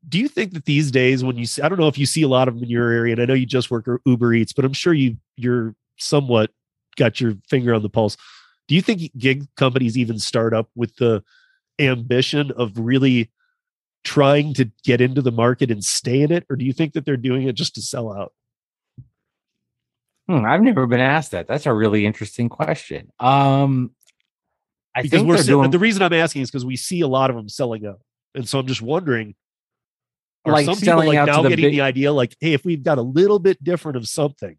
do 0.10 0.20
you 0.20 0.28
think 0.28 0.52
that 0.54 0.66
these 0.66 0.92
days 0.92 1.24
when 1.24 1.38
you 1.38 1.46
see, 1.46 1.62
I 1.62 1.70
don't 1.70 1.80
know 1.80 1.88
if 1.88 1.98
you 1.98 2.06
see 2.06 2.24
a 2.24 2.28
lot 2.28 2.50
of 2.50 2.56
them 2.56 2.64
in 2.64 2.70
your 2.70 2.90
area 2.90 3.14
and 3.14 3.22
I 3.22 3.26
know 3.26 3.36
you 3.36 3.46
just 3.46 3.72
work 3.72 3.88
Uber 4.06 4.34
Eats, 4.34 4.52
but 4.52 4.66
I'm 4.66 4.74
sure 4.74 4.94
you 4.94 5.16
you're 5.38 5.74
somewhat 5.98 6.52
got 6.98 7.22
your 7.22 7.36
finger 7.48 7.74
on 7.74 7.84
the 7.84 7.90
pulse. 7.90 8.18
Do 8.68 8.76
you 8.76 8.82
think 8.82 9.18
gig 9.18 9.48
companies 9.56 9.98
even 9.98 10.20
start 10.20 10.54
up 10.54 10.70
with 10.76 10.94
the 10.98 11.24
ambition 11.80 12.52
of 12.58 12.78
really 12.78 13.32
trying 14.04 14.54
to 14.56 14.70
get 14.84 15.00
into 15.00 15.22
the 15.22 15.32
market 15.32 15.72
and 15.72 15.86
stay 15.86 16.22
in 16.22 16.34
it 16.34 16.46
or 16.50 16.58
do 16.58 16.66
you 16.66 16.74
think 16.74 16.92
that 16.94 17.06
they're 17.06 17.16
doing 17.16 17.48
it 17.48 17.56
just 17.56 17.76
to 17.76 17.82
sell 17.82 18.12
out 18.12 18.34
Hmm, 20.28 20.46
I've 20.46 20.62
never 20.62 20.88
been 20.88 21.02
asked 21.02 21.32
that. 21.32 21.48
That's 21.48 21.66
a 21.66 21.74
really 21.74 22.06
interesting 22.06 22.48
question. 22.48 23.12
Um, 23.20 23.92
I 24.96 25.02
because 25.04 25.20
think 25.22 25.30
we're 25.30 25.44
doing 25.44 25.72
the 25.72 25.80
reason 25.80 26.02
i'm 26.02 26.14
asking 26.14 26.42
is 26.42 26.52
because 26.52 26.66
we 26.66 26.76
see 26.76 27.02
a 27.02 27.08
lot 27.08 27.30
of 27.30 27.36
them 27.36 27.50
selling 27.50 27.86
out. 27.86 28.00
And 28.36 28.48
so 28.48 28.60
i'm 28.60 28.68
just 28.68 28.82
wondering 28.82 29.36
are 30.46 30.54
Like 30.54 30.66
some 30.66 30.76
people 30.76 30.98
like 30.98 31.18
out 31.18 31.28
now 31.28 31.44
the 31.44 31.50
getting 31.50 31.66
big- 31.66 31.74
the 31.74 31.82
idea 31.82 32.12
like 32.12 32.36
hey 32.40 32.54
if 32.54 32.66
we've 32.66 32.84
got 32.84 32.98
a 32.98 33.04
little 33.04 33.40
bit 33.40 33.64
different 33.64 33.96
of 33.96 34.08
something 34.08 34.58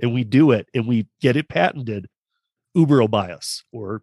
and 0.00 0.14
we 0.14 0.24
do 0.24 0.52
it 0.52 0.68
and 0.74 0.86
we 0.86 1.06
get 1.20 1.36
it 1.36 1.48
patented 1.48 2.08
uber 2.74 3.00
will 3.00 3.08
buy 3.08 3.32
us 3.32 3.62
or 3.72 4.02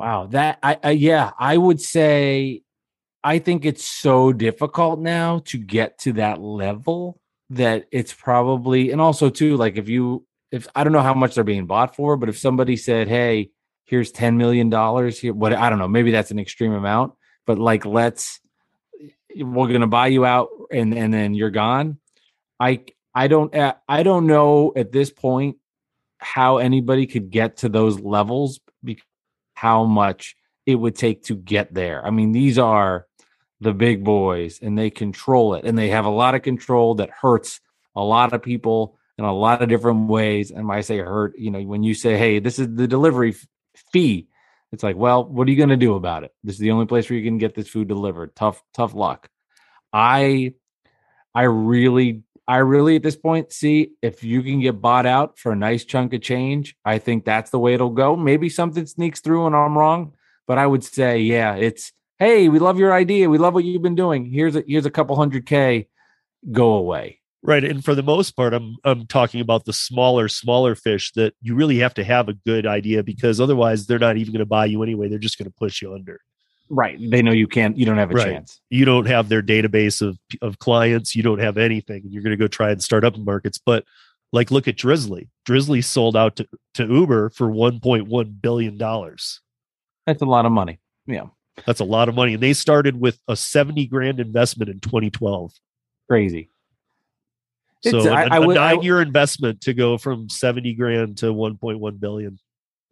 Wow, 0.00 0.28
that 0.28 0.58
I, 0.62 0.78
I 0.82 0.90
yeah, 0.92 1.32
I 1.38 1.58
would 1.58 1.78
say 1.78 2.62
I 3.22 3.38
think 3.38 3.66
it's 3.66 3.84
so 3.84 4.32
difficult 4.32 4.98
now 4.98 5.40
to 5.44 5.58
get 5.58 5.98
to 5.98 6.14
that 6.14 6.40
level 6.40 7.20
that 7.50 7.84
it's 7.92 8.14
probably 8.14 8.92
and 8.92 9.00
also 9.00 9.28
too 9.28 9.58
like 9.58 9.76
if 9.76 9.90
you 9.90 10.26
if 10.50 10.66
I 10.74 10.84
don't 10.84 10.94
know 10.94 11.02
how 11.02 11.12
much 11.12 11.34
they're 11.34 11.44
being 11.44 11.66
bought 11.66 11.94
for, 11.94 12.16
but 12.16 12.30
if 12.30 12.38
somebody 12.38 12.78
said, 12.78 13.08
"Hey, 13.08 13.50
here's 13.90 14.12
10 14.12 14.38
million 14.38 14.70
dollars 14.70 15.18
here," 15.18 15.34
what 15.34 15.52
I 15.52 15.68
don't 15.68 15.78
know, 15.78 15.88
maybe 15.88 16.12
that's 16.12 16.30
an 16.30 16.38
extreme 16.38 16.72
amount, 16.72 17.12
but 17.46 17.58
like 17.58 17.84
let's 17.84 18.40
we're 19.36 19.68
going 19.68 19.82
to 19.82 19.86
buy 19.86 20.06
you 20.06 20.24
out 20.24 20.48
and 20.70 20.94
and 20.94 21.12
then 21.12 21.34
you're 21.34 21.50
gone. 21.50 21.98
I 22.58 22.84
I 23.14 23.28
don't 23.28 23.54
uh, 23.54 23.74
I 23.88 24.02
don't 24.02 24.26
know 24.26 24.72
at 24.76 24.92
this 24.92 25.10
point 25.10 25.56
how 26.18 26.58
anybody 26.58 27.06
could 27.06 27.30
get 27.30 27.58
to 27.58 27.68
those 27.68 27.98
levels 28.00 28.60
because 28.84 29.04
how 29.54 29.84
much 29.84 30.36
it 30.66 30.74
would 30.74 30.94
take 30.94 31.24
to 31.24 31.34
get 31.34 31.74
there. 31.74 32.04
I 32.06 32.10
mean, 32.10 32.32
these 32.32 32.58
are 32.58 33.06
the 33.60 33.74
big 33.74 34.04
boys 34.04 34.58
and 34.62 34.78
they 34.78 34.90
control 34.90 35.54
it 35.54 35.64
and 35.64 35.76
they 35.76 35.88
have 35.88 36.06
a 36.06 36.10
lot 36.10 36.34
of 36.34 36.42
control 36.42 36.94
that 36.96 37.10
hurts 37.10 37.60
a 37.94 38.02
lot 38.02 38.32
of 38.32 38.42
people 38.42 38.96
in 39.18 39.24
a 39.24 39.34
lot 39.34 39.60
of 39.62 39.68
different 39.68 40.08
ways. 40.08 40.50
And 40.50 40.66
when 40.66 40.78
I 40.78 40.80
say 40.80 40.98
hurt, 40.98 41.38
you 41.38 41.50
know, 41.50 41.60
when 41.60 41.82
you 41.82 41.92
say, 41.92 42.16
hey, 42.16 42.38
this 42.38 42.58
is 42.58 42.74
the 42.74 42.88
delivery 42.88 43.34
fee, 43.92 44.28
it's 44.72 44.82
like, 44.82 44.96
well, 44.96 45.24
what 45.24 45.48
are 45.48 45.50
you 45.50 45.56
going 45.56 45.70
to 45.70 45.76
do 45.76 45.94
about 45.94 46.24
it? 46.24 46.32
This 46.44 46.54
is 46.54 46.60
the 46.60 46.70
only 46.70 46.86
place 46.86 47.08
where 47.08 47.18
you 47.18 47.24
can 47.24 47.38
get 47.38 47.54
this 47.54 47.68
food 47.68 47.88
delivered. 47.88 48.36
Tough, 48.36 48.62
tough 48.72 48.94
luck. 48.94 49.28
I, 49.92 50.54
I 51.34 51.42
really, 51.42 52.22
I 52.46 52.58
really 52.58 52.96
at 52.96 53.02
this 53.02 53.16
point 53.16 53.52
see 53.52 53.92
if 54.02 54.22
you 54.22 54.42
can 54.42 54.60
get 54.60 54.80
bought 54.80 55.06
out 55.06 55.38
for 55.38 55.52
a 55.52 55.56
nice 55.56 55.84
chunk 55.84 56.14
of 56.14 56.20
change. 56.20 56.76
I 56.84 56.98
think 56.98 57.24
that's 57.24 57.50
the 57.50 57.58
way 57.58 57.74
it'll 57.74 57.90
go. 57.90 58.16
Maybe 58.16 58.48
something 58.48 58.86
sneaks 58.86 59.20
through 59.20 59.46
and 59.46 59.56
I'm 59.56 59.76
wrong, 59.76 60.14
but 60.46 60.58
I 60.58 60.66
would 60.66 60.84
say, 60.84 61.20
yeah, 61.20 61.54
it's 61.54 61.92
hey, 62.18 62.48
we 62.48 62.58
love 62.58 62.78
your 62.78 62.92
idea, 62.92 63.30
we 63.30 63.38
love 63.38 63.54
what 63.54 63.64
you've 63.64 63.82
been 63.82 63.94
doing. 63.94 64.26
Here's 64.26 64.54
a 64.54 64.62
here's 64.66 64.86
a 64.86 64.90
couple 64.90 65.16
hundred 65.16 65.46
k, 65.46 65.88
go 66.50 66.74
away. 66.74 67.19
Right 67.42 67.64
and 67.64 67.82
for 67.82 67.94
the 67.94 68.02
most 68.02 68.32
part 68.32 68.52
i'm 68.52 68.76
i'm 68.84 69.06
talking 69.06 69.40
about 69.40 69.64
the 69.64 69.72
smaller 69.72 70.28
smaller 70.28 70.74
fish 70.74 71.10
that 71.12 71.32
you 71.40 71.54
really 71.54 71.78
have 71.78 71.94
to 71.94 72.04
have 72.04 72.28
a 72.28 72.34
good 72.34 72.66
idea 72.66 73.02
because 73.02 73.40
otherwise 73.40 73.86
they're 73.86 73.98
not 73.98 74.18
even 74.18 74.32
going 74.34 74.40
to 74.40 74.46
buy 74.46 74.66
you 74.66 74.82
anyway 74.82 75.08
they're 75.08 75.18
just 75.18 75.38
going 75.38 75.48
to 75.50 75.56
push 75.56 75.80
you 75.82 75.94
under 75.94 76.20
Right? 76.72 76.96
They 77.00 77.20
know 77.20 77.32
you 77.32 77.48
can't. 77.48 77.76
You 77.76 77.84
don't 77.84 77.96
have 77.98 78.12
a 78.12 78.14
Right. 78.14 78.26
chance. 78.26 78.60
you 78.70 78.84
don't 78.84 79.06
have 79.06 79.28
their 79.28 79.42
database 79.42 80.00
of 80.06 80.18
of 80.42 80.58
clients 80.60 81.16
you 81.16 81.22
don't 81.22 81.40
have 81.40 81.56
anything 81.56 82.02
you're 82.08 82.22
going 82.22 82.30
to 82.30 82.36
go 82.36 82.46
try 82.46 82.70
and 82.70 82.80
start 82.82 83.04
up 83.04 83.16
markets 83.18 83.58
but 83.58 83.84
like 84.32 84.50
look 84.52 84.68
at 84.68 84.76
Drizly 84.76 85.28
Drizly 85.48 85.82
sold 85.82 86.16
out 86.16 86.36
to, 86.36 86.46
to 86.74 86.86
uber 86.86 87.30
for 87.30 87.48
1.1 87.48 88.40
billion 88.42 88.76
dollars 88.76 89.40
That's 90.06 90.22
a 90.22 90.26
lot 90.26 90.46
of 90.46 90.52
money. 90.52 90.78
Yeah, 91.06 91.26
that's 91.66 91.80
a 91.80 91.84
lot 91.84 92.08
of 92.08 92.14
money 92.14 92.34
and 92.34 92.42
they 92.42 92.52
started 92.52 93.00
with 93.00 93.18
a 93.26 93.34
70 93.34 93.86
grand 93.86 94.20
investment 94.20 94.70
in 94.70 94.78
2012 94.80 95.52
crazy. 96.08 96.50
So 97.82 98.10
I- 98.10 98.24
a, 98.24 98.28
I 98.30 98.38
would- 98.38 98.56
I- 98.56 98.74
nine 98.74 98.82
year 98.82 99.00
investment 99.00 99.62
to 99.62 99.74
go 99.74 99.98
from 99.98 100.28
70 100.28 100.74
grand 100.74 101.18
to 101.18 101.26
1.1 101.32 101.98
billion. 102.00 102.38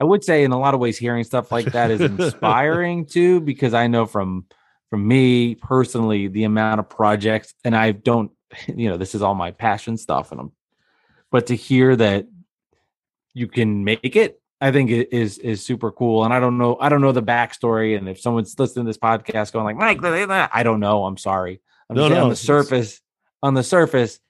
I 0.01 0.05
would 0.05 0.23
say 0.23 0.45
in 0.45 0.53
a 0.53 0.59
lot 0.59 0.75
of 0.75 0.81
ways 0.81 0.97
hearing 0.97 1.25
stuff 1.25 1.51
like 1.51 1.67
that 1.73 1.91
is 1.91 2.01
inspiring 2.13 3.05
too 3.07 3.41
because 3.41 3.75
I 3.75 3.89
know 3.89 4.07
from 4.07 4.47
from 4.91 5.07
me 5.07 5.55
personally 5.57 6.29
the 6.29 6.45
amount 6.45 6.79
of 6.81 6.89
projects 6.89 7.53
and 7.65 7.77
I 7.77 7.91
don't 7.93 8.31
you 8.69 8.89
know 8.89 8.97
this 8.97 9.15
is 9.15 9.23
all 9.23 9.35
my 9.35 9.51
passion 9.51 9.97
stuff 9.97 10.31
and 10.33 10.41
I'm 10.41 10.53
but 11.31 11.49
to 11.49 11.57
hear 11.57 11.95
that 11.97 12.27
you 13.35 13.49
can 13.49 13.85
make 13.85 14.17
it 14.17 14.41
I 14.61 14.71
think 14.73 14.91
it 14.91 15.13
is 15.13 15.39
is 15.39 15.65
super 15.65 15.91
cool 15.93 16.25
and 16.25 16.33
I 16.33 16.41
don't 16.41 16.59
know 16.59 16.77
I 16.81 16.89
don't 16.89 17.01
know 17.01 17.13
the 17.13 17.23
backstory 17.23 17.97
and 17.99 18.09
if 18.09 18.21
someone's 18.21 18.59
listening 18.59 18.87
to 18.87 18.89
this 18.91 18.99
podcast 18.99 19.53
going 19.53 19.65
like 19.65 19.77
Mike 19.77 20.01
blah, 20.01 20.11
blah, 20.11 20.27
blah," 20.27 20.49
I 20.53 20.63
don't 20.63 20.81
know 20.81 21.05
I'm 21.05 21.17
sorry. 21.19 21.61
I'm 21.91 21.97
No, 21.97 22.09
just 22.09 22.17
no, 22.17 22.23
on 22.25 22.31
the 22.31 22.37
surface 22.37 23.01
on 23.43 23.55
the 23.55 23.63
surface 23.65 24.21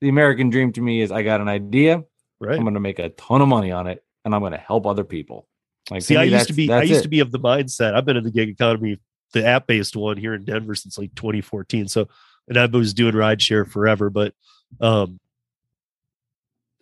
the 0.00 0.08
American 0.08 0.50
dream 0.50 0.72
to 0.72 0.80
me 0.80 1.00
is 1.02 1.12
I 1.12 1.22
got 1.22 1.40
an 1.40 1.48
idea 1.48 2.04
right 2.40 2.56
I'm 2.56 2.62
going 2.62 2.74
to 2.74 2.80
make 2.80 2.98
a 2.98 3.10
ton 3.10 3.42
of 3.42 3.48
money 3.48 3.70
on 3.70 3.86
it, 3.86 4.02
and 4.24 4.34
I'm 4.34 4.40
going 4.40 4.52
to 4.52 4.58
help 4.58 4.86
other 4.86 5.04
people. 5.04 5.46
Like, 5.90 6.02
See, 6.02 6.16
I 6.16 6.24
used 6.24 6.46
to 6.48 6.52
be 6.52 6.70
I 6.72 6.82
used 6.82 7.00
it. 7.00 7.02
to 7.02 7.08
be 7.08 7.20
of 7.20 7.32
the 7.32 7.38
mindset. 7.38 7.94
I've 7.94 8.04
been 8.04 8.16
in 8.16 8.24
the 8.24 8.30
gig 8.30 8.48
economy, 8.48 8.98
the 9.32 9.44
app 9.44 9.66
based 9.66 9.96
one 9.96 10.16
here 10.16 10.34
in 10.34 10.44
Denver 10.44 10.74
since 10.74 10.98
like 10.98 11.14
2014. 11.14 11.88
So, 11.88 12.08
and 12.48 12.58
I 12.58 12.66
was 12.66 12.94
doing 12.94 13.14
rideshare 13.14 13.68
forever, 13.68 14.10
but 14.10 14.34
um, 14.80 15.18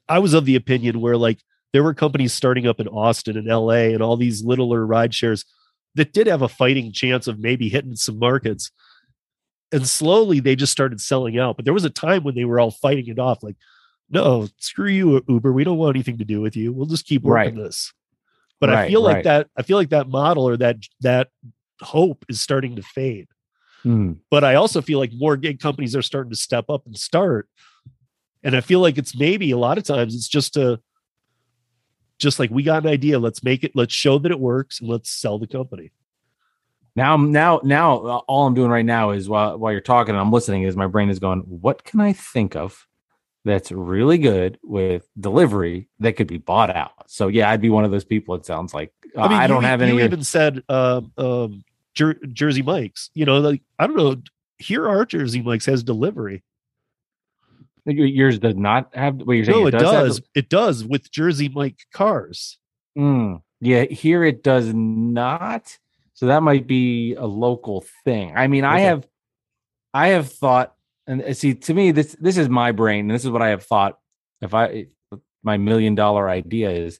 I 0.08 0.18
was 0.18 0.34
of 0.34 0.44
the 0.44 0.56
opinion 0.56 1.00
where 1.00 1.16
like 1.16 1.38
there 1.72 1.82
were 1.82 1.94
companies 1.94 2.32
starting 2.32 2.66
up 2.66 2.80
in 2.80 2.88
Austin 2.88 3.36
and 3.36 3.46
LA 3.46 3.90
and 3.92 4.02
all 4.02 4.16
these 4.16 4.44
littler 4.44 4.84
ride 4.86 5.14
shares 5.14 5.44
that 5.94 6.12
did 6.12 6.26
have 6.26 6.42
a 6.42 6.48
fighting 6.48 6.92
chance 6.92 7.26
of 7.26 7.38
maybe 7.38 7.68
hitting 7.68 7.96
some 7.96 8.18
markets. 8.18 8.70
And 9.70 9.86
slowly 9.86 10.40
they 10.40 10.56
just 10.56 10.72
started 10.72 11.00
selling 11.00 11.38
out. 11.38 11.56
But 11.56 11.64
there 11.64 11.74
was 11.74 11.84
a 11.84 11.90
time 11.90 12.24
when 12.24 12.34
they 12.34 12.44
were 12.44 12.58
all 12.58 12.70
fighting 12.70 13.06
it 13.08 13.18
off, 13.18 13.42
like, 13.42 13.56
no, 14.10 14.48
screw 14.58 14.88
you, 14.88 15.22
Uber. 15.28 15.52
We 15.52 15.64
don't 15.64 15.76
want 15.76 15.94
anything 15.94 16.18
to 16.18 16.24
do 16.24 16.40
with 16.40 16.56
you. 16.56 16.72
We'll 16.72 16.86
just 16.86 17.04
keep 17.06 17.22
working 17.22 17.56
this. 17.64 17.92
But 18.60 18.70
I 18.70 18.74
Right, 18.74 18.90
feel 18.90 19.02
like 19.02 19.14
right. 19.16 19.24
that 19.24 19.48
I 19.56 19.62
feel 19.62 19.76
like 19.76 19.90
that 19.90 20.08
model 20.08 20.48
or 20.48 20.56
that 20.56 20.78
that 21.02 21.28
hope 21.80 22.24
is 22.28 22.40
starting 22.40 22.76
to 22.76 22.82
fade 22.82 23.28
Hmm. 23.84 24.14
but 24.28 24.42
I 24.42 24.56
also 24.56 24.82
feel 24.82 24.98
like 24.98 25.12
more 25.14 25.36
gig 25.36 25.60
companies 25.60 25.94
are 25.94 26.02
starting 26.02 26.30
to 26.30 26.36
step 26.36 26.68
up 26.68 26.84
and 26.86 26.98
start. 26.98 27.48
And 28.42 28.56
I 28.56 28.60
feel 28.60 28.80
like 28.80 28.98
it's 28.98 29.16
maybe 29.16 29.52
a 29.52 29.56
lot 29.56 29.78
of 29.78 29.84
times 29.84 30.16
it's 30.16 30.26
just 30.26 30.56
a 30.56 30.80
just 32.18 32.40
like 32.40 32.50
we 32.50 32.64
got 32.64 32.82
an 32.82 32.90
idea, 32.90 33.20
let's 33.20 33.44
make 33.44 33.62
it, 33.62 33.72
let's 33.76 33.94
show 33.94 34.18
that 34.18 34.32
it 34.32 34.40
works, 34.40 34.80
and 34.80 34.88
let's 34.88 35.08
sell 35.10 35.38
the 35.38 35.46
company. 35.46 35.92
Now, 36.98 37.16
now, 37.16 37.60
now, 37.62 37.96
uh, 37.98 38.16
all 38.26 38.46
I'm 38.46 38.54
doing 38.54 38.70
right 38.70 38.84
now 38.84 39.10
is 39.12 39.28
while 39.28 39.56
while 39.56 39.70
you're 39.70 39.80
talking 39.80 40.14
and 40.16 40.20
I'm 40.20 40.32
listening, 40.32 40.64
is 40.64 40.76
my 40.76 40.88
brain 40.88 41.10
is 41.10 41.20
going, 41.20 41.40
what 41.40 41.84
can 41.84 42.00
I 42.00 42.12
think 42.12 42.56
of 42.56 42.86
that's 43.44 43.70
really 43.70 44.18
good 44.18 44.58
with 44.64 45.08
delivery 45.18 45.88
that 46.00 46.14
could 46.16 46.26
be 46.26 46.38
bought 46.38 46.74
out? 46.74 47.08
So 47.08 47.28
yeah, 47.28 47.50
I'd 47.50 47.60
be 47.60 47.70
one 47.70 47.84
of 47.84 47.92
those 47.92 48.04
people. 48.04 48.34
It 48.34 48.44
sounds 48.44 48.74
like 48.74 48.92
Uh, 49.16 49.20
I, 49.22 49.42
you 49.42 49.48
don't 49.48 49.62
e- 49.62 49.66
have 49.66 49.80
any. 49.80 49.92
You 49.92 50.00
even 50.00 50.24
said 50.24 50.64
um, 50.68 51.12
um, 51.16 51.64
Jer- 51.94 52.18
Jersey 52.32 52.62
Mike's. 52.62 53.10
You 53.14 53.24
know, 53.26 53.38
like 53.38 53.62
I 53.78 53.86
don't 53.86 53.96
know. 53.96 54.16
Here, 54.58 54.88
our 54.88 55.06
Jersey 55.06 55.40
Mike's 55.40 55.66
has 55.66 55.84
delivery. 55.84 56.42
yours 57.86 58.40
does 58.40 58.56
not 58.56 58.94
have. 58.94 59.16
What 59.22 59.34
you're 59.34 59.44
saying? 59.44 59.60
No, 59.60 59.66
it 59.68 59.74
have- 59.74 59.82
does. 59.82 60.20
It 60.34 60.48
does 60.48 60.84
with 60.84 61.10
Jersey 61.12 61.48
Mike 61.48 61.78
cars. 61.92 62.58
Mm, 62.98 63.40
yeah, 63.60 63.84
here 63.84 64.24
it 64.24 64.42
does 64.42 64.72
not. 64.74 65.78
So 66.18 66.26
that 66.26 66.42
might 66.42 66.66
be 66.66 67.14
a 67.14 67.26
local 67.26 67.84
thing. 68.04 68.32
I 68.34 68.48
mean, 68.48 68.64
I 68.64 68.80
have, 68.80 69.06
I 69.94 70.08
have 70.08 70.28
thought, 70.28 70.74
and 71.06 71.22
uh, 71.22 71.32
see, 71.32 71.54
to 71.54 71.72
me, 71.72 71.92
this 71.92 72.16
this 72.18 72.36
is 72.36 72.48
my 72.48 72.72
brain, 72.72 73.02
and 73.02 73.10
this 73.12 73.24
is 73.24 73.30
what 73.30 73.40
I 73.40 73.50
have 73.50 73.62
thought. 73.62 74.00
If 74.42 74.52
I, 74.52 74.86
my 75.44 75.58
million 75.58 75.94
dollar 75.94 76.28
idea 76.28 76.70
is, 76.70 76.98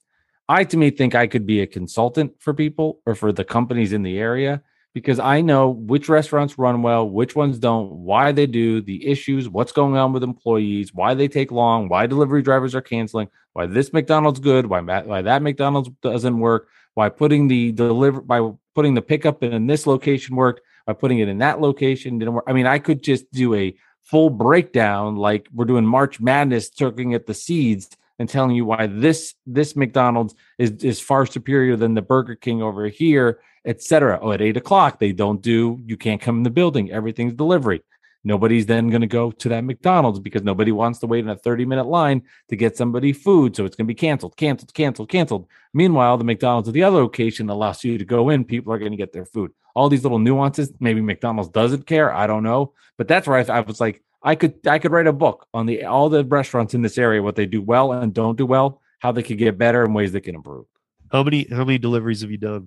I 0.49 0.63
to 0.63 0.77
me 0.77 0.91
think 0.91 1.17
I 1.17 1.27
could 1.27 1.47
be 1.47 1.61
a 1.63 1.67
consultant 1.67 2.35
for 2.39 2.55
people 2.55 3.01
or 3.07 3.17
for 3.17 3.33
the 3.33 3.43
companies 3.43 3.93
in 3.93 4.05
the 4.05 4.21
area 4.21 4.63
because 4.95 5.19
I 5.19 5.41
know 5.41 5.69
which 5.69 6.09
restaurants 6.09 6.57
run 6.57 6.83
well, 6.83 7.11
which 7.11 7.35
ones 7.35 7.59
don't, 7.59 7.91
why 7.91 8.31
they 8.31 8.47
do, 8.47 8.81
the 8.81 9.05
issues, 9.05 9.49
what's 9.49 9.73
going 9.73 9.97
on 9.97 10.13
with 10.13 10.23
employees, 10.23 10.95
why 10.95 11.15
they 11.15 11.27
take 11.27 11.51
long, 11.51 11.89
why 11.89 12.07
delivery 12.07 12.43
drivers 12.43 12.77
are 12.77 12.81
canceling, 12.81 13.31
why 13.53 13.67
this 13.67 13.93
McDonald's 13.93 14.39
good, 14.39 14.67
why 14.67 14.81
why 14.81 15.23
that 15.23 15.43
McDonald's 15.43 15.91
doesn't 16.03 16.39
work, 16.39 16.69
why 16.95 17.09
putting 17.09 17.49
the 17.49 17.73
deliver 17.73 18.21
by 18.21 18.53
putting 18.79 18.95
the 18.95 19.03
pickup 19.03 19.43
in 19.43 19.67
this 19.67 19.89
location 19.89 20.37
worked, 20.37 20.61
by 20.87 20.93
putting 20.93 21.19
it 21.19 21.27
in 21.27 21.39
that 21.39 21.61
location 21.61 22.17
didn't 22.17 22.33
work. 22.33 22.45
I 22.47 22.53
mean, 22.53 22.65
I 22.65 22.79
could 22.79 23.03
just 23.03 23.29
do 23.33 23.53
a 23.57 23.75
full 24.05 24.31
breakdown 24.31 25.17
like 25.17 25.49
we're 25.53 25.65
doing 25.65 25.85
March 25.85 26.21
Madness, 26.21 26.71
looking 26.81 27.13
at 27.13 27.27
the 27.27 27.35
seeds 27.35 27.89
and 28.21 28.29
telling 28.29 28.55
you 28.55 28.65
why 28.65 28.87
this 28.87 29.35
this 29.49 29.75
McDonald's 29.75 30.37
is 30.59 30.71
is 30.85 31.01
far 31.01 31.27
superior 31.27 31.75
than 31.75 31.95
the 31.95 32.03
Burger 32.03 32.37
King 32.37 32.63
over 32.63 32.87
here, 32.87 33.41
etc. 33.65 34.21
Oh, 34.23 34.31
at 34.31 34.41
eight 34.41 34.57
o'clock 34.57 35.01
they 35.01 35.11
don't 35.11 35.43
do. 35.43 35.81
You 35.85 35.97
can't 35.97 36.21
come 36.21 36.37
in 36.37 36.43
the 36.45 36.51
building. 36.51 36.93
Everything's 36.93 37.35
delivery. 37.35 37.83
Nobody's 38.25 38.67
then 38.67 38.89
going 38.91 39.01
to 39.01 39.07
go 39.07 39.31
to 39.31 39.49
that 39.51 39.65
McDonald's 39.65 40.19
because 40.19 40.43
nobody 40.43 40.73
wants 40.73 40.99
to 41.01 41.07
wait 41.07 41.25
in 41.25 41.31
a 41.31 41.37
30 41.37 41.65
minute 41.65 41.87
line 41.87 42.23
to 42.49 42.57
get 42.57 42.77
somebody 42.77 43.13
food. 43.13 43.55
So 43.57 43.65
it's 43.65 43.77
going 43.77 43.87
to 43.87 43.89
be 43.89 43.95
canceled, 43.95 44.37
canceled, 44.37 44.75
canceled, 44.75 45.09
canceled. 45.09 45.47
Meanwhile, 45.73 46.19
the 46.19 46.25
McDonald's 46.25 46.69
at 46.69 46.75
the 46.75 46.83
other 46.83 46.99
location 46.99 47.49
allows 47.49 47.85
you 47.85 47.97
to 47.99 48.05
go 48.05 48.29
in. 48.31 48.45
People 48.45 48.73
are 48.73 48.79
going 48.79 48.91
to 48.91 48.97
get 48.99 49.13
their 49.13 49.25
food. 49.25 49.53
All 49.75 49.89
these 49.89 50.03
little 50.03 50.19
nuances. 50.19 50.73
Maybe 50.81 51.01
McDonald's 51.01 51.51
doesn't 51.51 51.87
care. 51.87 52.13
I 52.13 52.27
don't 52.27 52.43
know. 52.43 52.73
But 52.97 53.07
that's 53.09 53.27
where 53.29 53.39
I, 53.39 53.59
I 53.59 53.61
was 53.61 53.81
like, 53.81 54.03
I 54.23 54.35
could 54.35 54.67
I 54.67 54.81
could 54.81 54.91
write 54.91 55.07
a 55.07 55.13
book 55.13 55.47
on 55.55 55.67
the 55.67 55.85
all 55.85 56.09
the 56.09 56.25
restaurants 56.25 56.75
in 56.75 56.83
this 56.83 56.99
area, 56.99 57.23
what 57.23 57.37
they 57.37 57.47
do 57.47 57.63
well 57.63 57.93
and 57.93 58.13
don't 58.13 58.37
do 58.37 58.47
well, 58.47 58.83
how 58.99 59.13
they 59.13 59.23
could 59.23 59.39
get 59.39 59.57
better, 59.57 59.85
and 59.85 59.95
ways 59.95 60.11
they 60.11 60.21
can 60.21 60.35
improve. 60.35 60.67
How 61.13 61.23
many 61.23 61.47
how 61.49 61.65
many 61.65 61.79
deliveries 61.79 62.23
have 62.23 62.31
you 62.33 62.37
done? 62.37 62.67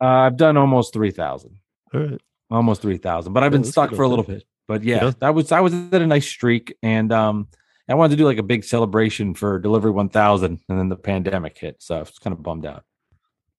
Uh, 0.00 0.06
I've 0.06 0.36
done 0.36 0.56
almost 0.56 0.92
three 0.92 1.12
thousand, 1.12 1.58
All 1.94 2.00
right. 2.00 2.20
almost 2.50 2.82
three 2.82 2.96
thousand, 2.98 3.32
but 3.32 3.44
I've 3.44 3.52
Yeah, 3.52 3.58
been 3.58 3.64
stuck 3.64 3.94
for 3.94 4.02
a 4.02 4.08
little 4.08 4.24
bit. 4.24 4.44
But 4.72 4.84
yeah, 4.84 5.04
Yeah. 5.04 5.12
that 5.18 5.34
was 5.34 5.52
I 5.52 5.60
was 5.60 5.74
at 5.74 6.00
a 6.00 6.06
nice 6.06 6.26
streak, 6.26 6.74
and 6.82 7.12
um, 7.12 7.48
I 7.86 7.94
wanted 7.94 8.12
to 8.12 8.16
do 8.16 8.24
like 8.24 8.38
a 8.38 8.42
big 8.42 8.64
celebration 8.64 9.34
for 9.34 9.58
Delivery 9.58 9.90
One 9.90 10.08
Thousand, 10.08 10.60
and 10.66 10.78
then 10.78 10.88
the 10.88 10.96
pandemic 10.96 11.58
hit, 11.58 11.76
so 11.82 11.96
I 11.96 11.98
was 11.98 12.18
kind 12.18 12.32
of 12.32 12.42
bummed 12.42 12.64
out. 12.64 12.84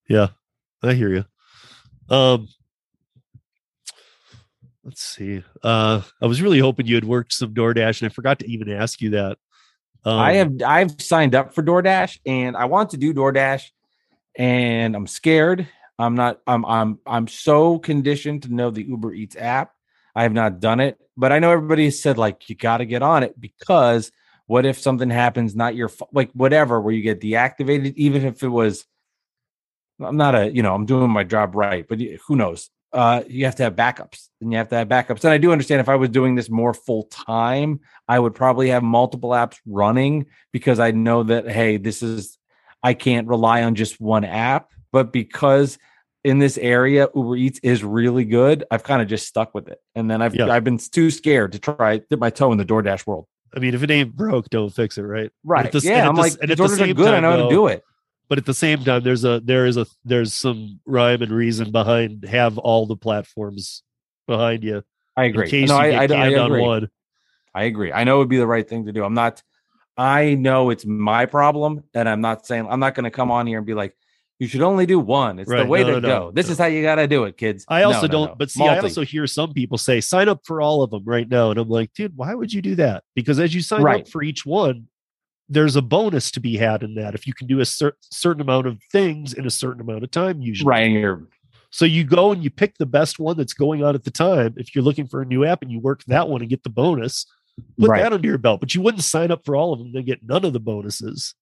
Yeah, 0.09 0.29
I 0.81 0.93
hear 0.93 1.09
you. 1.13 1.25
Um, 2.09 2.47
let's 4.83 5.03
see. 5.03 5.43
Uh, 5.61 6.01
I 6.19 6.25
was 6.25 6.41
really 6.41 6.57
hoping 6.57 6.87
you 6.87 6.95
had 6.95 7.05
worked 7.05 7.31
some 7.31 7.53
DoorDash, 7.53 8.01
and 8.01 8.09
I 8.09 8.11
forgot 8.11 8.39
to 8.39 8.49
even 8.49 8.71
ask 8.71 8.99
you 8.99 9.11
that. 9.11 9.37
Um, 10.03 10.17
I 10.19 10.33
have 10.33 10.53
I've 10.65 10.99
signed 10.99 11.35
up 11.35 11.53
for 11.53 11.61
DoorDash 11.61 12.21
and 12.25 12.57
I 12.57 12.65
want 12.65 12.89
to 12.89 12.97
do 12.97 13.13
DoorDash 13.13 13.69
and 14.35 14.95
I'm 14.95 15.07
scared. 15.07 15.67
I'm 15.99 16.15
not 16.15 16.41
I'm 16.47 16.65
I'm 16.65 16.99
I'm 17.05 17.27
so 17.27 17.77
conditioned 17.77 18.43
to 18.43 18.53
know 18.53 18.71
the 18.71 18.83
Uber 18.83 19.13
Eats 19.13 19.35
app. 19.37 19.73
I 20.15 20.23
have 20.23 20.33
not 20.33 20.59
done 20.59 20.79
it, 20.79 20.99
but 21.17 21.31
I 21.31 21.39
know 21.39 21.51
everybody 21.51 21.89
said 21.91 22.17
like 22.17 22.49
you 22.49 22.55
got 22.55 22.77
to 22.77 22.85
get 22.85 23.01
on 23.01 23.23
it 23.23 23.39
because 23.39 24.11
what 24.45 24.65
if 24.65 24.79
something 24.79 25.09
happens 25.09 25.55
not 25.55 25.75
your 25.75 25.89
like 26.11 26.31
whatever 26.33 26.81
where 26.81 26.93
you 26.93 27.01
get 27.01 27.21
deactivated 27.21 27.93
even 27.95 28.25
if 28.25 28.43
it 28.43 28.49
was 28.49 28.85
I'm 29.99 30.17
not 30.17 30.35
a 30.35 30.51
you 30.51 30.63
know 30.63 30.73
I'm 30.73 30.85
doing 30.85 31.09
my 31.09 31.23
job 31.23 31.55
right, 31.55 31.85
but 31.87 31.99
who 32.27 32.35
knows? 32.35 32.69
Uh, 32.91 33.23
you 33.27 33.45
have 33.45 33.55
to 33.55 33.63
have 33.63 33.75
backups, 33.75 34.29
and 34.39 34.51
you 34.51 34.57
have 34.57 34.69
to 34.69 34.75
have 34.75 34.87
backups. 34.87 35.23
And 35.23 35.33
I 35.33 35.39
do 35.39 35.51
understand 35.51 35.81
if 35.81 35.89
I 35.89 35.95
was 35.95 36.09
doing 36.09 36.35
this 36.35 36.49
more 36.49 36.73
full 36.73 37.03
time, 37.03 37.79
I 38.07 38.19
would 38.19 38.35
probably 38.35 38.69
have 38.69 38.83
multiple 38.83 39.31
apps 39.31 39.57
running 39.65 40.27
because 40.51 40.79
I 40.79 40.91
know 40.91 41.23
that 41.23 41.49
hey, 41.49 41.77
this 41.77 42.03
is 42.03 42.37
I 42.81 42.93
can't 42.93 43.27
rely 43.27 43.63
on 43.63 43.75
just 43.75 43.99
one 43.99 44.25
app. 44.25 44.71
But 44.91 45.11
because 45.11 45.79
in 46.23 46.39
this 46.39 46.57
area 46.57 47.07
Uber 47.15 47.35
Eats 47.35 47.59
is 47.63 47.83
really 47.83 48.25
good, 48.25 48.63
I've 48.71 48.83
kind 48.83 49.01
of 49.01 49.07
just 49.07 49.27
stuck 49.27 49.53
with 49.53 49.67
it. 49.67 49.79
And 49.95 50.09
then 50.09 50.21
I've 50.21 50.35
Yeah. 50.35 50.49
I've 50.49 50.63
been 50.63 50.77
too 50.77 51.11
scared 51.11 51.51
to 51.53 51.59
try 51.59 51.97
dip 52.09 52.19
my 52.19 52.29
toe 52.29 52.51
in 52.51 52.57
the 52.57 52.65
DoorDash 52.65 53.05
world. 53.05 53.27
I 53.55 53.59
mean, 53.59 53.73
if 53.73 53.83
it 53.83 53.91
ain't 53.91 54.15
broke, 54.15 54.49
don't 54.49 54.71
fix 54.71 54.97
it, 54.97 55.03
right? 55.03 55.31
Right. 55.43 55.71
the 55.71 55.79
yeah. 55.79 56.07
I'm 56.07 56.15
the 56.15 56.21
like, 56.21 56.33
and 56.41 56.49
at 56.49 56.57
the 56.57 56.63
orders 56.63 56.81
are 56.81 56.85
same 56.85 56.95
good. 56.95 57.07
I 57.09 57.11
time, 57.11 57.23
know 57.23 57.31
how 57.31 57.43
to 57.43 57.49
do 57.49 57.67
it. 57.67 57.83
But 58.29 58.37
at 58.37 58.45
the 58.45 58.53
same 58.53 58.83
time, 58.83 59.03
there's 59.03 59.25
a 59.25 59.41
there 59.43 59.65
is 59.65 59.77
a 59.77 59.85
there's 60.05 60.33
some 60.33 60.79
rhyme 60.85 61.21
and 61.21 61.31
reason 61.31 61.71
behind 61.71 62.23
have 62.25 62.57
all 62.57 62.87
the 62.87 62.95
platforms 62.95 63.83
behind 64.27 64.63
you 64.63 64.83
I 65.15 65.25
in 65.25 65.31
agree. 65.31 65.49
case 65.49 65.69
no, 65.69 65.75
you 65.75 65.81
I, 65.81 65.91
get 65.91 65.99
I, 65.99 66.03
I 66.03 66.07
canned 66.29 66.35
on 66.39 66.51
agree. 66.51 66.61
one. 66.61 66.89
I 67.53 67.63
agree. 67.65 67.91
I 67.91 68.03
know 68.03 68.15
it 68.15 68.19
would 68.19 68.29
be 68.29 68.37
the 68.37 68.47
right 68.47 68.67
thing 68.67 68.85
to 68.85 68.91
do. 68.91 69.03
I'm 69.03 69.13
not, 69.13 69.43
I 69.95 70.33
know 70.33 70.71
it's 70.71 70.85
my 70.85 71.27
problem. 71.27 71.83
And 71.93 72.09
I'm 72.09 72.21
not 72.21 72.47
saying, 72.47 72.65
I'm 72.67 72.79
not 72.79 72.95
going 72.95 73.03
to 73.03 73.11
come 73.11 73.29
on 73.29 73.45
here 73.45 73.59
and 73.59 73.67
be 73.67 73.75
like, 73.75 73.95
you 74.43 74.49
should 74.49 74.61
only 74.61 74.85
do 74.85 74.99
one. 74.99 75.39
It's 75.39 75.49
the 75.49 75.65
way 75.65 75.81
No, 75.83 75.87
to 75.87 75.93
no, 75.93 76.01
go. 76.01 76.07
no, 76.25 76.31
This 76.31 76.49
is 76.49 76.57
how 76.57 76.65
you 76.65 76.81
got 76.83 76.95
to 76.95 77.07
do 77.07 77.23
it, 77.23 77.37
kids. 77.37 77.63
I 77.69 77.83
also 77.83 78.07
don't, 78.07 78.37
but 78.37 78.51
see, 78.51 78.67
I 78.67 78.77
also 78.79 79.03
hear 79.03 79.25
some 79.25 79.53
people 79.53 79.77
say 79.77 80.01
sign 80.01 80.27
up 80.27 80.41
for 80.45 80.61
all 80.61 80.83
of 80.83 80.91
them 80.91 81.03
right 81.05 81.27
now, 81.29 81.49
and 81.51 81.59
I'm 81.59 81.69
like, 81.69 81.93
dude, 81.93 82.17
why 82.17 82.33
would 82.35 82.51
you 82.51 82.61
do 82.61 82.75
that? 82.75 83.03
Because 83.15 83.39
as 83.39 83.55
you 83.55 83.61
sign 83.61 83.81
Right. 83.81 84.01
up 84.01 84.07
for 84.09 84.21
each 84.21 84.45
one, 84.45 84.87
there's 85.49 85.75
a 85.75 85.81
bonus 85.81 86.29
to 86.31 86.39
be 86.39 86.57
had 86.57 86.83
in 86.83 86.95
that 86.95 87.15
if 87.15 87.25
you 87.25 87.33
can 87.33 87.47
do 87.47 87.59
a 87.61 87.65
cer- 87.65 87.95
certain 88.01 88.41
amount 88.41 88.67
of 88.67 88.79
things 88.91 89.33
in 89.33 89.45
a 89.45 89.49
certain 89.49 89.81
amount 89.81 90.03
of 90.03 90.11
time, 90.11 90.41
usually. 90.41 90.69
right. 90.69 90.91
You're, 90.91 91.27
So 91.69 91.85
you 91.85 92.03
go 92.03 92.31
and 92.31 92.43
you 92.43 92.49
pick 92.49 92.77
the 92.77 92.85
best 92.85 93.17
one 93.19 93.35
that's 93.37 93.53
going 93.53 93.83
on 93.83 93.95
at 93.95 94.03
the 94.03 94.11
time. 94.11 94.53
If 94.57 94.75
you're 94.75 94.83
looking 94.83 95.07
for 95.07 95.21
a 95.21 95.25
new 95.25 95.43
app 95.45 95.61
and 95.61 95.71
you 95.71 95.79
work 95.79 96.03
that 96.07 96.27
one 96.29 96.41
and 96.41 96.49
get 96.49 96.63
the 96.63 96.69
bonus, 96.69 97.25
put 97.79 97.89
Right. 97.89 98.01
that 98.03 98.13
under 98.13 98.27
your 98.27 98.37
belt. 98.37 98.59
But 98.59 98.75
you 98.75 98.81
wouldn't 98.81 99.03
sign 99.03 99.31
up 99.31 99.43
for 99.45 99.55
all 99.55 99.73
of 99.73 99.79
them 99.79 99.91
and 99.95 100.05
get 100.05 100.19
none 100.23 100.45
of 100.45 100.53
the 100.53 100.59
bonuses. 100.59 101.33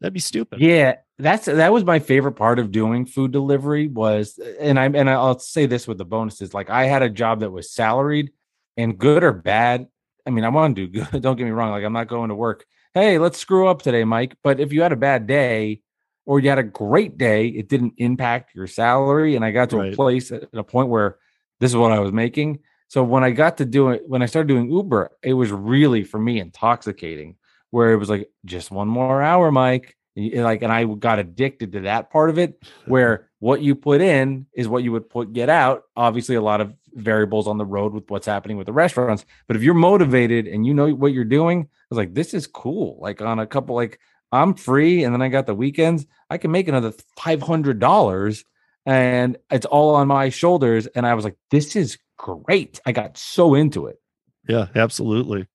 That'd 0.00 0.14
be 0.14 0.20
stupid. 0.20 0.60
yeah, 0.60 0.96
that's, 1.18 1.44
that 1.46 1.72
was 1.72 1.84
my 1.84 1.98
favorite 1.98 2.32
part 2.32 2.58
of 2.58 2.70
doing 2.72 3.04
food 3.06 3.32
delivery 3.32 3.86
was, 3.88 4.38
and 4.58 4.78
I'm, 4.78 4.94
and 4.96 5.10
I'll 5.10 5.38
say 5.38 5.66
this 5.66 5.86
with 5.86 5.98
the 5.98 6.04
bonuses. 6.06 6.54
Like 6.54 6.70
I 6.70 6.84
had 6.86 7.02
a 7.02 7.10
job 7.10 7.40
that 7.40 7.50
was 7.50 7.70
salaried 7.72 8.30
and 8.78 8.96
good 8.96 9.22
or 9.22 9.32
bad. 9.32 9.86
I 10.26 10.30
mean, 10.30 10.44
I 10.44 10.48
want 10.48 10.74
to 10.76 10.86
do 10.86 11.04
good. 11.04 11.22
Don't 11.22 11.36
get 11.36 11.44
me 11.44 11.50
wrong. 11.50 11.70
Like 11.70 11.84
I'm 11.84 11.92
not 11.92 12.08
going 12.08 12.30
to 12.30 12.34
work. 12.34 12.64
Hey, 12.94 13.18
let's 13.18 13.38
screw 13.38 13.68
up 13.68 13.82
today, 13.82 14.04
Mike. 14.04 14.36
But 14.42 14.58
if 14.60 14.72
you 14.72 14.82
had 14.82 14.92
a 14.92 14.96
bad 14.96 15.26
day 15.26 15.82
or 16.26 16.40
you 16.40 16.48
had 16.48 16.58
a 16.58 16.62
great 16.64 17.18
day, 17.18 17.48
it 17.48 17.68
didn't 17.68 17.94
impact 17.98 18.54
your 18.54 18.66
salary. 18.66 19.36
And 19.36 19.44
I 19.44 19.50
got 19.50 19.70
to 19.70 19.76
Right. 19.78 19.92
a 19.92 19.96
place 19.96 20.32
at 20.32 20.48
a 20.54 20.64
point 20.64 20.88
where 20.88 21.18
this 21.60 21.70
is 21.70 21.76
what 21.76 21.92
I 21.92 21.98
was 21.98 22.12
making. 22.12 22.60
So 22.88 23.04
when 23.04 23.22
I 23.22 23.30
got 23.30 23.58
to 23.58 23.64
do 23.64 23.90
it, 23.90 24.02
when 24.08 24.22
I 24.22 24.26
started 24.26 24.48
doing 24.48 24.70
Uber, 24.70 25.10
it 25.22 25.34
was 25.34 25.52
really 25.52 26.02
for 26.04 26.18
me 26.18 26.40
intoxicating, 26.40 27.36
where 27.70 27.92
it 27.92 27.96
was 27.96 28.10
like 28.10 28.30
just 28.44 28.70
one 28.70 28.88
more 28.88 29.22
hour, 29.22 29.50
Mike. 29.50 29.96
And 30.16 30.42
like, 30.42 30.62
and 30.62 30.72
I 30.72 30.84
got 30.84 31.18
addicted 31.18 31.72
to 31.72 31.80
that 31.82 32.10
part 32.10 32.30
of 32.30 32.38
it, 32.38 32.62
where 32.86 33.30
what 33.38 33.62
you 33.62 33.74
put 33.74 34.00
in 34.00 34.46
is 34.52 34.68
what 34.68 34.82
you 34.82 34.92
would 34.92 35.08
put 35.08 35.32
get 35.32 35.48
out. 35.48 35.84
Obviously, 35.96 36.34
a 36.34 36.42
lot 36.42 36.60
of 36.60 36.74
variables 36.92 37.46
on 37.46 37.58
the 37.58 37.64
road 37.64 37.92
with 37.92 38.10
what's 38.10 38.26
happening 38.26 38.56
with 38.56 38.66
the 38.66 38.72
restaurants. 38.72 39.24
But 39.46 39.56
if 39.56 39.62
you're 39.62 39.74
motivated 39.74 40.46
and 40.46 40.66
you 40.66 40.74
know 40.74 40.92
what 40.92 41.12
you're 41.12 41.24
doing, 41.24 41.68
I 41.70 41.86
was 41.90 41.98
like, 41.98 42.14
this 42.14 42.34
is 42.34 42.46
cool. 42.46 42.98
Like 43.00 43.22
on 43.22 43.38
a 43.38 43.46
couple, 43.46 43.76
like 43.76 44.00
I'm 44.32 44.54
free, 44.54 45.04
and 45.04 45.14
then 45.14 45.22
I 45.22 45.28
got 45.28 45.46
the 45.46 45.54
weekends. 45.54 46.06
I 46.28 46.38
can 46.38 46.50
make 46.50 46.68
another 46.68 46.92
five 47.16 47.42
hundred 47.42 47.78
dollars, 47.78 48.44
and 48.86 49.36
it's 49.50 49.66
all 49.66 49.94
on 49.94 50.08
my 50.08 50.28
shoulders. 50.28 50.86
And 50.88 51.06
I 51.06 51.14
was 51.14 51.24
like, 51.24 51.36
this 51.50 51.76
is 51.76 51.98
great. 52.16 52.80
I 52.84 52.92
got 52.92 53.16
so 53.16 53.54
into 53.54 53.86
it. 53.86 54.00
Yeah, 54.48 54.66
absolutely. 54.74 55.46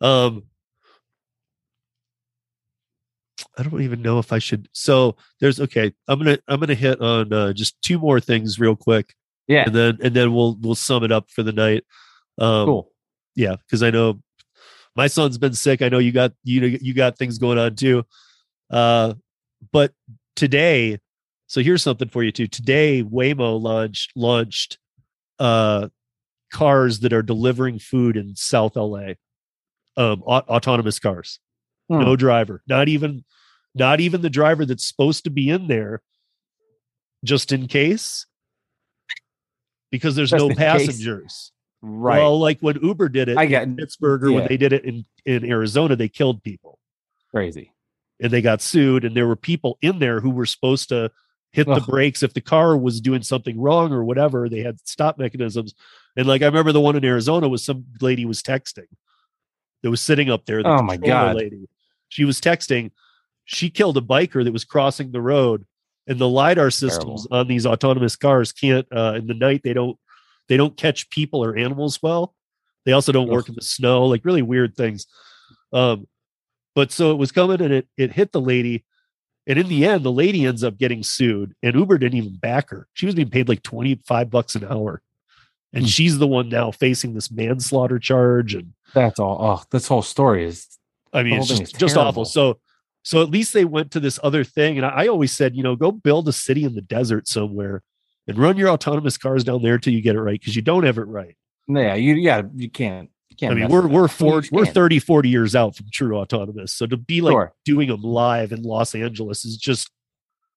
Um 0.00 0.44
I 3.58 3.62
don't 3.64 3.82
even 3.82 4.00
know 4.02 4.18
if 4.18 4.32
I 4.32 4.38
should 4.38 4.68
so 4.72 5.16
there's 5.40 5.60
okay, 5.60 5.92
I'm 6.08 6.18
gonna 6.18 6.38
I'm 6.48 6.60
gonna 6.60 6.74
hit 6.74 7.00
on 7.00 7.32
uh 7.32 7.52
just 7.52 7.80
two 7.82 7.98
more 7.98 8.20
things 8.20 8.58
real 8.60 8.76
quick. 8.76 9.14
Yeah. 9.48 9.64
and 9.66 9.74
then 9.74 9.98
and 10.02 10.14
then 10.14 10.32
we'll 10.34 10.56
we'll 10.60 10.74
sum 10.74 11.04
it 11.04 11.12
up 11.12 11.30
for 11.30 11.42
the 11.42 11.52
night. 11.52 11.84
Um, 12.38 12.66
Cool. 12.66 12.90
yeah 13.36 13.54
because 13.56 13.82
i 13.84 13.90
know 13.90 14.20
my 14.96 15.06
son's 15.06 15.38
been 15.38 15.54
sick 15.54 15.82
i 15.82 15.88
know 15.88 15.98
you 15.98 16.10
got 16.10 16.32
you 16.42 16.62
you 16.82 16.92
got 16.94 17.16
things 17.16 17.38
going 17.38 17.58
on 17.58 17.76
too 17.76 18.04
uh 18.70 19.14
but 19.72 19.92
today 20.34 20.98
so 21.46 21.60
here's 21.60 21.82
something 21.82 22.08
for 22.08 22.24
you 22.24 22.32
too 22.32 22.48
today 22.48 23.04
waymo 23.04 23.60
launched 23.60 24.10
launched 24.16 24.78
uh 25.38 25.86
cars 26.52 27.00
that 27.00 27.12
are 27.12 27.22
delivering 27.22 27.78
food 27.78 28.16
in 28.16 28.34
south 28.34 28.74
la 28.74 29.12
um 29.96 30.20
au- 30.26 30.46
autonomous 30.48 30.98
cars 30.98 31.38
Hmm. 31.88 32.00
no 32.00 32.16
driver 32.16 32.62
not 32.66 32.88
even 32.88 33.24
not 33.74 34.00
even 34.00 34.22
the 34.22 34.30
driver 34.30 34.64
that's 34.64 34.86
supposed 34.86 35.24
to 35.24 35.30
be 35.30 35.50
in 35.50 35.66
there 35.68 36.00
just 37.24 37.52
in 37.52 37.66
case 37.66 38.26
because 39.90 40.16
there's 40.16 40.30
Just 40.30 40.40
no 40.40 40.48
in 40.50 40.56
case. 40.56 40.58
passengers 40.86 41.50
Right. 41.86 42.18
well, 42.20 42.38
like 42.38 42.60
when 42.60 42.78
Uber 42.82 43.10
did 43.10 43.28
it 43.28 43.36
I 43.36 43.44
get- 43.46 43.64
in 43.64 43.76
Pittsburgh 43.76 44.24
or 44.24 44.32
when 44.32 44.46
they 44.48 44.56
did 44.56 44.72
it 44.72 44.84
in, 44.86 45.04
in 45.26 45.44
Arizona, 45.44 45.94
they 45.96 46.08
killed 46.08 46.42
people 46.42 46.78
Crazy. 47.30 47.72
and 48.20 48.32
they 48.32 48.40
got 48.40 48.62
sued. 48.62 49.04
And 49.04 49.14
there 49.14 49.26
were 49.26 49.36
people 49.36 49.76
in 49.82 49.98
there 49.98 50.20
who 50.20 50.30
were 50.30 50.46
supposed 50.46 50.88
to 50.88 51.10
hit 51.52 51.66
the 51.66 51.72
Ugh. 51.74 51.86
brakes 51.86 52.22
if 52.22 52.32
the 52.32 52.40
car 52.40 52.74
was 52.74 53.02
doing 53.02 53.20
something 53.22 53.60
wrong 53.60 53.92
or 53.92 54.02
whatever. 54.02 54.48
They 54.48 54.60
had 54.60 54.78
stop 54.88 55.18
mechanisms. 55.18 55.74
And 56.16 56.26
like 56.26 56.40
I 56.40 56.46
remember 56.46 56.72
the 56.72 56.80
one 56.80 56.96
in 56.96 57.04
Arizona 57.04 57.48
was 57.50 57.62
some 57.62 57.84
lady 58.00 58.24
was 58.24 58.42
texting 58.42 58.88
that 59.82 59.90
was 59.90 60.00
sitting 60.00 60.30
up 60.30 60.46
there. 60.46 60.62
the 60.62 60.70
Oh 60.70 60.82
my 60.82 60.96
God. 60.96 61.36
Lady. 61.36 61.68
She 62.14 62.24
was 62.24 62.40
texting. 62.40 62.92
She 63.44 63.70
killed 63.70 63.96
a 63.96 64.00
biker 64.00 64.44
that 64.44 64.52
was 64.52 64.64
crossing 64.64 65.10
the 65.10 65.20
road. 65.20 65.66
And 66.06 66.18
the 66.20 66.28
lidar 66.28 66.70
systems 66.70 67.26
on 67.32 67.48
these 67.48 67.66
autonomous 67.66 68.14
cars 68.14 68.52
can't. 68.52 68.86
Uh, 68.94 69.14
in 69.16 69.26
the 69.26 69.34
night, 69.34 69.62
they 69.64 69.72
don't. 69.72 69.98
They 70.48 70.56
don't 70.56 70.76
catch 70.76 71.10
people 71.10 71.42
or 71.42 71.56
animals 71.56 72.00
well. 72.02 72.34
They 72.84 72.92
also 72.92 73.10
don't 73.10 73.30
work 73.30 73.48
in 73.48 73.54
the 73.56 73.62
snow. 73.62 74.04
Like 74.04 74.24
really 74.24 74.42
weird 74.42 74.76
things. 74.76 75.06
Um, 75.72 76.06
but 76.74 76.92
so 76.92 77.10
it 77.10 77.16
was 77.16 77.32
coming 77.32 77.60
and 77.62 77.72
it 77.72 77.88
it 77.96 78.12
hit 78.12 78.30
the 78.32 78.40
lady, 78.40 78.84
and 79.46 79.58
in 79.58 79.66
the 79.68 79.86
end, 79.86 80.04
the 80.04 80.12
lady 80.12 80.44
ends 80.44 80.62
up 80.62 80.76
getting 80.78 81.02
sued, 81.02 81.54
and 81.62 81.74
Uber 81.74 81.98
didn't 81.98 82.18
even 82.18 82.36
back 82.36 82.68
her. 82.70 82.86
She 82.92 83.06
was 83.06 83.14
being 83.14 83.30
paid 83.30 83.48
like 83.48 83.62
twenty 83.62 83.98
five 84.06 84.28
bucks 84.30 84.54
an 84.54 84.64
hour, 84.64 85.00
and 85.72 85.84
Hmm. 85.84 85.88
she's 85.88 86.18
the 86.18 86.28
one 86.28 86.48
now 86.50 86.70
facing 86.70 87.14
this 87.14 87.30
manslaughter 87.30 87.98
charge. 87.98 88.54
And 88.54 88.74
That's 88.92 89.18
all. 89.18 89.38
Oh, 89.40 89.64
this 89.70 89.88
whole 89.88 90.02
story 90.02 90.44
is 90.44 90.68
I 91.14 91.22
mean, 91.22 91.34
it's 91.34 91.48
just 91.48 91.78
just 91.78 91.96
awful. 91.96 92.24
So 92.24 92.58
so 93.02 93.22
at 93.22 93.30
least 93.30 93.52
they 93.52 93.64
went 93.64 93.90
to 93.92 94.00
this 94.00 94.18
other 94.22 94.44
thing, 94.44 94.76
and 94.78 94.86
I, 94.86 95.04
I 95.04 95.06
always 95.08 95.32
said, 95.32 95.54
you 95.54 95.62
know, 95.62 95.76
go 95.76 95.92
build 95.92 96.26
a 96.28 96.32
city 96.32 96.64
in 96.64 96.74
the 96.74 96.80
desert 96.80 97.28
somewhere 97.28 97.82
and 98.26 98.38
run 98.38 98.56
your 98.56 98.70
autonomous 98.70 99.18
cars 99.18 99.44
down 99.44 99.62
there 99.62 99.78
till 99.78 99.92
you 99.92 100.00
get 100.00 100.16
it 100.16 100.20
right 100.20 100.40
because 100.40 100.56
you 100.56 100.62
don't 100.62 100.84
have 100.84 100.98
it 100.98 101.02
right. 101.02 101.36
yeah. 101.68 101.94
You 101.94 102.14
yeah. 102.14 102.42
You 102.54 102.70
can't. 102.70 103.10
You 103.28 103.36
can't. 103.36 103.52
I 103.52 103.54
mean, 103.56 103.68
we're 103.68 103.86
we're 103.86 104.08
four, 104.08 104.42
we're 104.50 104.64
can't. 104.64 104.74
30, 104.74 104.98
40 105.00 105.28
years 105.28 105.54
out 105.54 105.76
from 105.76 105.86
true 105.92 106.16
autonomous. 106.16 106.72
So 106.72 106.86
to 106.86 106.96
be 106.96 107.20
like 107.20 107.32
Sure. 107.32 107.52
doing 107.64 107.88
them 107.88 108.02
live 108.02 108.52
in 108.52 108.62
Los 108.62 108.94
Angeles 108.94 109.44
is 109.44 109.56
just. 109.56 109.90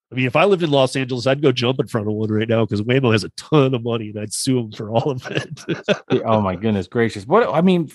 I 0.09 0.15
mean, 0.15 0.25
if 0.25 0.37
I 0.37 0.45
lived 0.45 0.63
in 0.63 0.71
Los 0.71 0.95
Angeles, 0.95 1.27
I'd 1.27 1.41
go 1.41 1.51
jump 1.51 1.81
in 1.81 1.87
front 1.87 2.07
of 2.07 2.13
one 2.13 2.31
right 2.31 2.47
now 2.47 2.63
because 2.63 2.81
Waymo 2.81 3.11
has 3.11 3.25
a 3.25 3.29
ton 3.35 3.73
of 3.75 3.83
money 3.83 4.07
and 4.07 4.17
I'd 4.17 4.31
sue 4.31 4.57
him 4.57 4.71
for 4.71 4.89
all 4.89 5.11
of 5.11 5.27
it. 5.29 6.23
Oh 6.25 6.39
my 6.39 6.55
goodness 6.55 6.87
gracious! 6.87 7.27
What 7.27 7.53
I 7.53 7.59
mean, 7.59 7.89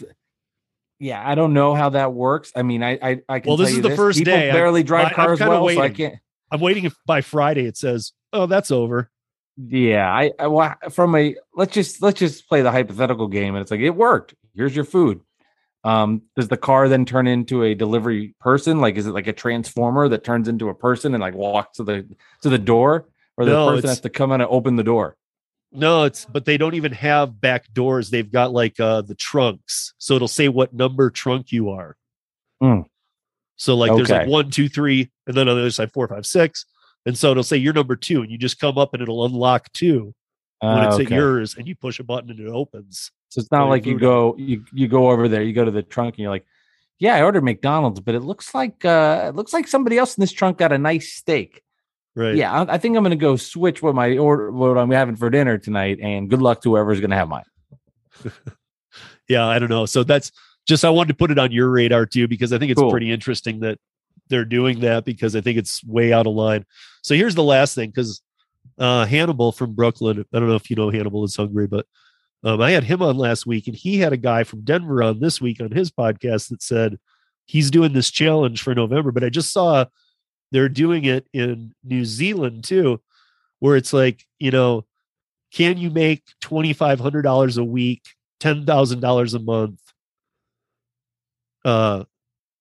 yeah, 1.02 1.20
I 1.28 1.34
don't 1.34 1.52
know 1.52 1.74
how 1.74 1.88
that 1.90 2.12
works. 2.12 2.52
I 2.54 2.62
mean, 2.62 2.82
I 2.84 2.92
I, 3.02 3.20
I 3.28 3.40
can. 3.40 3.48
Well, 3.48 3.56
this 3.56 3.70
tell 3.70 3.70
is 3.70 3.76
you 3.76 3.82
the 3.82 3.96
first 3.96 4.18
People 4.18 4.34
day. 4.34 4.52
Barely 4.52 4.84
drive 4.84 5.06
I- 5.06 5.08
I'm 5.10 5.14
cars 5.14 5.38
kinda 5.40 5.52
so 5.54 5.58
I 5.60 5.62
waiting. 5.64 5.94
can't. 5.94 6.14
I'm 6.52 6.60
waiting 6.60 6.84
if 6.84 6.94
by 7.04 7.20
Friday 7.22 7.66
it 7.66 7.76
says, 7.76 8.12
"Oh, 8.32 8.46
that's 8.46 8.70
over." 8.70 9.10
Yeah, 9.56 10.10
I, 10.10 10.30
I 10.38 10.46
well, 10.46 10.74
from 10.90 11.16
a 11.16 11.34
let's 11.56 11.74
just 11.74 12.00
let's 12.02 12.20
just 12.20 12.48
play 12.48 12.62
the 12.62 12.70
hypothetical 12.70 13.26
game, 13.26 13.54
and 13.56 13.62
it's 13.62 13.70
like 13.72 13.80
it 13.80 13.90
worked. 13.90 14.34
Here's 14.54 14.74
your 14.76 14.84
food. 14.84 15.20
Um, 15.84 16.22
does 16.36 16.46
the 16.46 16.56
car 16.56 16.88
then 16.88 17.04
turn 17.04 17.26
into 17.26 17.64
a 17.64 17.74
delivery 17.74 18.36
person? 18.40 18.80
Like, 18.80 18.94
is 18.94 19.06
it 19.08 19.10
like 19.12 19.26
a 19.26 19.32
transformer 19.32 20.08
that 20.08 20.22
turns 20.22 20.46
into 20.46 20.68
a 20.68 20.74
person 20.74 21.14
and 21.14 21.20
like 21.20 21.34
walks 21.34 21.78
to 21.78 21.84
the 21.84 22.06
to 22.42 22.48
the 22.48 22.58
door, 22.58 23.08
or 23.36 23.44
the 23.44 23.50
No, 23.52 23.66
person 23.70 23.88
has 23.88 24.00
to 24.02 24.08
come 24.08 24.30
in 24.30 24.40
and 24.40 24.48
open 24.48 24.76
the 24.76 24.84
door? 24.84 25.16
No, 25.72 26.04
it's 26.04 26.24
but 26.26 26.44
they 26.44 26.58
don't 26.58 26.74
even 26.74 26.92
have 26.92 27.40
back 27.40 27.72
doors. 27.72 28.10
They've 28.10 28.30
got 28.30 28.52
like 28.52 28.78
uh 28.78 29.02
the 29.02 29.14
trunks. 29.14 29.94
So 29.98 30.14
it'll 30.14 30.28
say 30.28 30.48
what 30.48 30.72
number 30.72 31.10
trunk 31.10 31.52
you 31.52 31.70
are. 31.70 31.96
Hmm. 32.60 32.82
So 33.56 33.76
like 33.76 33.94
there's 33.94 34.10
like 34.10 34.28
one, 34.28 34.50
two, 34.50 34.68
three, 34.68 35.10
and 35.26 35.36
then 35.36 35.48
on 35.48 35.56
the 35.56 35.62
other 35.62 35.70
side, 35.70 35.92
four, 35.92 36.08
five, 36.08 36.26
six. 36.26 36.66
And 37.06 37.16
so 37.16 37.30
it'll 37.30 37.42
say 37.42 37.56
you're 37.56 37.72
number 37.72 37.96
two, 37.96 38.22
and 38.22 38.30
you 38.30 38.38
just 38.38 38.60
come 38.60 38.78
up 38.78 38.94
and 38.94 39.02
it'll 39.02 39.24
unlock 39.24 39.72
two 39.72 40.14
when 40.60 40.70
Ah, 40.70 40.88
it's 40.88 41.00
at 41.00 41.10
yours, 41.10 41.56
and 41.56 41.66
you 41.66 41.74
push 41.74 41.98
a 41.98 42.04
button 42.04 42.30
and 42.30 42.38
it 42.38 42.48
opens. 42.48 43.10
So 43.30 43.40
it's 43.40 43.50
not 43.50 43.68
like 43.68 43.86
you 43.86 43.98
go 43.98 44.36
you 44.36 44.64
you 44.72 44.88
go 44.88 45.10
over 45.10 45.26
there, 45.26 45.42
you 45.42 45.52
go 45.52 45.64
to 45.64 45.70
the 45.70 45.82
trunk 45.82 46.14
and 46.14 46.18
you're 46.20 46.30
like, 46.30 46.46
yeah, 46.98 47.16
I 47.16 47.22
ordered 47.22 47.44
McDonald's, 47.44 47.98
but 48.00 48.14
it 48.14 48.20
looks 48.20 48.54
like 48.54 48.84
uh 48.84 49.26
it 49.28 49.34
looks 49.34 49.52
like 49.52 49.66
somebody 49.66 49.98
else 49.98 50.16
in 50.16 50.20
this 50.20 50.32
trunk 50.32 50.58
got 50.58 50.72
a 50.72 50.78
nice 50.78 51.12
steak. 51.14 51.62
Right. 52.14 52.34
Yeah, 52.36 52.52
I, 52.52 52.74
I 52.74 52.78
think 52.78 52.96
I'm 52.96 53.02
gonna 53.02 53.16
go 53.16 53.36
switch 53.36 53.82
what 53.82 53.94
my 53.94 54.18
order 54.18 54.50
what 54.50 54.76
I'm 54.76 54.90
having 54.90 55.16
for 55.16 55.30
dinner 55.30 55.56
tonight, 55.58 55.98
and 56.02 56.28
good 56.28 56.42
luck 56.42 56.60
to 56.62 56.70
whoever's 56.70 57.00
gonna 57.00 57.16
have 57.16 57.28
mine. 57.28 57.44
Yeah, 59.28 59.46
I 59.46 59.58
don't 59.58 59.70
know. 59.70 59.86
So 59.86 60.04
that's 60.04 60.32
just 60.66 60.84
I 60.84 60.90
wanted 60.90 61.08
to 61.08 61.14
put 61.14 61.30
it 61.30 61.38
on 61.38 61.52
your 61.52 61.70
radar 61.70 62.06
too 62.06 62.28
because 62.28 62.52
I 62.52 62.58
think 62.58 62.70
it's 62.70 62.80
Cool. 62.80 62.90
pretty 62.90 63.10
interesting 63.10 63.60
that 63.60 63.78
they're 64.28 64.44
doing 64.44 64.80
that 64.80 65.04
because 65.04 65.34
I 65.34 65.40
think 65.40 65.58
it's 65.58 65.82
way 65.84 66.12
out 66.12 66.26
of 66.26 66.34
line. 66.34 66.66
So 67.02 67.14
here's 67.14 67.34
the 67.34 67.42
last 67.42 67.74
thing 67.74 67.90
because 67.90 68.20
uh, 68.78 69.06
Hannibal 69.06 69.52
from 69.52 69.74
Brooklyn. 69.74 70.24
I 70.32 70.38
don't 70.38 70.48
know 70.48 70.56
if 70.56 70.68
you 70.70 70.76
know 70.76 70.90
Hannibal 70.90 71.24
is 71.24 71.36
hungry, 71.36 71.66
but 71.66 71.86
um, 72.44 72.60
I 72.60 72.72
had 72.72 72.84
him 72.84 73.00
on 73.02 73.16
last 73.16 73.46
week, 73.46 73.68
and 73.68 73.76
he 73.76 73.98
had 73.98 74.12
a 74.12 74.18
guy 74.18 74.44
from 74.44 74.62
Denver 74.62 75.02
on 75.02 75.20
this 75.20 75.40
week 75.40 75.60
on 75.60 75.70
his 75.70 75.90
podcast 75.90 76.48
that 76.50 76.62
said 76.62 76.98
he's 77.46 77.70
doing 77.70 77.92
this 77.92 78.10
challenge 78.10 78.62
for 78.62 78.74
November. 78.74 79.12
But 79.12 79.24
I 79.24 79.30
just 79.30 79.52
saw 79.52 79.86
they're 80.52 80.68
doing 80.68 81.04
it 81.06 81.26
in 81.32 81.74
New 81.82 82.04
Zealand 82.04 82.62
too, 82.62 83.00
where 83.58 83.74
it's 83.76 83.92
like 83.92 84.24
you 84.38 84.52
know, 84.52 84.84
can 85.52 85.78
you 85.78 85.90
make 85.90 86.22
twenty 86.40 86.72
five 86.72 87.00
hundred 87.00 87.22
dollars 87.22 87.56
a 87.56 87.64
week, 87.64 88.02
ten 88.38 88.64
thousand 88.64 89.00
dollars 89.00 89.34
a 89.34 89.40
month, 89.40 89.80
uh, 91.64 92.04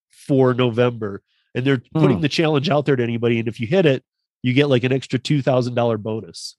for 0.09 0.53
November? 0.53 1.21
And 1.53 1.65
they're 1.65 1.81
putting 1.93 2.17
Hmm. 2.17 2.21
the 2.21 2.29
challenge 2.29 2.69
out 2.69 2.85
there 2.85 2.95
to 2.95 3.03
anybody, 3.03 3.37
and 3.37 3.47
if 3.47 3.59
you 3.59 3.67
hit 3.67 3.85
it, 3.85 4.03
you 4.41 4.53
get 4.53 4.69
like 4.69 4.83
an 4.85 4.93
extra 4.93 5.19
two 5.19 5.41
thousand 5.41 5.75
dollar 5.75 5.97
bonus 5.97 6.55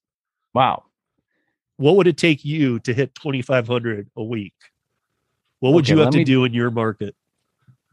Wow. 0.55 0.85
what 1.78 1.97
would 1.97 2.07
it 2.07 2.16
take 2.18 2.45
you 2.45 2.78
to 2.80 2.93
hit 2.95 3.12
2500 3.16 4.09
a 4.16 4.22
week 4.22 4.53
what 5.61 5.72
would 5.72 5.87
Okay, 5.87 5.95
you 5.95 5.99
have 6.01 6.11
to 6.11 6.18
me- 6.18 6.24
do 6.24 6.45
in 6.45 6.53
your 6.53 6.70
market 6.70 7.16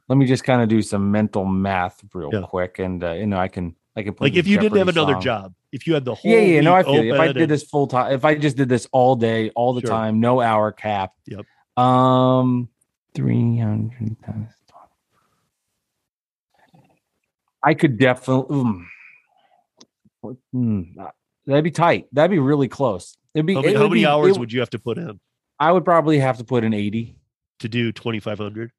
Let 0.09 0.17
me 0.17 0.25
just 0.25 0.43
kind 0.43 0.61
of 0.61 0.67
do 0.69 0.81
some 0.81 1.11
mental 1.11 1.45
math 1.45 2.03
real 2.13 2.29
Yeah. 2.33 2.41
quick, 2.41 2.79
and 2.79 3.03
uh, 3.03 3.11
you 3.11 3.27
know 3.27 3.37
I 3.37 3.47
can 3.47 3.75
I 3.95 4.01
can 4.03 4.13
play. 4.15 4.29
like 4.29 4.37
if 4.37 4.47
you 4.47 4.57
didn't 4.57 4.77
have 4.79 4.87
Jeopardy 4.87 4.99
another 4.99 5.13
song. 5.13 5.21
job 5.21 5.53
if 5.71 5.85
you 5.85 5.93
had 5.93 6.03
the 6.03 6.15
whole 6.15 6.31
Yeah, 6.31 6.39
yeah, 6.39 6.61
no, 6.61 6.73
I 6.73 6.81
feel. 6.83 6.95
If 7.13 7.19
I 7.19 7.27
did 7.27 7.37
and- 7.43 7.51
this 7.51 7.63
full 7.63 7.85
time, 7.87 8.11
if 8.11 8.25
I 8.25 8.33
just 8.35 8.57
did 8.57 8.67
this 8.69 8.87
all 8.91 9.15
day, 9.15 9.51
all 9.51 9.73
the 9.73 9.81
Sure. 9.81 9.89
time, 9.91 10.19
no 10.19 10.41
hour 10.41 10.71
cap. 10.71 11.13
Yep. 11.27 11.45
Um, 11.77 12.69
three 13.13 13.57
hundred 13.59 14.17
times. 14.25 14.51
I 17.63 17.73
could 17.73 17.97
definitely. 17.97 18.55
mm, 18.57 18.85
mm, 20.55 20.95
that'd 21.45 21.63
be 21.63 21.71
tight. 21.71 22.07
That'd 22.13 22.31
be 22.31 22.39
really 22.39 22.67
close. 22.67 23.17
It'd 23.33 23.45
be. 23.45 23.53
how 23.53 23.61
many, 23.61 23.73
how 23.75 23.87
many 23.87 24.01
be- 24.01 24.05
hours 24.07 24.35
it- 24.37 24.39
would 24.39 24.51
you 24.51 24.59
have 24.61 24.69
to 24.71 24.79
put 24.79 24.97
in 24.97 25.19
I 25.59 25.71
would 25.71 25.83
probably 25.85 26.19
have 26.19 26.37
to 26.37 26.43
put 26.43 26.63
in 26.63 26.73
eighty. 26.73 27.15
to 27.59 27.67
do 27.67 27.91
2500 27.91 28.71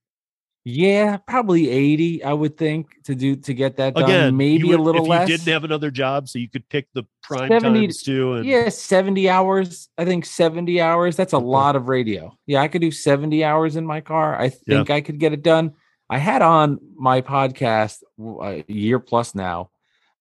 Yeah, 0.64 1.16
probably 1.16 1.70
eighty. 1.70 2.22
I 2.22 2.32
would 2.34 2.58
think 2.58 3.02
to 3.04 3.14
do 3.14 3.34
to 3.36 3.54
get 3.54 3.76
that 3.78 3.94
done. 3.94 4.04
again 4.04 4.36
maybe 4.36 4.64
would- 4.68 4.78
a 4.78 4.82
little 4.82 5.04
if 5.04 5.08
less. 5.08 5.28
you 5.28 5.36
didn't 5.38 5.52
have 5.52 5.64
another 5.64 5.90
job 5.90 6.28
so 6.28 6.38
you 6.38 6.50
could 6.50 6.68
pick 6.68 6.86
the 6.92 7.04
prime 7.22 7.48
70 7.48 7.80
times 7.80 8.02
too 8.02 8.34
and 8.34 8.44
Yeah, 8.44 8.68
70 8.68 9.28
hours. 9.30 9.88
I 9.96 10.04
think 10.04 10.26
70 10.26 10.78
hours. 10.80 11.16
That's 11.16 11.32
a 11.32 11.36
Okay. 11.36 11.46
lot 11.46 11.76
of 11.76 11.88
radio. 11.88 12.36
Yeah, 12.46 12.60
I 12.60 12.68
could 12.68 12.82
do 12.82 12.90
70 12.90 13.42
hours 13.42 13.76
in 13.76 13.86
my 13.86 14.02
car. 14.02 14.38
I 14.38 14.50
think 14.50 14.90
I 14.90 15.00
could 15.00 15.18
get 15.18 15.32
it 15.32 15.42
done. 15.42 15.72
I 16.10 16.18
had 16.18 16.42
on 16.42 16.78
my 16.94 17.22
podcast 17.22 18.02
a 18.18 18.62
year 18.68 18.98
plus 18.98 19.34
now 19.34 19.70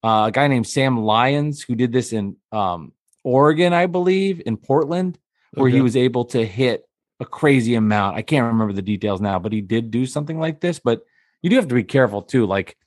uh, 0.04 0.26
a 0.28 0.32
guy 0.32 0.48
named 0.48 0.68
Sam 0.68 0.98
Lyons 1.04 1.62
who 1.64 1.76
did 1.76 1.92
this 1.92 2.14
in 2.14 2.38
um, 2.54 2.94
Oregon, 3.26 3.74
I 3.74 3.88
believe, 3.88 4.42
in 4.46 4.56
Portland, 4.56 5.20
where 5.54 5.70
he 5.70 5.82
was 5.82 5.98
able 5.98 6.26
to 6.26 6.46
hit 6.46 6.84
a 7.20 7.26
crazy 7.26 7.76
amount. 7.76 8.18
I 8.18 8.22
can't 8.22 8.48
remember 8.48 8.74
the 8.74 8.82
details 8.82 9.22
now, 9.22 9.40
but 9.40 9.52
he 9.52 9.62
did 9.62 9.92
do 9.92 10.06
something 10.06 10.40
like 10.40 10.62
this. 10.62 10.80
But 10.80 11.04
you 11.42 11.50
do 11.50 11.56
have 11.58 11.68
to 11.68 11.76
be 11.76 11.84
careful 11.84 12.22
too. 12.22 12.46
Like, 12.46 12.78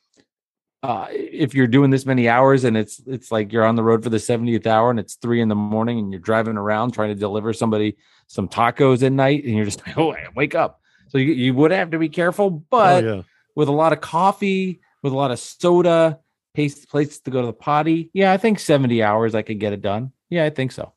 uh, 0.83 1.07
if 1.11 1.55
you're 1.55 1.69
doing 1.69 1.91
this 1.91 2.05
many 2.05 2.29
hours 2.29 2.65
and 2.65 2.77
it's 2.77 3.01
it's 3.07 3.31
like 3.31 3.53
you're 3.53 3.65
on 3.65 3.77
the 3.77 3.85
road 3.85 4.03
for 4.03 4.11
the 4.11 4.17
70th 4.17 4.67
hour 4.67 4.91
and 4.91 4.99
it's 4.99 5.15
three 5.15 5.41
in 5.41 5.49
the 5.49 5.55
morning 5.55 6.01
and 6.01 6.11
you're 6.11 6.21
driving 6.21 6.57
around 6.57 6.91
trying 6.91 7.11
to 7.11 7.15
deliver 7.15 7.53
somebody 7.53 7.97
some 8.27 8.49
tacos 8.49 9.05
at 9.05 9.13
night 9.13 9.45
and 9.45 9.55
you're 9.55 9.65
just 9.65 9.87
like, 9.87 9.97
oh, 9.99 10.13
wake 10.35 10.57
up. 10.57 10.81
So 11.09 11.19
you, 11.19 11.35
you 11.35 11.55
would 11.55 11.71
have 11.71 11.91
to 11.91 11.99
be 11.99 12.09
careful, 12.09 12.47
oh, 12.47 12.65
but 12.69 13.05
yeah 13.05 13.23
with 13.55 13.69
a 13.69 13.73
lot 13.73 13.93
of 13.93 14.01
coffee, 14.01 14.81
with 15.03 15.13
a 15.13 15.17
lot 15.17 15.31
of 15.31 15.39
soda, 15.39 16.21
pace, 16.55 16.85
places 16.87 17.21
to 17.21 17.31
go 17.31 17.41
to 17.41 17.47
the 17.47 17.53
potty. 17.53 18.11
Yeah, 18.13 18.33
I 18.33 18.37
think 18.37 18.59
70 18.59 19.03
hours 19.03 19.35
I 19.35 19.43
could 19.43 19.59
get 19.59 19.73
it 19.73 19.83
done. 19.83 20.13
Yeah, 20.31 20.45
I 20.45 20.51
think 20.51 20.73
so. 20.73 20.93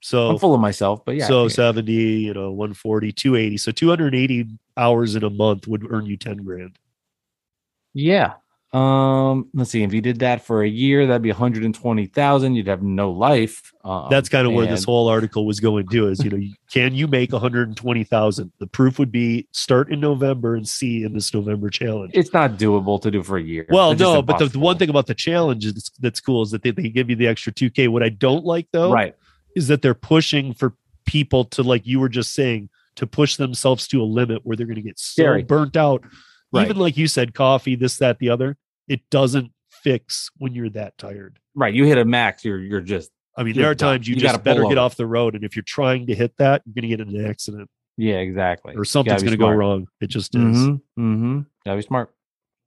So 0.00 0.30
I'm 0.30 0.38
full 0.38 0.54
of 0.54 0.60
myself, 0.60 1.04
but 1.04 1.16
yeah. 1.16 1.26
so 1.26 1.44
yeah. 1.44 1.48
70, 1.48 1.92
you 1.92 2.34
know, 2.34 2.50
140, 2.52 3.12
280. 3.12 3.56
So 3.56 3.72
280 3.72 4.46
hours 4.76 5.16
in 5.16 5.24
a 5.24 5.30
month 5.30 5.66
would 5.66 5.90
earn 5.90 6.06
you 6.06 6.16
10 6.16 6.38
grand. 6.38 6.78
Yeah. 7.94 8.34
Um, 8.72 9.48
let's 9.54 9.70
see. 9.70 9.82
If 9.82 9.94
you 9.94 10.02
did 10.02 10.18
that 10.18 10.44
for 10.44 10.62
a 10.62 10.68
year, 10.68 11.06
that'd 11.06 11.22
be 11.22 11.30
120,000. 11.30 12.54
You'd 12.54 12.66
have 12.66 12.82
no 12.82 13.10
life. 13.10 13.72
Um, 13.82 14.08
That's 14.10 14.28
kind 14.28 14.46
of 14.46 14.52
where 14.52 14.66
this 14.66 14.84
whole 14.84 15.08
article 15.08 15.46
was 15.46 15.58
going 15.58 15.88
to 15.88 16.08
is, 16.08 16.22
you 16.22 16.30
know, 16.30 16.38
can 16.70 16.94
you 16.94 17.06
make 17.06 17.32
120,000? 17.32 18.52
The 18.58 18.66
proof 18.66 18.98
would 18.98 19.10
be 19.10 19.48
start 19.52 19.90
in 19.90 20.00
November 20.00 20.54
and 20.54 20.68
see 20.68 21.04
in 21.04 21.14
this 21.14 21.32
November 21.32 21.70
challenge. 21.70 22.10
It's 22.12 22.34
not 22.34 22.58
doable 22.58 23.00
to 23.00 23.10
do 23.10 23.22
for 23.22 23.38
a 23.38 23.42
year. 23.42 23.64
Well, 23.70 23.94
no, 23.94 24.20
but 24.20 24.38
the, 24.38 24.48
the 24.48 24.58
one 24.58 24.76
thing 24.76 24.90
about 24.90 25.06
the 25.06 25.14
challenge 25.14 25.64
is, 25.64 25.90
that's 26.00 26.20
cool 26.20 26.42
is 26.42 26.50
that 26.50 26.62
they, 26.62 26.70
they 26.70 26.90
give 26.90 27.08
you 27.08 27.16
the 27.16 27.26
extra 27.26 27.52
2K. 27.52 27.88
What 27.88 28.02
I 28.02 28.10
don't 28.10 28.44
like 28.44 28.68
though 28.72 28.92
right? 28.92 29.16
Is 29.58 29.68
that 29.68 29.82
they're 29.82 29.94
pushing 29.94 30.54
for 30.54 30.74
people 31.04 31.44
to, 31.44 31.62
like 31.62 31.86
you 31.86 32.00
were 32.00 32.08
just 32.08 32.32
saying, 32.32 32.70
to 32.96 33.06
push 33.06 33.36
themselves 33.36 33.86
to 33.88 34.02
a 34.02 34.04
limit 34.04 34.40
where 34.44 34.56
they're 34.56 34.66
going 34.66 34.76
to 34.76 34.82
get 34.82 34.98
so 34.98 35.22
Scary. 35.22 35.42
burnt 35.42 35.76
out. 35.76 36.02
Right. 36.52 36.64
Even 36.64 36.78
like 36.78 36.96
you 36.96 37.06
said, 37.06 37.34
coffee, 37.34 37.76
this, 37.76 37.98
that, 37.98 38.18
the 38.18 38.30
other. 38.30 38.56
It 38.88 39.02
doesn't 39.10 39.52
fix 39.68 40.30
when 40.38 40.54
you're 40.54 40.70
that 40.70 40.96
tired. 40.96 41.38
Right. 41.54 41.74
You 41.74 41.84
hit 41.84 41.98
a 41.98 42.04
max, 42.04 42.44
you're 42.44 42.58
you're 42.58 42.80
just 42.80 43.10
I 43.36 43.44
mean, 43.44 43.54
there 43.54 43.70
are 43.70 43.74
times 43.74 44.08
you, 44.08 44.14
You 44.14 44.22
just 44.22 44.42
better 44.42 44.64
get 44.64 44.78
off 44.78 44.96
the 44.96 45.06
road, 45.06 45.36
and 45.36 45.44
if 45.44 45.54
you're 45.54 45.62
trying 45.62 46.06
to 46.06 46.14
hit 46.14 46.36
that, 46.38 46.62
you're 46.64 46.74
going 46.74 46.90
to 46.90 46.96
get 46.96 47.00
in 47.00 47.14
an 47.14 47.30
accident 47.30 47.70
yeah, 47.98 48.16
exactly. 48.16 48.74
or 48.76 48.84
something's 48.84 49.22
going 49.22 49.32
to 49.32 49.36
go 49.36 49.50
wrong. 49.50 49.88
It 50.00 50.06
just 50.06 50.34
is. 50.34 50.40
Mm-hmm. 50.40 51.00
Mm-hmm. 51.00 51.40
Gotta 51.66 51.76
be 51.76 51.82
smart. 51.82 52.14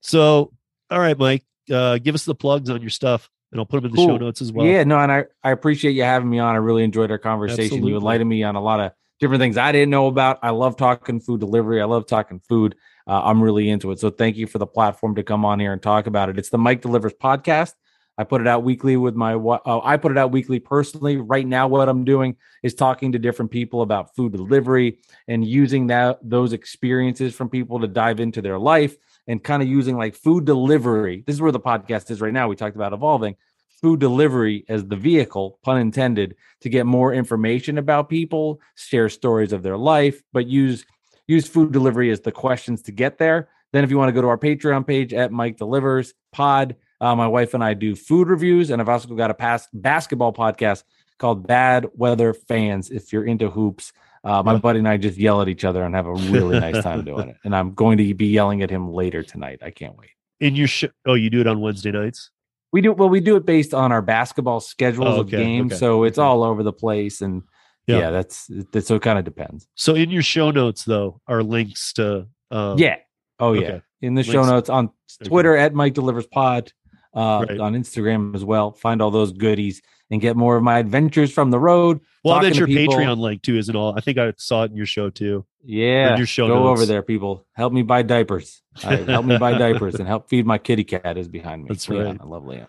So, 0.02 0.52
all 0.90 1.00
right, 1.00 1.18
Mike, 1.18 1.44
uh, 1.72 1.98
give 1.98 2.16
us 2.16 2.26
the 2.26 2.36
plugs 2.36 2.70
on 2.70 2.82
your 2.82 2.90
stuff, 2.90 3.30
and 3.52 3.60
I'll 3.60 3.66
put 3.66 3.84
them 3.84 3.92
in 3.92 3.96
the 3.96 4.02
show 4.02 4.18
notes 4.18 4.42
as 4.42 4.52
well. 4.52 4.66
yeah, 4.66 4.84
no, 4.84 5.00
and 5.00 5.12
I, 5.12 5.26
I 5.44 5.52
appreciate 5.52 5.92
you 5.92 6.04
having 6.04 6.30
me 6.30 6.40
on. 6.40 6.56
I 6.56 6.60
really 6.60 6.84
enjoyed 6.84 7.12
our 7.12 7.18
conversation. 7.18 7.64
Absolutely. 7.64 7.92
You 7.92 7.98
enlightened 7.98 8.30
me 8.30 8.44
on 8.44 8.56
a 8.56 8.62
lot 8.62 8.80
of 8.80 8.92
different 9.20 9.42
things 9.42 9.58
I 9.58 9.72
didn't 9.72 9.90
know 9.90 10.08
about. 10.08 10.40
I 10.42 10.50
love 10.52 10.78
talking 10.78 11.20
food 11.20 11.40
delivery. 11.40 11.82
I 11.82 11.86
love 11.86 12.08
talking 12.08 12.40
food. 12.40 12.76
Uh, 13.08 13.22
I'm 13.24 13.42
really 13.42 13.70
into 13.70 13.92
it. 13.92 14.00
So 14.00 14.10
thank 14.10 14.38
you 14.38 14.48
for 14.48 14.58
the 14.58 14.68
platform 14.68 15.16
to 15.16 15.24
come 15.24 15.44
on 15.44 15.60
here 15.60 15.74
and 15.74 15.82
talk 15.82 16.08
about 16.08 16.30
it. 16.30 16.40
It's 16.40 16.50
the 16.50 16.58
Mike 16.58 16.82
Delivers 16.82 17.14
podcast. 17.14 17.74
I 18.18 18.24
put 18.24 18.42
it 18.42 18.48
out 18.48 18.64
weekly 18.64 18.98
with 18.98 19.16
my 19.16 19.34
uh, 19.34 19.82
I 19.84 19.98
put 19.98 20.12
it 20.12 20.18
out 20.18 20.32
weekly 20.32 20.60
personally. 20.60 21.18
Right 21.18 21.48
now, 21.48 21.68
what 21.68 21.90
I'm 21.90 22.04
doing 22.04 22.36
is 22.62 22.76
talking 22.76 23.14
to 23.14 23.20
different 23.20 23.52
people 23.52 23.82
about 23.82 24.16
food 24.16 24.34
delivery 24.34 25.00
and 25.28 25.46
using 25.46 25.88
that 25.88 26.20
those 26.22 26.54
experiences 26.54 27.34
from 27.34 27.50
people 27.50 27.80
to 27.80 27.88
dive 27.88 28.20
into 28.20 28.42
their 28.42 28.60
life 28.60 28.96
and 29.32 29.42
kind 29.42 29.64
of 29.64 29.70
using 29.70 29.98
like 29.98 30.14
food 30.14 30.44
delivery. 30.44 31.24
This 31.26 31.36
is 31.36 31.42
where 31.42 31.54
the 31.54 31.60
podcast 31.60 32.12
is 32.12 32.20
right 32.20 32.34
now. 32.34 32.50
We 32.50 32.58
talked 32.58 32.76
about 32.76 32.92
evolving 32.92 33.38
food 33.82 34.02
delivery 34.02 34.66
as 34.68 34.86
the 34.86 34.98
vehicle, 34.98 35.58
pun 35.64 35.78
intended, 35.78 36.36
to 36.60 36.70
get 36.70 36.86
more 36.86 37.14
information 37.14 37.78
about 37.78 38.10
people, 38.10 38.60
share 38.76 39.08
stories 39.08 39.54
of 39.54 39.64
their 39.64 39.78
life, 39.78 40.22
but 40.34 40.48
use 40.48 40.86
use 41.28 41.48
food 41.48 41.72
delivery 41.72 42.12
as 42.12 42.20
the 42.20 42.32
questions 42.32 42.82
to 42.82 42.92
get 42.92 43.18
there. 43.20 43.48
Then, 43.72 43.86
if 43.86 43.90
you 43.90 43.98
want 43.98 44.10
to 44.10 44.14
go 44.14 44.22
to 44.22 44.28
our 44.28 44.38
Patreon 44.38 44.86
page 44.86 45.14
at 45.14 45.32
Mike 45.32 45.56
Delivers 45.56 46.14
Pod, 46.34 46.76
uh, 47.00 47.16
my 47.16 47.28
wife 47.28 47.54
and 47.54 47.64
I 47.64 47.74
do 47.74 47.96
food 47.96 48.28
reviews, 48.28 48.70
and 48.70 48.82
I've 48.82 48.90
also 48.90 49.16
got 49.16 49.32
a 49.32 49.34
past 49.34 49.70
basketball 49.74 50.34
podcast 50.34 50.84
called 51.20 51.48
Bad 51.48 51.88
Weather 51.96 52.34
Fans. 52.34 52.90
If 52.90 53.14
you're 53.14 53.24
into 53.24 53.50
hoops, 53.50 53.94
uh, 54.24 54.44
my 54.44 54.54
Yeah. 54.54 54.60
buddy 54.60 54.80
and 54.80 54.88
I 54.88 54.98
just 54.98 55.18
yell 55.18 55.42
at 55.42 55.48
each 55.48 55.64
other 55.66 55.84
and 55.84 55.96
have 55.96 56.06
a 56.08 56.14
really 56.14 56.60
nice 56.60 56.84
time 56.84 57.04
doing 57.04 57.30
it. 57.30 57.38
And 57.44 57.56
I'm 57.56 57.74
going 57.74 57.98
to 57.98 58.14
be 58.14 58.28
yelling 58.28 58.62
at 58.62 58.70
him 58.70 58.92
later 58.94 59.24
tonight. 59.24 59.60
I 59.64 59.72
can't 59.72 59.96
wait. 59.98 60.10
In 60.40 60.56
your 60.56 60.68
show, 60.68 60.90
oh, 61.06 61.14
you 61.16 61.30
do 61.30 61.42
it 61.42 61.48
on 61.48 61.60
Wednesday 61.62 61.92
nights. 61.92 62.32
We 62.74 62.82
do 62.82 62.94
well. 62.94 63.10
We 63.10 63.20
do 63.20 63.36
it 63.36 63.46
based 63.46 63.74
on 63.74 63.92
our 63.92 64.02
basketball 64.02 64.60
schedules 64.62 65.18
Oh, 65.18 65.22
of 65.22 65.30
games, 65.30 65.74
okay, 65.74 65.80
so 65.80 66.04
it's 66.04 66.18
all 66.18 66.42
over 66.44 66.64
the 66.64 66.72
place, 66.74 67.22
and 67.22 67.44
Yeah. 67.88 67.98
yeah, 67.98 68.12
that's, 68.12 68.50
that's 68.72 68.88
so 68.88 68.96
it 68.96 69.02
kind 69.02 69.20
of 69.20 69.26
depends. 69.26 69.68
So, 69.76 69.94
in 69.96 70.10
your 70.10 70.22
show 70.24 70.52
notes, 70.52 70.86
though, 70.86 71.20
are 71.28 71.44
links 71.44 71.94
to. 71.94 72.28
Um, 72.50 72.78
yeah. 72.78 72.98
Oh 73.40 73.54
yeah. 73.54 73.62
okay. 73.68 73.82
In 74.02 74.14
the 74.16 74.24
show 74.24 74.44
notes 74.46 74.70
on 74.70 74.86
Okay. 75.20 75.28
Twitter 75.30 75.56
at 75.58 75.74
Mike 75.74 75.94
Delivers 75.96 76.28
Pod, 76.28 76.72
uh, 77.14 77.46
Right. 77.50 77.60
on 77.60 77.74
Instagram 77.74 78.34
as 78.36 78.44
well. 78.46 78.72
Find 78.72 79.02
all 79.02 79.12
those 79.12 79.32
goodies 79.34 79.82
and 80.12 80.22
get 80.22 80.36
more 80.36 80.58
of 80.58 80.64
my 80.64 80.78
adventures 80.78 81.32
from 81.32 81.50
the 81.50 81.60
road. 81.60 82.02
Well, 82.24 82.40
bet 82.42 82.56
your 82.56 82.68
people. 82.68 82.96
Patreon 82.96 83.18
link 83.18 83.42
too, 83.42 83.58
isn't 83.58 83.76
all? 83.76 83.98
I 83.98 84.02
think 84.02 84.18
I 84.18 84.34
saw 84.38 84.64
it 84.64 84.72
in 84.72 84.78
your 84.78 84.86
show 84.86 85.10
too. 85.10 85.46
Yeah, 85.64 86.18
your 86.18 86.28
show 86.28 86.48
go 86.48 86.56
notes. 86.66 86.80
over 86.80 86.86
there, 86.86 87.02
people. 87.02 87.46
Help 87.54 87.74
me 87.74 87.82
buy 87.82 88.04
diapers. 88.04 88.62
I, 88.84 88.98
help 88.98 89.26
me 89.26 89.38
buy 89.38 89.58
diapers 89.58 89.96
and 89.96 90.08
help 90.08 90.30
feed 90.30 90.46
my 90.46 90.58
kitty 90.58 90.84
cat 90.84 91.18
is 91.18 91.28
behind 91.28 91.64
me. 91.64 91.70
That's 91.70 91.88
Leon, 91.90 92.06
right. 92.06 92.18
I 92.22 92.26
love 92.26 92.46
Leon. 92.46 92.68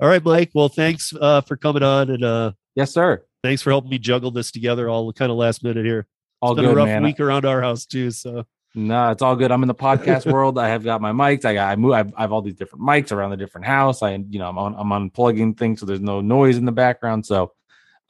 All 0.00 0.08
right, 0.08 0.22
Blake. 0.22 0.50
Well, 0.54 0.68
thanks 0.70 1.12
uh, 1.20 1.42
for 1.42 1.56
coming 1.56 1.82
on, 1.82 2.08
and 2.08 2.24
uh, 2.24 2.52
Yes, 2.74 2.92
sir. 2.92 3.22
thanks 3.42 3.60
for 3.60 3.70
helping 3.70 3.90
me 3.90 3.98
juggle 3.98 4.30
this 4.30 4.50
together 4.50 4.88
all 4.88 5.12
kind 5.12 5.30
of 5.30 5.36
last 5.36 5.62
minute 5.62 5.84
here. 5.84 6.06
All 6.40 6.52
It's 6.52 6.56
been 6.56 6.64
good, 6.66 6.72
a 6.72 6.76
rough 6.76 6.86
man. 6.86 7.02
week 7.02 7.20
around 7.20 7.44
our 7.44 7.60
house 7.60 7.84
too. 7.84 8.10
So, 8.10 8.46
No, 8.74 9.10
it's 9.10 9.20
all 9.20 9.34
good. 9.34 9.50
I'm 9.50 9.62
in 9.62 9.68
the 9.68 9.74
podcast 9.74 10.30
world. 10.32 10.58
I 10.58 10.68
have 10.68 10.84
got 10.84 11.00
my 11.00 11.10
mics. 11.12 11.44
I 11.44 11.54
got 11.54 11.70
I 11.70 11.76
move. 11.76 11.92
I've, 11.92 12.14
I 12.16 12.20
have 12.22 12.32
all 12.32 12.42
these 12.42 12.54
different 12.54 12.84
mics 12.84 13.10
around 13.10 13.30
the 13.30 13.36
different 13.36 13.66
house. 13.66 14.02
I 14.02 14.14
you 14.14 14.38
know 14.38 14.48
I'm 14.48 14.58
on, 14.58 14.74
I'm 14.76 15.10
unplugging 15.10 15.58
things 15.58 15.80
so 15.80 15.86
there's 15.86 16.00
no 16.00 16.20
noise 16.20 16.56
in 16.56 16.64
the 16.64 16.72
background. 16.72 17.26
So 17.26 17.52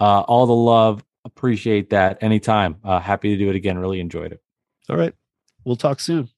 uh, 0.01 0.21
all 0.21 0.47
the 0.47 0.55
love, 0.55 1.03
appreciate 1.25 1.91
that. 1.91 2.23
Anytime. 2.23 2.77
Uh, 2.85 3.01
happy 3.01 3.31
to 3.31 3.37
do 3.37 3.49
it 3.49 3.57
again. 3.57 3.79
Really 3.79 4.01
enjoyed 4.01 4.33
it. 4.33 4.43
all 4.91 4.97
right, 4.97 5.15
we'll 5.65 5.77
talk 5.77 6.01
soon. 6.01 6.29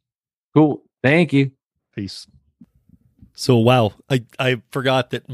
Cool. 0.54 0.82
Thank 1.02 1.32
you. 1.32 1.50
Peace. 1.94 2.28
So 3.34 3.56
wow, 3.56 3.92
I 4.08 4.24
I 4.38 4.62
forgot 4.70 5.10
that 5.10 5.24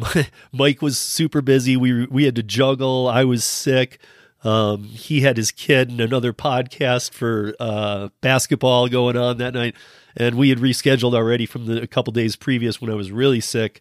Mike 0.53 0.81
was 0.81 0.97
super 0.97 1.43
busy. 1.43 1.77
We 1.77 2.07
we 2.07 2.25
had 2.25 2.37
to 2.37 2.43
juggle. 2.43 3.07
I 3.09 3.25
was 3.25 3.45
sick. 3.45 4.01
Um, 4.45 4.85
he 4.85 5.23
had 5.23 5.37
his 5.37 5.51
kid 5.51 5.91
and 5.91 6.01
another 6.01 6.33
podcast 6.33 7.13
for 7.13 7.55
uh, 7.59 8.09
basketball 8.21 8.89
going 8.89 9.17
on 9.17 9.39
that 9.39 9.55
night, 9.55 9.75
and 10.17 10.37
we 10.37 10.51
had 10.51 10.59
rescheduled 10.59 11.15
already 11.15 11.47
from 11.47 11.67
the 11.67 11.83
a 11.83 11.87
couple 11.87 12.13
days 12.13 12.37
previous 12.37 12.81
when 12.81 12.91
I 12.91 12.95
was 12.95 13.11
really 13.11 13.41
sick. 13.41 13.81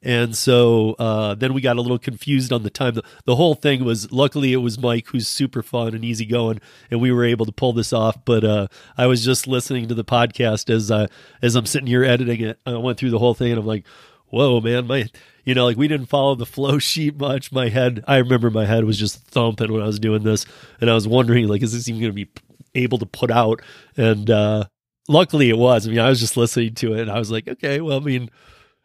And 0.00 0.36
so 0.36 0.94
uh, 0.98 1.34
then 1.34 1.54
we 1.54 1.60
got 1.60 1.76
a 1.76 1.80
little 1.80 1.98
confused 1.98 2.52
on 2.52 2.62
the 2.62 2.70
time. 2.70 2.94
The, 2.94 3.02
the 3.24 3.34
whole 3.34 3.54
thing 3.54 3.84
was 3.84 4.12
luckily 4.12 4.52
it 4.52 4.58
was 4.58 4.78
Mike 4.78 5.08
who's 5.08 5.26
super 5.26 5.62
fun 5.62 5.92
and 5.94 6.04
easygoing, 6.04 6.60
and 6.90 7.00
we 7.00 7.10
were 7.10 7.24
able 7.24 7.46
to 7.46 7.52
pull 7.52 7.72
this 7.72 7.92
off. 7.92 8.16
But 8.24 8.44
uh, 8.44 8.68
I 8.96 9.06
was 9.06 9.24
just 9.24 9.48
listening 9.48 9.88
to 9.88 9.94
the 9.94 10.04
podcast 10.04 10.72
as 10.72 10.90
uh, 10.90 11.08
as 11.42 11.56
I'm 11.56 11.66
sitting 11.66 11.88
here 11.88 12.04
editing 12.04 12.40
it. 12.40 12.60
I 12.64 12.76
went 12.76 12.98
through 12.98 13.10
the 13.10 13.18
whole 13.18 13.34
thing, 13.34 13.50
and 13.50 13.58
I'm 13.58 13.66
like, 13.66 13.84
"Whoa, 14.28 14.60
man! 14.60 14.86
My, 14.86 15.08
you 15.48 15.54
know, 15.54 15.64
like 15.64 15.78
we 15.78 15.88
didn't 15.88 16.10
follow 16.10 16.34
the 16.34 16.44
flow 16.44 16.78
sheet 16.78 17.18
much. 17.18 17.50
My 17.50 17.70
head, 17.70 18.04
I 18.06 18.18
remember 18.18 18.50
my 18.50 18.66
head 18.66 18.84
was 18.84 18.98
just 18.98 19.16
thumping 19.28 19.72
when 19.72 19.80
I 19.80 19.86
was 19.86 19.98
doing 19.98 20.22
this, 20.22 20.44
and 20.78 20.90
I 20.90 20.94
was 20.94 21.08
wondering, 21.08 21.48
like, 21.48 21.62
is 21.62 21.72
this 21.72 21.88
even 21.88 22.02
going 22.02 22.12
to 22.12 22.26
be 22.26 22.30
able 22.74 22.98
to 22.98 23.06
put 23.06 23.30
out? 23.30 23.62
And 23.96 24.28
uh, 24.28 24.64
luckily, 25.08 25.48
it 25.48 25.56
was. 25.56 25.86
I 25.86 25.90
mean, 25.90 26.00
I 26.00 26.10
was 26.10 26.20
just 26.20 26.36
listening 26.36 26.74
to 26.74 26.92
it, 26.92 27.00
and 27.00 27.10
I 27.10 27.18
was 27.18 27.30
like, 27.30 27.48
okay, 27.48 27.80
well, 27.80 27.96
I 27.96 28.00
mean, 28.00 28.28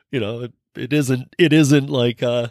you 0.09 0.21
know, 0.21 0.43
it, 0.43 0.53
it 0.73 0.93
isn't 0.93 1.35
it 1.37 1.51
isn't 1.51 1.89
like 1.89 2.23
uh 2.23 2.47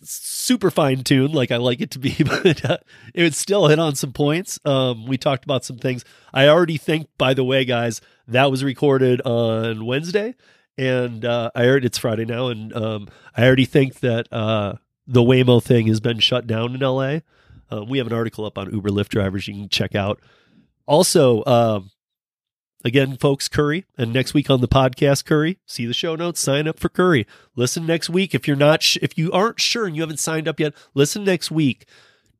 super 0.00 0.70
fine 0.70 1.02
tuned 1.02 1.34
like 1.34 1.50
I 1.50 1.56
like 1.56 1.80
it 1.80 1.90
to 1.90 1.98
be, 1.98 2.14
but 2.24 2.64
uh, 2.64 2.78
it 3.16 3.34
still 3.34 3.66
hit 3.66 3.80
on 3.80 3.96
some 3.96 4.12
points. 4.12 4.60
Um, 4.64 5.06
we 5.06 5.18
talked 5.18 5.42
about 5.42 5.64
some 5.64 5.78
things. 5.78 6.04
I 6.32 6.46
already 6.46 6.76
think, 6.76 7.08
by 7.18 7.34
the 7.34 7.42
way, 7.42 7.64
guys, 7.64 8.00
that 8.28 8.48
was 8.48 8.62
recorded 8.62 9.20
on 9.22 9.86
Wednesday, 9.86 10.36
and 10.78 11.24
uh, 11.24 11.50
I 11.54 11.64
heard 11.64 11.84
it's 11.84 11.98
Friday 11.98 12.24
now, 12.24 12.48
and 12.48 12.74
um, 12.74 13.08
I 13.36 13.44
already 13.44 13.64
think 13.64 14.00
that 14.00 14.32
uh, 14.32 14.74
the 15.06 15.20
Waymo 15.20 15.62
thing 15.62 15.88
has 15.88 16.00
been 16.00 16.20
shut 16.20 16.46
down 16.46 16.74
in 16.74 16.80
LA. 16.80 17.18
Um, 17.70 17.88
we 17.88 17.98
have 17.98 18.06
an 18.06 18.12
article 18.12 18.44
up 18.46 18.56
on 18.56 18.72
Uber 18.72 18.90
Lyft 18.90 19.08
drivers 19.08 19.48
you 19.48 19.54
can 19.54 19.68
check 19.68 19.94
out. 19.94 20.20
Also, 20.86 21.44
um, 21.44 21.90
again, 22.84 23.16
folks, 23.16 23.48
Curri, 23.48 23.84
and 23.98 24.12
next 24.12 24.32
week 24.32 24.48
on 24.48 24.60
the 24.60 24.68
podcast, 24.68 25.24
Curri. 25.24 25.58
See 25.66 25.84
the 25.84 25.92
show 25.92 26.14
notes. 26.14 26.40
Sign 26.40 26.68
up 26.68 26.78
for 26.78 26.88
Curri. 26.88 27.26
Listen 27.56 27.84
next 27.84 28.08
week 28.08 28.34
if 28.34 28.46
you're 28.46 28.56
not 28.56 28.82
sh- 28.82 28.98
if 29.02 29.18
you 29.18 29.32
aren't 29.32 29.60
sure 29.60 29.86
and 29.86 29.96
you 29.96 30.02
haven't 30.02 30.20
signed 30.20 30.48
up 30.48 30.60
yet. 30.60 30.72
Listen 30.94 31.24
next 31.24 31.50
week 31.50 31.86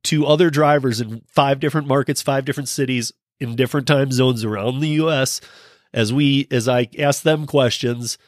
to 0.04 0.24
other 0.26 0.48
drivers 0.48 1.00
in 1.00 1.22
five 1.26 1.60
different 1.60 1.88
markets, 1.88 2.22
five 2.22 2.44
different 2.44 2.68
cities 2.68 3.12
in 3.40 3.56
different 3.56 3.86
time 3.86 4.12
zones 4.12 4.44
around 4.44 4.80
the 4.80 4.88
U.S. 4.88 5.40
As 5.92 6.12
we 6.12 6.46
as 6.50 6.68
I 6.68 6.88
ask 6.98 7.22
them 7.22 7.46
questions, 7.46 8.18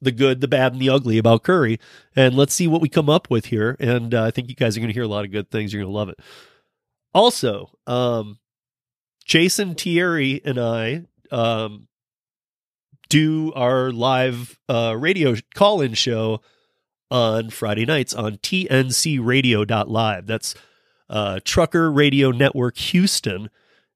the 0.00 0.12
good, 0.12 0.40
the 0.40 0.48
bad, 0.48 0.72
and 0.72 0.80
the 0.80 0.90
ugly 0.90 1.18
about 1.18 1.42
Curri, 1.42 1.78
and 2.16 2.34
let's 2.34 2.54
see 2.54 2.66
what 2.66 2.80
we 2.80 2.88
come 2.88 3.08
up 3.08 3.30
with 3.30 3.46
here. 3.46 3.76
And 3.80 4.14
uh, 4.14 4.24
I 4.24 4.30
think 4.30 4.48
you 4.48 4.54
guys 4.54 4.76
are 4.76 4.80
going 4.80 4.88
to 4.88 4.94
hear 4.94 5.02
a 5.02 5.08
lot 5.08 5.24
of 5.24 5.30
good 5.30 5.50
things. 5.50 5.72
You're 5.72 5.82
going 5.82 5.92
to 5.92 5.98
love 5.98 6.08
it. 6.08 6.20
Also, 7.12 7.70
um, 7.86 8.38
Jason 9.24 9.74
Thierry 9.74 10.40
and 10.44 10.58
I 10.58 11.04
um, 11.30 11.88
do 13.08 13.52
our 13.54 13.90
live 13.90 14.58
uh, 14.68 14.96
radio 14.96 15.34
call 15.54 15.80
in 15.80 15.94
show 15.94 16.40
on 17.10 17.50
Friday 17.50 17.84
nights 17.84 18.14
on 18.14 18.36
tncradio.live. 18.36 20.26
That's 20.26 20.54
uh, 21.08 21.40
Trucker 21.44 21.90
Radio 21.90 22.30
Network 22.30 22.76
Houston. 22.78 23.50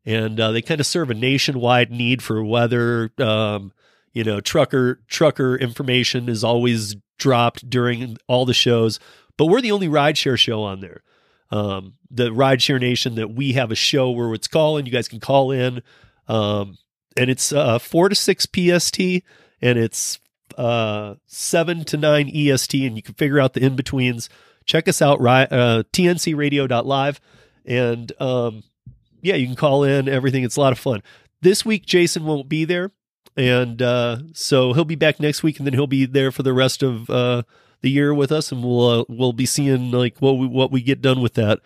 And 0.06 0.38
uh, 0.38 0.52
they 0.52 0.62
kind 0.62 0.80
of 0.80 0.86
serve 0.86 1.10
a 1.10 1.14
nationwide 1.14 1.90
need 1.90 2.22
for 2.22 2.44
weather. 2.44 3.10
Um, 3.18 3.72
you 4.12 4.22
know, 4.24 4.40
trucker 4.40 5.00
trucker 5.08 5.56
information 5.56 6.28
is 6.28 6.44
always 6.44 6.96
dropped 7.18 7.68
during 7.70 8.16
all 8.26 8.44
the 8.44 8.54
shows, 8.54 9.00
but 9.36 9.46
we're 9.46 9.60
the 9.62 9.72
only 9.72 9.88
rideshare 9.88 10.38
show 10.38 10.62
on 10.62 10.80
there. 10.80 11.02
um, 11.50 11.94
the 12.10 12.30
Rideshare 12.30 12.80
Nation 12.80 13.14
that 13.16 13.34
we 13.34 13.52
have 13.54 13.70
a 13.70 13.74
show 13.76 14.10
where 14.10 14.32
it's 14.34 14.46
calling. 14.48 14.86
You 14.86 14.92
guys 14.92 15.08
can 15.08 15.20
call 15.20 15.50
in, 15.50 15.82
um, 16.28 16.78
and 17.16 17.30
it's 17.30 17.52
uh, 17.52 17.78
four 17.78 18.08
to 18.08 18.14
six 18.14 18.46
PST, 18.46 19.00
and 19.00 19.78
it's 19.78 20.18
uh, 20.56 21.14
seven 21.26 21.84
to 21.84 21.96
nine 21.96 22.30
EST, 22.32 22.84
and 22.86 22.96
you 22.96 23.02
can 23.02 23.14
figure 23.14 23.40
out 23.40 23.54
the 23.54 23.64
in 23.64 23.74
betweens. 23.76 24.28
Check 24.64 24.86
us 24.88 25.02
out, 25.02 25.20
ri- 25.20 25.48
uh, 25.50 25.82
tncradio.live, 25.92 27.20
and 27.64 28.12
um, 28.20 28.62
yeah, 29.24 29.34
you 29.36 29.46
can 29.46 29.56
call 29.56 29.84
in 29.84 30.08
everything. 30.08 30.44
It's 30.44 30.56
a 30.56 30.60
lot 30.60 30.72
of 30.72 30.78
fun. 30.78 31.02
This 31.40 31.64
week, 31.64 31.86
Jason 31.86 32.24
won't 32.24 32.48
be 32.48 32.64
there, 32.64 32.90
and 33.36 33.80
uh, 33.80 34.18
so 34.34 34.74
he'll 34.74 34.84
be 34.84 34.94
back 34.94 35.18
next 35.18 35.42
week, 35.42 35.58
and 35.58 35.66
then 35.66 35.72
he'll 35.72 35.86
be 35.86 36.04
there 36.04 36.30
for 36.30 36.42
the 36.42 36.52
rest 36.52 36.82
of 36.82 37.08
uh, 37.08 37.42
the 37.80 37.90
year 37.90 38.12
with 38.14 38.30
us, 38.30 38.52
and 38.52 38.62
we'll 38.62 38.86
uh, 38.86 39.04
we'll 39.08 39.32
be 39.32 39.46
seeing 39.46 39.90
like 39.90 40.18
what 40.18 40.32
we 40.34 40.46
what 40.46 40.70
we 40.70 40.82
get 40.82 41.00
done 41.00 41.20
with 41.20 41.34
that. 41.34 41.60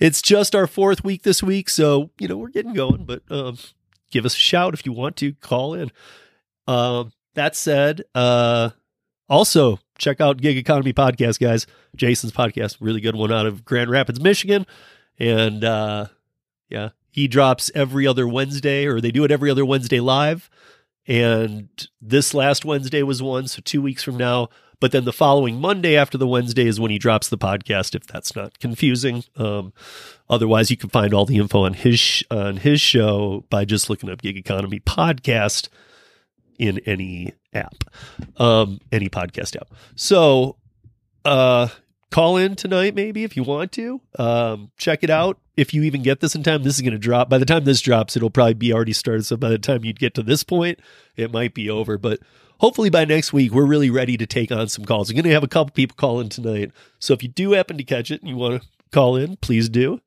It's 0.00 0.20
just 0.20 0.54
our 0.54 0.66
fourth 0.66 1.04
week 1.04 1.22
this 1.22 1.42
week, 1.42 1.68
so 1.68 2.10
you 2.18 2.26
know 2.26 2.36
we're 2.36 2.48
getting 2.48 2.74
going. 2.74 3.04
But 3.04 3.22
um, 3.30 3.58
give 4.10 4.26
us 4.26 4.34
a 4.34 4.38
shout 4.38 4.74
if 4.74 4.84
you 4.84 4.92
want 4.92 5.16
to 5.16 5.34
call 5.34 5.74
in. 5.74 5.92
Um, 6.66 7.12
that 7.34 7.54
said, 7.54 8.02
uh, 8.14 8.70
also 9.28 9.78
check 9.98 10.20
out 10.20 10.38
Gig 10.38 10.56
Economy 10.56 10.92
Podcast, 10.92 11.38
guys. 11.38 11.66
Jason's 11.94 12.32
podcast, 12.32 12.78
really 12.80 13.00
good 13.00 13.16
one 13.16 13.32
out 13.32 13.46
of 13.46 13.64
Grand 13.64 13.90
Rapids, 13.90 14.20
Michigan, 14.20 14.66
and 15.18 15.64
uh, 15.64 16.06
yeah, 16.68 16.90
he 17.10 17.28
drops 17.28 17.70
every 17.74 18.06
other 18.06 18.26
Wednesday, 18.28 18.86
or 18.86 19.00
they 19.00 19.10
do 19.10 19.24
it 19.24 19.30
every 19.30 19.50
other 19.50 19.64
Wednesday 19.64 20.00
live. 20.00 20.50
And 21.06 21.68
this 22.00 22.34
last 22.34 22.64
Wednesday 22.64 23.02
was 23.02 23.22
one, 23.22 23.48
so 23.48 23.62
two 23.64 23.80
weeks 23.80 24.02
from 24.02 24.16
now. 24.16 24.48
But 24.80 24.92
then 24.92 25.04
the 25.04 25.12
following 25.12 25.60
Monday 25.60 25.96
after 25.96 26.16
the 26.16 26.26
Wednesday 26.28 26.66
is 26.66 26.78
when 26.78 26.90
he 26.90 26.98
drops 26.98 27.28
the 27.28 27.38
podcast. 27.38 27.94
If 27.94 28.06
that's 28.06 28.36
not 28.36 28.58
confusing, 28.60 29.24
um, 29.36 29.72
otherwise 30.30 30.70
you 30.70 30.76
can 30.76 30.90
find 30.90 31.12
all 31.12 31.24
the 31.24 31.38
info 31.38 31.64
on 31.64 31.74
his 31.74 31.98
sh- 31.98 32.22
on 32.30 32.58
his 32.58 32.80
show 32.80 33.44
by 33.50 33.64
just 33.64 33.90
looking 33.90 34.10
up 34.10 34.22
Gig 34.22 34.36
Economy 34.36 34.78
Podcast 34.78 35.68
in 36.58 36.78
any 36.80 37.32
app, 37.52 37.84
um, 38.36 38.80
any 38.92 39.08
podcast 39.08 39.56
app. 39.56 39.68
So, 39.96 40.56
uh, 41.24 41.68
call 42.10 42.36
in 42.36 42.56
tonight 42.56 42.94
maybe 42.94 43.24
if 43.24 43.36
you 43.36 43.42
want 43.42 43.72
to. 43.72 44.00
Um, 44.18 44.70
check 44.76 45.02
it 45.02 45.10
out. 45.10 45.38
If 45.56 45.74
you 45.74 45.82
even 45.82 46.02
get 46.02 46.20
this 46.20 46.34
in 46.34 46.42
time, 46.42 46.62
this 46.62 46.76
is 46.76 46.82
going 46.82 46.92
to 46.92 46.98
drop. 46.98 47.28
By 47.28 47.38
the 47.38 47.44
time 47.44 47.64
this 47.64 47.80
drops, 47.80 48.16
it'll 48.16 48.30
probably 48.30 48.54
be 48.54 48.72
already 48.72 48.92
started. 48.92 49.26
So 49.26 49.36
by 49.36 49.48
the 49.48 49.58
time 49.58 49.84
you'd 49.84 49.98
get 49.98 50.14
to 50.14 50.22
this 50.22 50.44
point, 50.44 50.78
it 51.16 51.32
might 51.32 51.52
be 51.52 51.68
over. 51.68 51.98
But 51.98 52.20
hopefully 52.58 52.90
by 52.90 53.04
next 53.04 53.32
week, 53.32 53.52
we're 53.52 53.66
really 53.66 53.90
ready 53.90 54.16
to 54.16 54.26
take 54.26 54.52
on 54.52 54.68
some 54.68 54.84
calls. 54.84 55.10
We're 55.10 55.14
going 55.14 55.24
to 55.24 55.32
have 55.32 55.42
a 55.42 55.48
couple 55.48 55.72
people 55.72 55.96
call 55.96 56.20
in 56.20 56.28
tonight. 56.28 56.70
So 57.00 57.12
if 57.12 57.22
you 57.22 57.28
do 57.28 57.52
happen 57.52 57.76
to 57.76 57.84
catch 57.84 58.10
it 58.10 58.20
and 58.20 58.30
you 58.30 58.36
want 58.36 58.62
to 58.62 58.68
call 58.92 59.16
in, 59.16 59.36
please 59.36 59.68
do. 59.68 60.00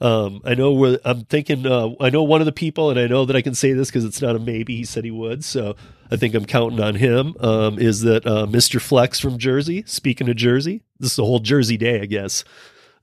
Um, 0.00 0.40
I 0.44 0.54
know 0.54 0.72
we're, 0.72 0.98
I'm 1.04 1.24
thinking, 1.24 1.66
uh, 1.66 1.90
I 2.00 2.10
know 2.10 2.22
one 2.22 2.40
of 2.40 2.46
the 2.46 2.52
people, 2.52 2.90
and 2.90 2.98
I 2.98 3.06
know 3.06 3.24
that 3.24 3.36
I 3.36 3.42
can 3.42 3.54
say 3.54 3.72
this 3.72 3.88
because 3.88 4.04
it's 4.04 4.20
not 4.20 4.36
a 4.36 4.38
maybe. 4.38 4.76
He 4.76 4.84
said 4.84 5.04
he 5.04 5.10
would. 5.10 5.44
So 5.44 5.76
I 6.10 6.16
think 6.16 6.34
I'm 6.34 6.44
counting 6.44 6.80
on 6.80 6.96
him. 6.96 7.34
Um, 7.40 7.78
is 7.78 8.02
that 8.02 8.26
uh, 8.26 8.46
Mr. 8.46 8.80
Flex 8.80 9.20
from 9.20 9.38
Jersey? 9.38 9.84
Speaking 9.86 10.28
of 10.28 10.36
Jersey, 10.36 10.82
this 10.98 11.12
is 11.12 11.18
a 11.18 11.24
whole 11.24 11.38
Jersey 11.38 11.76
day, 11.76 12.00
I 12.00 12.06
guess, 12.06 12.44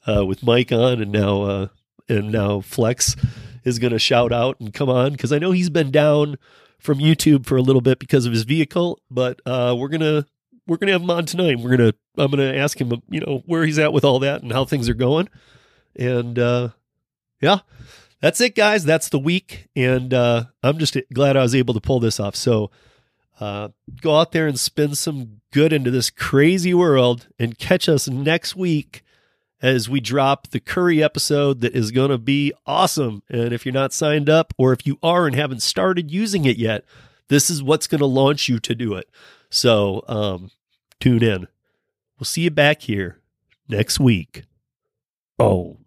uh, 0.06 0.26
with 0.26 0.44
Mike 0.44 0.72
on, 0.72 1.02
and 1.02 1.12
now 1.12 1.42
uh, 1.44 1.68
and 2.10 2.32
now 2.32 2.62
Flex 2.62 3.16
is 3.64 3.80
going 3.80 3.94
to 3.94 4.00
shout 4.00 4.32
out 4.32 4.60
and 4.60 4.74
come 4.74 4.90
on 4.90 5.14
because 5.14 5.32
I 5.32 5.40
know 5.40 5.52
he's 5.52 5.70
been 5.70 5.92
down 5.92 6.38
from 6.80 6.98
YouTube 6.98 7.46
for 7.46 7.58
a 7.58 7.62
little 7.62 7.82
bit 7.82 8.00
because 8.00 8.26
of 8.26 8.34
his 8.34 8.44
vehicle, 8.44 9.00
but 9.10 9.40
uh, 9.46 9.76
we're 9.78 9.88
gonna 9.88 10.26
we're 10.68 10.78
gonna 10.78 10.92
have 10.92 11.02
him 11.02 11.10
on 11.10 11.26
tonight. 11.26 11.60
We're 11.60 11.78
gonna 11.78 11.94
I'm 12.18 12.32
gonna 12.32 12.54
ask 12.54 12.80
him, 12.80 12.92
you 13.10 13.22
know, 13.22 13.44
where 13.46 13.64
he's 13.64 13.80
at 13.80 13.94
with 13.94 14.04
all 14.04 14.20
that 14.20 14.42
and 14.42 14.52
how 14.52 14.66
things 14.66 14.90
are 14.90 14.96
going, 14.96 15.30
and 15.96 16.38
uh, 16.38 16.70
yeah, 17.42 17.60
that's 18.22 18.40
it, 18.40 18.56
guys. 18.56 18.86
That's 18.86 19.10
the 19.10 19.20
week, 19.20 19.68
and 19.76 20.14
uh, 20.14 20.46
I'm 20.62 20.78
just 20.78 20.96
glad 21.14 21.36
I 21.36 21.42
was 21.42 21.56
able 21.56 21.74
to 21.74 21.82
pull 21.82 22.00
this 22.00 22.20
off. 22.20 22.36
So 22.36 22.70
uh, 23.40 23.70
go 24.00 24.18
out 24.18 24.32
there 24.32 24.48
and 24.48 24.60
spin 24.60 24.94
some 24.94 25.42
good 25.52 25.74
into 25.74 25.90
this 25.92 26.10
crazy 26.10 26.74
world, 26.74 27.28
and 27.40 27.58
catch 27.58 27.90
us 27.90 28.08
next 28.08 28.56
week 28.56 29.04
as 29.62 29.90
we 29.90 30.00
drop 30.00 30.50
the 30.50 30.60
Curri 30.60 31.02
episode 31.02 31.62
that 31.62 31.76
is 31.76 31.92
going 31.92 32.10
to 32.10 32.18
be 32.18 32.54
awesome. 32.66 33.24
And 33.30 33.54
if 33.54 33.66
you're 33.66 33.74
not 33.74 33.94
signed 33.94 34.30
up, 34.30 34.54
or 34.58 34.72
if 34.72 34.86
you 34.86 34.98
are 35.02 35.26
and 35.26 35.36
haven't 35.36 35.62
started 35.62 36.12
using 36.12 36.46
it 36.46 36.58
yet, 36.58 36.86
this 37.28 37.50
is 37.50 37.64
what's 37.64 37.88
going 37.88 38.00
to 38.00 38.06
launch 38.06 38.50
you 38.50 38.60
to 38.60 38.76
do 38.76 38.94
it. 38.94 39.10
So 39.50 40.04
um, 40.08 40.52
tune 41.00 41.24
in. 41.24 41.48
We'll 42.20 42.26
see 42.26 42.42
you 42.42 42.52
back 42.52 42.82
here 42.82 43.20
next 43.68 44.00
week. 44.00 44.44
Oh 45.40 45.78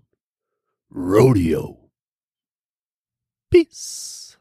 rodeo. 0.94 1.90
Peace. 3.50 4.36